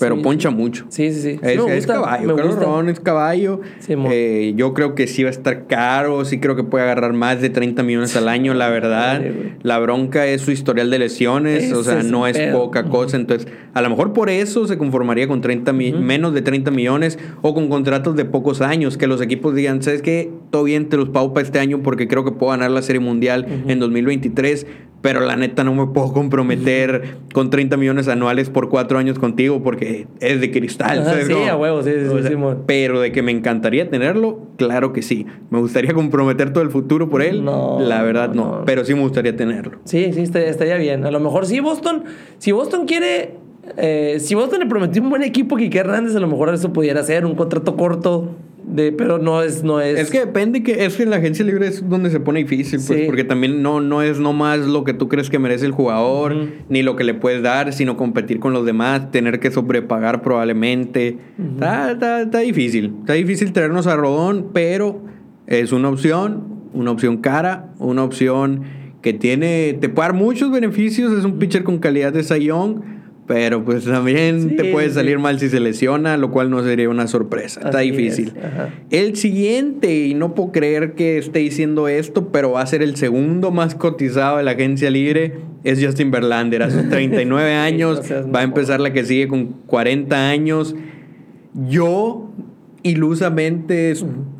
[0.00, 0.86] Pero poncha mucho.
[0.88, 1.40] Sí, sí, sí.
[1.42, 2.34] Es, caballo.
[2.82, 3.60] Me es caballo.
[3.88, 6.24] Eh, yo creo que sí va a estar caro.
[6.24, 9.22] Sí creo que puede agarrar más de 30 millones al año, la verdad.
[9.62, 11.72] la bronca es su historial de lesiones.
[11.72, 13.16] o sea, no es poca cosa.
[13.16, 17.54] Entonces, a lo mejor por eso se conformaría con 30 menos de 30 millones o
[17.54, 18.96] con contratos de pocos años.
[18.96, 20.30] Que los equipos digan, ¿sabes qué?
[20.50, 23.00] Todo bien, te los pago para este año porque creo que puedo ganar la Serie
[23.00, 24.66] Mundial en 2023
[25.02, 29.62] pero la neta no me puedo comprometer con 30 millones anuales por cuatro años contigo
[29.62, 29.89] porque
[30.20, 31.04] es de cristal.
[31.26, 32.34] sí, a huevo, sí, sí, sí,
[32.66, 35.26] Pero de que me encantaría tenerlo, claro que sí.
[35.50, 37.44] Me gustaría comprometer todo el futuro por él.
[37.44, 39.78] No, la verdad no, Pero sí me gustaría tenerlo.
[39.84, 41.04] Sí, sí, estaría bien.
[41.04, 42.04] A lo mejor sí, Boston.
[42.38, 43.40] Si Boston quiere
[43.76, 46.72] eh, si Boston le prometió un buen equipo a Kike Hernández, a lo mejor eso
[46.72, 48.30] pudiera ser un contrato corto.
[48.64, 49.98] De, pero no es, no es.
[49.98, 52.80] Es que depende que es que en la agencia libre es donde se pone difícil,
[52.86, 56.34] pues, porque también no, no es nomás lo que tú crees que merece el jugador,
[56.68, 61.18] ni lo que le puedes dar, sino competir con los demás, tener que sobrepagar probablemente.
[61.38, 62.94] está, está, está, difícil.
[63.00, 65.02] Está difícil traernos a Rodón, pero
[65.46, 68.62] es una opción, una opción cara, una opción
[69.02, 72.99] que tiene, te puede dar muchos beneficios, es un pitcher con calidad de Sayón
[73.30, 77.06] pero pues también te puede salir mal si se lesiona, lo cual no sería una
[77.06, 77.60] sorpresa.
[77.60, 78.32] Está difícil.
[78.90, 82.96] El siguiente, y no puedo creer que esté diciendo esto, pero va a ser el
[82.96, 86.64] segundo más cotizado de la agencia libre, es Justin Verlander.
[86.64, 88.02] A sus 39 años,
[88.34, 90.74] va a empezar la que sigue con 40 años.
[91.68, 92.32] Yo
[92.82, 93.94] ilusamente,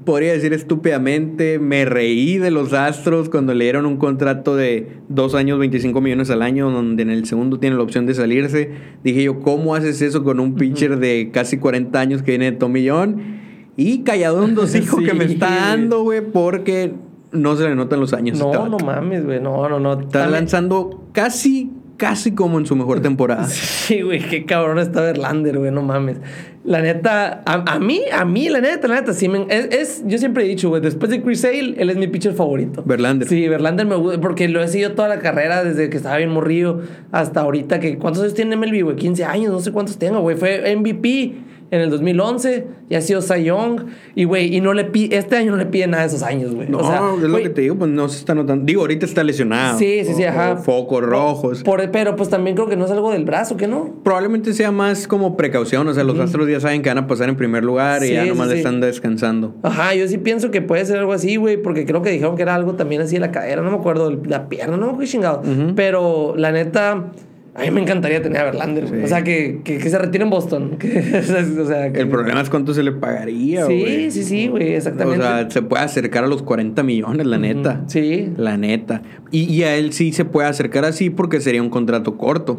[0.05, 5.35] podría decir estúpidamente, me reí de los Astros cuando le dieron un contrato de dos
[5.35, 8.71] años, 25 millones al año, donde en el segundo tiene la opción de salirse.
[9.05, 12.57] Dije yo, ¿cómo haces eso con un pitcher de casi 40 años que viene de
[12.57, 13.41] Tommy John?
[13.77, 16.93] Y callado un dos hijos que me está dando, güey, porque
[17.33, 18.39] no se le notan los años.
[18.39, 20.01] No, no mames, güey, no, no, no.
[20.01, 23.47] Está lanzando casi casi como en su mejor temporada.
[23.47, 26.17] Sí, güey, qué cabrón está Verlander, güey, no mames.
[26.65, 30.45] La neta, a, mí, a mí, la neta, la neta, sí, me, es, yo siempre
[30.45, 32.83] he dicho, güey, después de Chris Sale, él es mi pitcher favorito.
[32.87, 33.29] Verlander.
[33.29, 36.31] Sí, Verlander me gusta, porque lo he seguido toda la carrera desde que estaba bien
[36.31, 36.81] morrido
[37.13, 38.97] hasta ahorita, que ¿cuántos años tiene MLB, güey?
[38.97, 40.37] 15 años, no sé cuántos tengo, güey.
[40.37, 41.35] Fue MVP
[41.71, 43.87] en el 2011 y ha sido Cy Young.
[44.15, 46.55] Y, güey, y no le pide, este año no le pide nada de esos años,
[46.55, 46.69] güey.
[46.69, 48.65] No, o sea, es lo que te digo, pues no se está notando.
[48.65, 49.79] Digo, ahorita está lesionado.
[49.79, 50.57] Sí, sí, sí, ajá.
[50.57, 51.63] Focos rojos.
[51.93, 54.01] pero pues también creo que no es algo del brazo, ¿que no?
[54.03, 55.87] Probablemente sea más como precaución.
[55.89, 58.25] O sea, los Astros ya saben que van a pasar en primer lugar y ya
[58.27, 59.55] nomás le están descansando.
[59.63, 62.43] Ajá, yo sí pienso que puede ser algo así, güey, porque creo que dijeron que
[62.43, 65.11] era algo también así de la cadera, no me acuerdo, la pierna, no me acuerdo
[65.11, 65.43] chingado.
[65.75, 67.13] Pero la neta
[67.61, 68.85] a mí me encantaría tener a Verlander.
[69.05, 70.79] O sea, que, que, se retire en Boston.
[71.61, 75.21] o sea, el problema es cuánto se le pagaría, Sí, sí, sí, güey, exactamente.
[75.21, 77.85] O sea, se puede acercar a los 40 millones, la neta.
[77.87, 78.33] Sí.
[78.37, 79.03] La neta.
[79.33, 82.59] Y, a él sí se puede acercar así porque sería un contrato corto.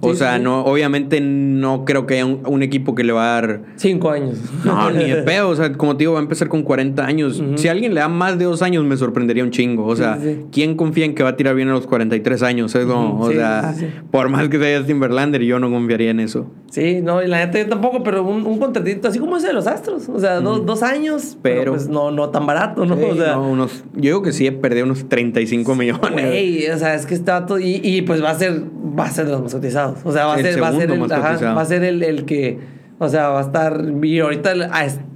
[0.00, 3.60] o sea, no obviamente no creo que haya un, equipo que le va a dar...
[3.76, 4.38] Cinco años.
[4.64, 5.50] No, ni de pedo.
[5.50, 7.42] O sea, como te digo, va a empezar con 40 años.
[7.56, 9.86] Si alguien le da más de dos años, me sorprendería un chingo.
[9.86, 10.18] O sea,
[10.50, 12.74] ¿quién confía en que va a tirar bien a los 43 años?
[12.74, 13.74] Es como, o sea,
[14.10, 16.50] por más que sea Justin Verlander, yo no confiaría en eso.
[16.70, 19.52] Sí, no, y la neta yo tampoco, pero un, un contratito así como ese de
[19.52, 20.08] los Astros.
[20.08, 22.94] O sea, dos, años, pero, pues no, no tan barato, ¿no?
[22.94, 26.70] o sea, unos, yo digo que sí, perdió unos 35 millones.
[26.74, 27.58] O sea, es que está todo.
[27.58, 28.62] Y, y, pues va a ser,
[28.98, 29.98] va a ser de los más cotizados.
[30.04, 32.58] O sea, va a ser, va a ser, el, va a ser el, el que.
[32.98, 33.84] O sea, va a estar.
[34.02, 34.54] Y ahorita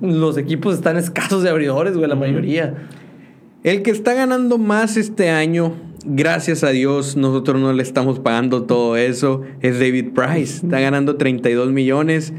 [0.00, 2.74] los equipos están escasos de abridores, güey, la mayoría.
[3.62, 5.74] El que está ganando más este año
[6.04, 9.42] gracias a Dios, nosotros no le estamos pagando todo eso.
[9.60, 10.64] Es David Price.
[10.64, 12.32] Está ganando 32 millones.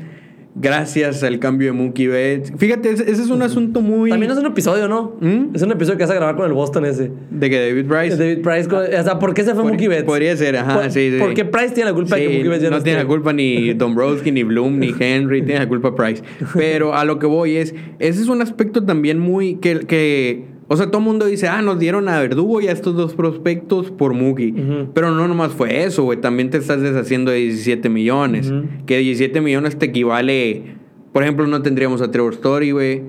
[0.54, 2.52] Gracias al cambio de Mookie Betts.
[2.58, 4.10] Fíjate, ese, es un asunto muy.
[4.10, 5.16] También es un episodio, ¿no?
[5.22, 5.56] ¿Mm?
[5.56, 7.10] Es un episodio que vas a grabar con el Boston ese.
[7.30, 8.18] ¿De que David Price?
[8.18, 8.68] David Price.
[8.68, 10.04] o sea, ¿por qué se fue Mookie Betts?
[10.04, 11.18] Podría ser, ajá, sí, sí.
[11.20, 13.32] Porque Price tiene la culpa de que Mookie Betts ya no, no tiene la culpa
[13.32, 15.42] ni Dombrowski, ni Bloom, ni Henry.
[15.42, 16.22] tiene la culpa Price.
[16.54, 17.74] Pero a lo que voy es.
[18.00, 19.56] Ese es un aspecto también muy.
[19.56, 22.72] que, que o sea, todo el mundo dice, ah, nos dieron a Verdugo y a
[22.72, 24.54] estos dos prospectos por Mookie.
[24.94, 26.22] Pero no nomás fue eso, güey.
[26.22, 28.54] También te estás deshaciendo de 17 millones.
[28.86, 30.78] Que 17 millones te equivale
[31.12, 33.02] por ejemplo, no tendríamos a Trevor Story, güey.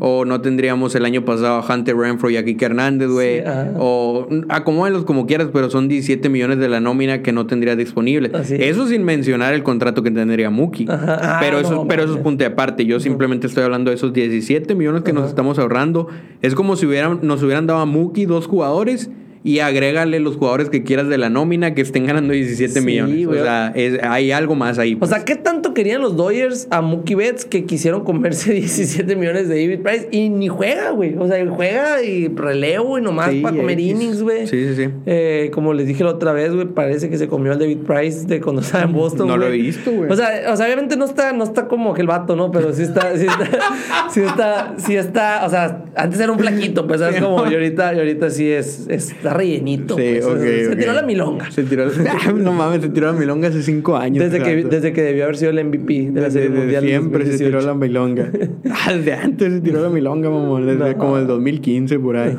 [0.00, 3.42] O no tendríamos el año pasado a Hunter Renfro y a Kike Hernández, güey.
[3.78, 8.32] o acomódenlos como quieras, pero son 17 millones de la nómina que no tendría disponible.
[8.50, 10.86] Eso sin mencionar el contrato que tendría Mookie.
[10.88, 12.86] Ah, pero, eso, pero eso es punto de aparte.
[12.86, 16.08] Yo simplemente estoy hablando de esos 17 millones que nos estamos ahorrando.
[16.42, 19.10] Es como si hubieran, nos hubieran dado a Mookie dos jugadores
[19.46, 23.26] y agrégale los jugadores que quieras de la nómina que estén ganando 17 millones.
[23.26, 23.74] O sea,
[24.10, 24.96] hay algo más ahí.
[24.98, 25.24] O sea, pues.
[25.26, 29.80] ¿qué tanto querían los Dodgers a Mookie Betts que quisieron comerse 17 millones de David
[29.80, 31.16] Price y ni juega, güey?
[31.18, 34.46] O sea, juega y relevo y nomás para comer innings, güey.
[34.46, 34.90] Sí, sí, sí.
[35.04, 38.26] Eh, como les dije la otra vez, güey, parece que se comió al David Price
[38.26, 39.28] de cuando estaba en Boston.
[39.28, 40.10] no lo he visto, güey.
[40.10, 42.50] O sea, o sea, obviamente no está, no está como que el vato, ¿no?
[42.50, 43.46] Pero sí está, sí está,
[44.10, 47.20] sí está, sí está, o sea, antes era un flaquito, pues, ¿sabes?
[47.20, 49.96] Como, y ahorita, y ahorita sí es, es rellenito.
[49.96, 50.68] Sí, pues.
[50.68, 51.50] se tiró la milonga.
[51.50, 51.86] Se tiró,
[52.36, 54.24] no mames, se tiró la milonga hace cinco años.
[54.24, 56.84] Desde que, desde que debió haber sido el MVP de la Serie Mundial.
[56.84, 58.30] Siempre se tiró la milonga.
[58.88, 60.66] Desde antes se tiró la milonga, mamón.
[60.66, 62.36] Desde como el 2015 por ahí.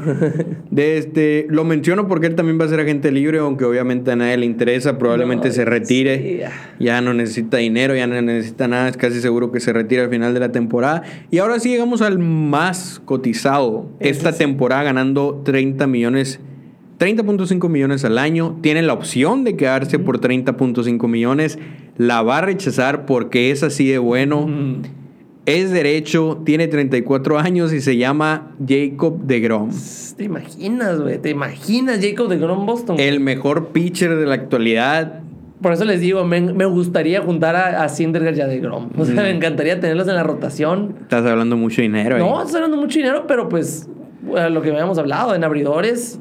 [0.72, 4.16] Desde, este, lo menciono porque él también va a ser agente libre, aunque obviamente a
[4.16, 4.98] nadie le interesa.
[4.98, 6.48] Probablemente se retire.
[6.80, 8.90] Ya no necesita dinero, ya no necesita nada.
[8.90, 11.04] Es casi seguro que se retire al final de la temporada.
[11.32, 13.90] Y ahora sí llegamos al más cotizado.
[14.00, 16.40] Esta temporada ganando 30 millones
[17.00, 21.60] 30.5 millones al año, tiene la opción de quedarse por 30.5 millones,
[21.98, 24.48] la va a rechazar porque es así de bueno.
[25.46, 29.70] Es derecho, tiene 34 años y se llama Jacob de Grom.
[30.18, 31.20] ¿Te imaginas, güey?
[31.20, 33.00] ¿Te imaginas Jacob de Grom Boston?
[33.00, 35.20] El mejor pitcher de la actualidad.
[35.62, 38.90] Por eso les digo, me, gustaría juntar a, a Sindergaard y a de Grom.
[38.98, 40.96] O sea, me encantaría tenerlos en la rotación.
[41.02, 42.18] Estás hablando mucho dinero.
[42.18, 43.88] No, estás hablando mucho dinero, pero pues
[44.24, 46.20] lo que habíamos hablado, en abridores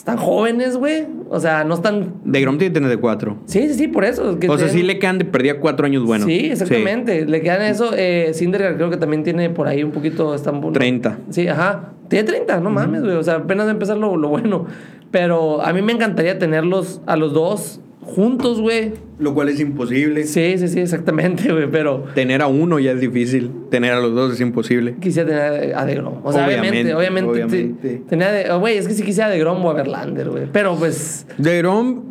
[0.00, 1.06] están jóvenes, güey.
[1.28, 2.14] O sea, no están.
[2.24, 3.36] De Grom tiene de cuatro.
[3.44, 4.38] Sí, sí, sí, por eso.
[4.48, 6.26] o sea, sí le quedan de perdía cuatro años buenos.
[6.26, 7.26] Sí, exactamente.
[7.26, 7.90] Le quedan eso.
[7.94, 10.34] Eh, creo que también tiene por ahí un poquito.
[10.34, 10.72] Están...
[10.72, 11.18] 30.
[11.28, 11.92] Sí, ajá.
[12.08, 13.14] Tiene 30, no mames, güey.
[13.14, 14.66] O sea, apenas de empezar lo, lo bueno.
[15.10, 17.80] Pero a mí me encantaría tenerlos a los dos
[18.10, 18.92] juntos, güey.
[19.18, 20.24] Lo cual es imposible.
[20.24, 22.04] Sí, sí, sí, exactamente, güey, pero...
[22.14, 24.96] Tener a uno ya es difícil, tener a los dos es imposible.
[25.00, 26.20] Quisiera tener a DeGrom.
[26.24, 27.30] O sea, obviamente, obviamente.
[27.30, 28.02] obviamente.
[28.08, 30.44] Tenía güey, es que si quisiera a DeGrom o a Verlander, güey.
[30.52, 31.26] Pero pues...
[31.38, 32.10] DeGrom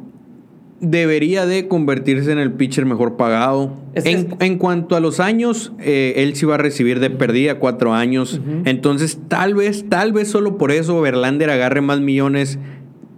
[0.81, 3.75] debería de convertirse en el pitcher mejor pagado.
[3.93, 8.39] en, cuanto a los años, eh, él sí va a recibir de perdida cuatro años.
[8.65, 12.59] Entonces, tal vez, tal vez solo por eso Verlander agarre más millones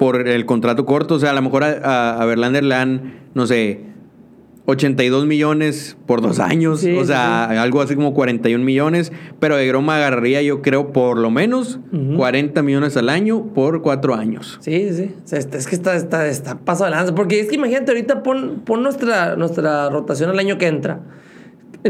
[0.01, 1.13] por el contrato corto.
[1.13, 3.81] O sea, a lo mejor a, a Verlander le dan, no sé,
[4.65, 6.83] 82 millones por dos años.
[6.83, 9.11] o sea, algo así como 41 millones.
[9.39, 11.79] Pero de Groma agarraría, yo creo, por lo menos
[12.17, 14.57] 40 millones al año por cuatro años.
[14.61, 15.13] Sí, sí.
[15.31, 17.13] es que está, está, está paso de lanza.
[17.13, 21.01] Porque es que imagínate, ahorita pon, pon nuestra, nuestra rotación el año que entra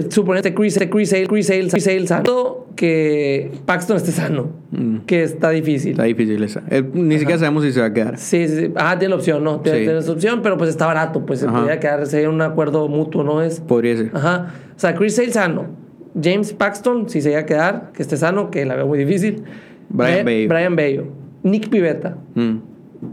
[0.09, 4.99] suponete Chris, Chris Sale, Chris Sale, Chris Sale sano, que Paxton esté sano, mm.
[4.99, 5.91] que está difícil.
[5.91, 6.63] Está difícil esa.
[6.69, 8.18] Eh, ni siquiera sabemos si se va a quedar.
[8.18, 8.72] Sí, sí.
[8.76, 9.59] Ah, tiene la opción, ¿no?
[9.59, 12.88] Tiene, tiene la opción, pero pues está barato, pues se podría quedar, sería un acuerdo
[12.88, 13.59] mutuo, ¿no es?
[13.59, 14.11] Podría ser.
[14.13, 14.53] Ajá.
[14.76, 15.81] O sea, Chris Sale sano.
[16.22, 19.43] James Paxton, si se va a quedar, que esté sano, que la veo muy difícil.
[19.89, 20.47] Brian Bayo.
[20.49, 21.03] Brian Bayo.
[21.43, 22.18] Nick Pivetta.
[22.35, 22.57] Mm.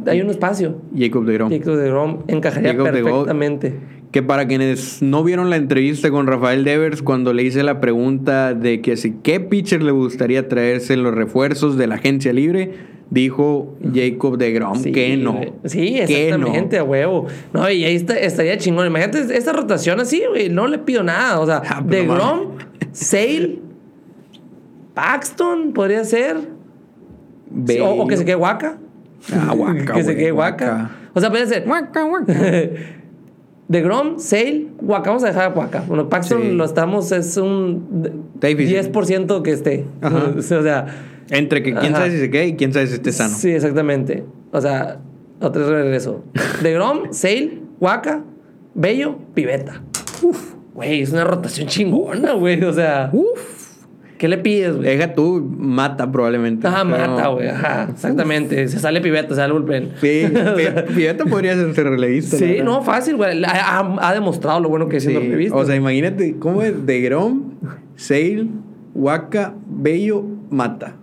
[0.06, 0.76] Hay un espacio.
[0.96, 1.50] Jacob de Grom.
[1.50, 3.74] Jacob de Grom encajaría perfectamente
[4.10, 8.54] que para quienes no vieron la entrevista con Rafael Devers, cuando le hice la pregunta
[8.54, 12.72] de que si qué pitcher le gustaría traerse en los refuerzos de la agencia libre,
[13.10, 15.40] dijo Jacob de Grom que no.
[15.64, 17.26] Sí, exactamente, a huevo.
[17.52, 18.86] No, y ahí estaría chingón.
[18.86, 21.40] Imagínate esta rotación así, güey, no le pido nada.
[21.40, 22.56] O sea, ah, de Grom,
[22.92, 23.58] Sale,
[24.94, 26.36] Paxton, podría ser.
[27.82, 28.78] o, que se quede Waka.
[29.32, 29.92] Ah, Waka.
[29.94, 30.90] que se quede Waka.
[31.12, 31.68] O sea, puede ser.
[31.68, 32.34] Waka, Waka.
[33.68, 35.10] De Grom, Sale, Waka.
[35.10, 35.84] Vamos a dejar a Waka.
[35.86, 37.86] Bueno, Paxton lo estamos, es un
[38.40, 39.84] 10% que esté.
[40.02, 40.86] o sea.
[41.30, 43.36] Entre que quién sabe si se queda y quién sabe si esté sano.
[43.36, 44.24] Sí, exactamente.
[44.50, 45.00] O sea,
[45.40, 46.24] otra vez regreso.
[46.62, 48.24] De Grom, Sale, Waka,
[48.74, 49.82] Bello, Piveta.
[50.22, 52.62] Uf, güey, es una rotación chingona, güey.
[52.64, 53.10] O sea.
[53.12, 53.57] Uf.
[54.18, 54.88] ¿Qué le pides, güey?
[54.88, 56.66] Deja tú, mata probablemente.
[56.66, 57.48] Ajá, mata, güey.
[57.48, 58.66] Ajá, exactamente.
[58.66, 59.92] Se sale piveta, sale bullpen.
[60.00, 60.24] Sí,
[60.94, 62.36] piveta podría ser relevista.
[62.36, 63.40] Sí, no, fácil, güey.
[63.46, 65.56] Ha, demostrado lo bueno que es siendo relevista.
[65.56, 67.52] O sea, imagínate cómo es de Grom,
[67.94, 68.48] Sale,
[68.94, 70.96] Waka, Bello, mata.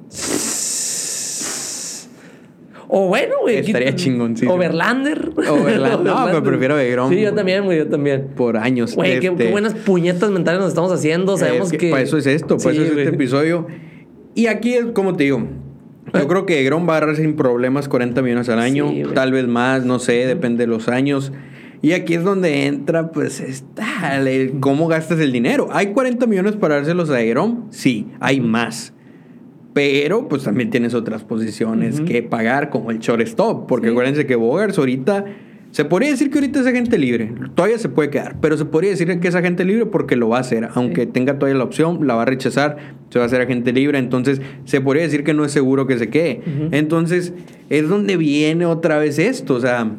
[2.88, 3.58] O bueno, güey.
[3.58, 4.54] Estaría chingoncito.
[4.54, 5.32] O Verlander.
[5.50, 6.06] O Verlander.
[6.16, 7.10] No, pero prefiero Begrom.
[7.10, 8.30] Sí, yo también, güey, yo también.
[8.36, 8.96] Por años.
[8.96, 11.38] Güey, qué, este, buenas puñetas mentales nos estamos haciendo.
[11.38, 13.68] Sabemos que, Para eso es esto, para eso es este episodio.
[14.36, 15.48] Y aquí es como te digo.
[16.14, 18.92] Yo creo que Grom va a agarrar sin problemas 40 millones al año.
[19.14, 21.32] tal vez más, no sé, depende de los años.
[21.82, 24.20] Y aquí es donde entra, pues, está,
[24.60, 25.68] cómo gastas el dinero.
[25.72, 27.68] ¿Hay 40 millones para dárselos a Grom?
[27.72, 28.95] Sí, hay más.
[29.76, 33.68] Pero pues también tienes otras posiciones que pagar, como el shortstop.
[33.68, 35.26] Porque acuérdense que Bogers ahorita.
[35.72, 37.34] Se podría decir que ahorita es agente libre.
[37.56, 38.38] Todavía se puede quedar.
[38.40, 40.70] Pero se podría decir que es agente libre porque lo va a hacer.
[40.76, 42.78] Aunque tenga todavía la opción, la va a rechazar.
[43.10, 43.98] Se va a hacer agente libre.
[43.98, 46.42] Entonces se podría decir que no es seguro que se quede.
[46.72, 47.34] Entonces
[47.70, 49.56] es donde viene otra vez esto.
[49.56, 49.92] O sea,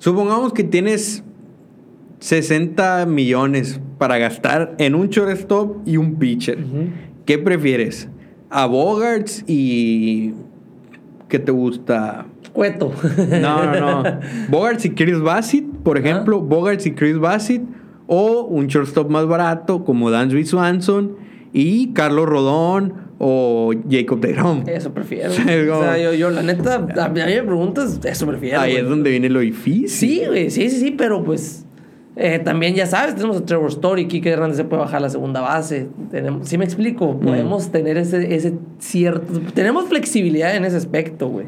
[0.00, 1.24] supongamos que tienes
[2.18, 6.58] 60 millones para gastar en un shortstop y un pitcher.
[7.24, 8.10] ¿Qué prefieres?
[8.50, 10.34] A Bogarts y.
[11.28, 12.26] ¿Qué te gusta?
[12.52, 12.92] Cueto.
[13.40, 14.20] No, no, no.
[14.48, 16.40] Bogarts y Chris Bassett, por ejemplo.
[16.40, 17.62] Bogarts y Chris Bassett.
[18.06, 21.16] O un shortstop más barato como Dansby Swanson
[21.52, 24.64] y Carlos Rodón o Jacob de Grom.
[24.66, 25.30] Eso prefiero.
[25.32, 28.60] o sea, yo, yo, la neta, a mí me preguntas, eso prefiero.
[28.60, 29.88] Ahí es donde viene lo difícil.
[29.88, 31.66] Sí, güey, sí, sí, sí, pero pues
[32.20, 35.40] eh, también ya sabes, tenemos a Trevor Story, Kike Hernández se puede bajar la segunda
[35.40, 35.88] base.
[36.10, 41.46] Tenemos, sí me explico, podemos tener ese, ese cierto, tenemos flexibilidad en ese aspecto, güey.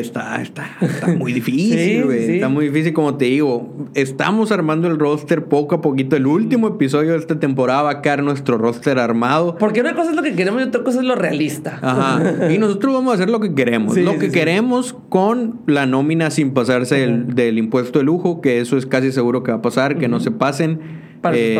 [0.00, 2.34] Está, está, está muy difícil, güey.
[2.34, 3.88] Está muy difícil, como te digo.
[3.94, 6.16] Estamos armando el roster poco a poquito.
[6.16, 9.56] El último episodio de esta temporada va a quedar nuestro roster armado.
[9.58, 11.78] Porque una cosa es lo que queremos y otra cosa es lo realista.
[11.82, 12.52] Ajá.
[12.52, 13.96] Y nosotros vamos a hacer lo que queremos.
[13.96, 18.86] lo que queremos con la nómina sin pasarse del, impuesto de lujo, que eso es
[18.86, 20.80] casi seguro que va a pasar, que no se pasen.
[21.22, 21.56] Para eh.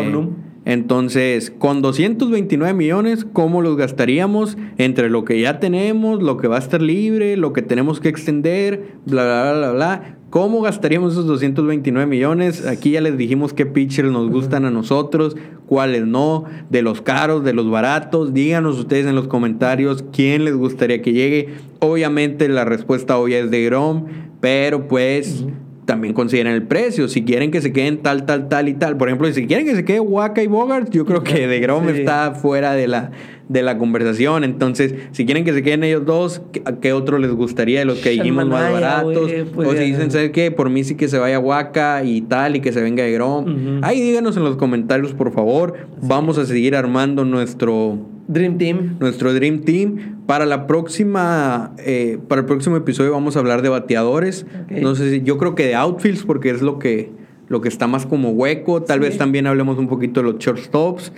[0.66, 6.56] Entonces, con 229 millones, ¿cómo los gastaríamos entre lo que ya tenemos, lo que va
[6.56, 11.26] a estar libre, lo que tenemos que extender, bla, bla, bla, bla, ¿Cómo gastaríamos esos
[11.26, 12.66] 229 millones?
[12.66, 15.36] Aquí ya les dijimos qué pitchers nos gustan a nosotros,
[15.66, 18.34] cuáles no, de los caros, de los baratos.
[18.34, 21.55] Díganos ustedes en los comentarios quién les gustaría que llegue.
[21.78, 24.06] Obviamente la respuesta obvia es de Grom,
[24.40, 25.47] pero pues
[25.86, 27.08] también consideren el precio.
[27.08, 28.96] Si quieren que se queden tal, tal, tal y tal.
[28.96, 31.88] Por ejemplo, si quieren que se quede Waka y Bogart, yo creo que De Grom
[31.88, 33.12] está fuera de la,
[33.48, 34.44] de la conversación.
[34.44, 38.00] Entonces, si quieren que se queden ellos dos, ¿a qué otro les gustaría de los
[38.00, 39.30] que dijimos más baratos?
[39.54, 40.50] Pues o si dicen, ¿sabes qué?
[40.50, 43.80] Por mí sí que se vaya Waka y tal y que se venga De Grom.
[43.82, 45.74] Ahí díganos en los comentarios, por favor.
[46.02, 48.96] Vamos a seguir armando nuestro Dream Team.
[49.00, 50.16] Nuestro Dream Team.
[50.26, 54.46] Para la próxima, eh, para el próximo episodio vamos a hablar de bateadores.
[54.70, 57.10] No sé si, yo creo que de outfields porque es lo que,
[57.48, 58.82] lo que está más como hueco.
[58.82, 61.12] Tal vez también hablemos un poquito de los shortstops.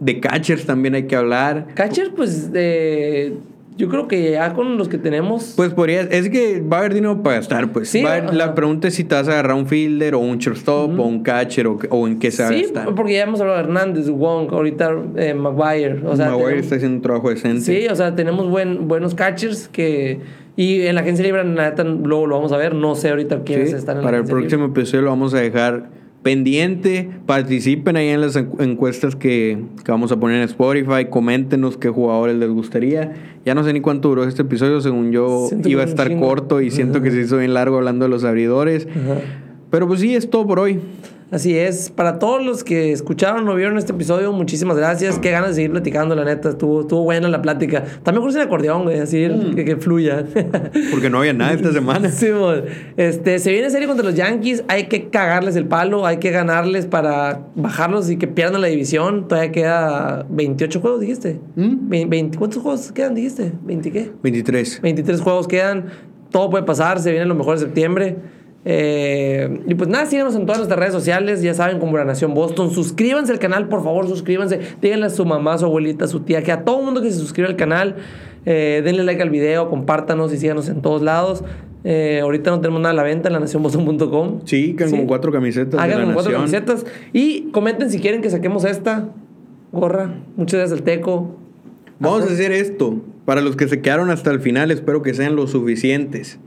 [0.00, 1.68] De catchers también hay que hablar.
[1.74, 3.34] Catchers, pues, de
[3.80, 5.54] yo creo que ya con los que tenemos.
[5.56, 6.02] Pues podría.
[6.02, 7.88] Es que va a haber dinero para gastar, pues.
[7.88, 11.04] Sí, la pregunta es si te vas a agarrar un fielder o un shortstop o
[11.04, 14.52] un catcher o, en qué se va sí, porque ya hemos hablado de Hernández, Wong,
[14.52, 16.02] ahorita eh, Maguire.
[16.04, 17.62] O sea, Maguire está haciendo un trabajo decente.
[17.62, 20.20] Sí, o sea, tenemos buen, buenos catchers que.
[20.56, 22.74] Y en la agencia libre, luego lo vamos a ver.
[22.74, 25.99] No sé ahorita quiénes están en la Para el próximo episodio lo vamos a dejar
[26.22, 32.36] pendiente, participen ahí en las encuestas que, vamos a poner en Spotify, coméntenos qué jugadores
[32.36, 33.14] les gustaría.
[33.44, 36.70] Ya no sé ni cuánto duró este episodio, según yo iba a estar corto y
[36.70, 38.86] siento que se hizo bien largo hablando de los abridores.
[39.70, 40.80] Pero pues sí, es todo por hoy.
[41.30, 41.90] Así es.
[41.90, 45.18] Para todos los que escucharon o vieron este episodio, muchísimas gracias.
[45.20, 46.50] Qué ganas de seguir platicando, la neta.
[46.50, 47.84] Estuvo, estuvo buena la plática.
[48.02, 49.54] También con el acordeón, güey, así mm.
[49.54, 50.24] que, fluya.
[50.90, 52.10] Porque no había nada esta semana.
[52.20, 52.26] Sí,
[52.96, 54.64] este, se viene serie contra los Yankees.
[54.68, 56.04] Hay que cagarles el palo.
[56.04, 59.28] Hay que ganarles para bajarlos y que pierdan la división.
[59.28, 61.40] Todavía queda 28 juegos, dijiste.
[61.54, 62.36] ¿Mm?
[62.36, 63.52] ¿Cuántos juegos quedan, dijiste?
[63.64, 64.10] ¿20 qué?
[64.22, 64.82] 23.
[64.82, 65.86] 23 juegos quedan.
[66.30, 66.98] Todo puede pasar.
[66.98, 68.16] Se viene lo mejor de septiembre.
[68.64, 72.34] Eh, y pues nada, síganos en todas nuestras redes sociales, ya saben, como la Nación
[72.34, 72.70] Boston.
[72.70, 74.60] Suscríbanse al canal, por favor, suscríbanse.
[74.80, 77.02] Díganle a su mamá, a su abuelita, a su tía, que a todo el mundo
[77.02, 77.96] que se suscriba al canal,
[78.44, 81.42] eh, denle like al video, compártanos y síganos en todos lados.
[81.82, 84.40] Eh, ahorita no tenemos nada a la venta en la nacionboston.com.
[84.44, 85.80] Sí, que como cuatro camisetas.
[85.80, 86.84] Hagan como cuatro camisetas.
[87.12, 89.08] Y comenten si quieren que saquemos esta
[89.72, 90.14] gorra.
[90.36, 91.36] Muchas gracias al Teco.
[91.98, 93.00] Vamos a hacer esto.
[93.24, 96.38] Para los que se quedaron hasta el final, espero que sean lo suficientes.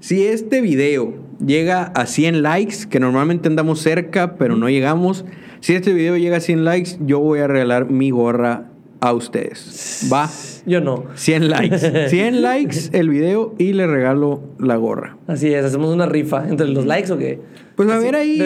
[0.00, 1.14] Si este video
[1.44, 5.24] llega a 100 likes, que normalmente andamos cerca, pero no llegamos,
[5.60, 8.70] si este video llega a 100 likes, yo voy a regalar mi gorra
[9.00, 10.08] a ustedes.
[10.12, 10.28] ¿Va?
[10.66, 11.04] Yo no.
[11.14, 12.08] 100 likes.
[12.08, 15.16] 100 likes el video y le regalo la gorra.
[15.26, 17.40] Así es, hacemos una rifa entre los likes o qué.
[17.76, 18.40] Pues a ver ahí.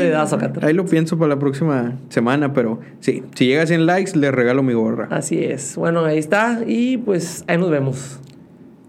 [0.62, 4.30] Ahí lo pienso para la próxima semana, pero sí, si llega a 100 likes, le
[4.32, 5.08] regalo mi gorra.
[5.10, 5.76] Así es.
[5.76, 8.20] Bueno, ahí está y pues ahí nos vemos.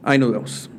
[0.04, 0.71] Ahí nos vemos.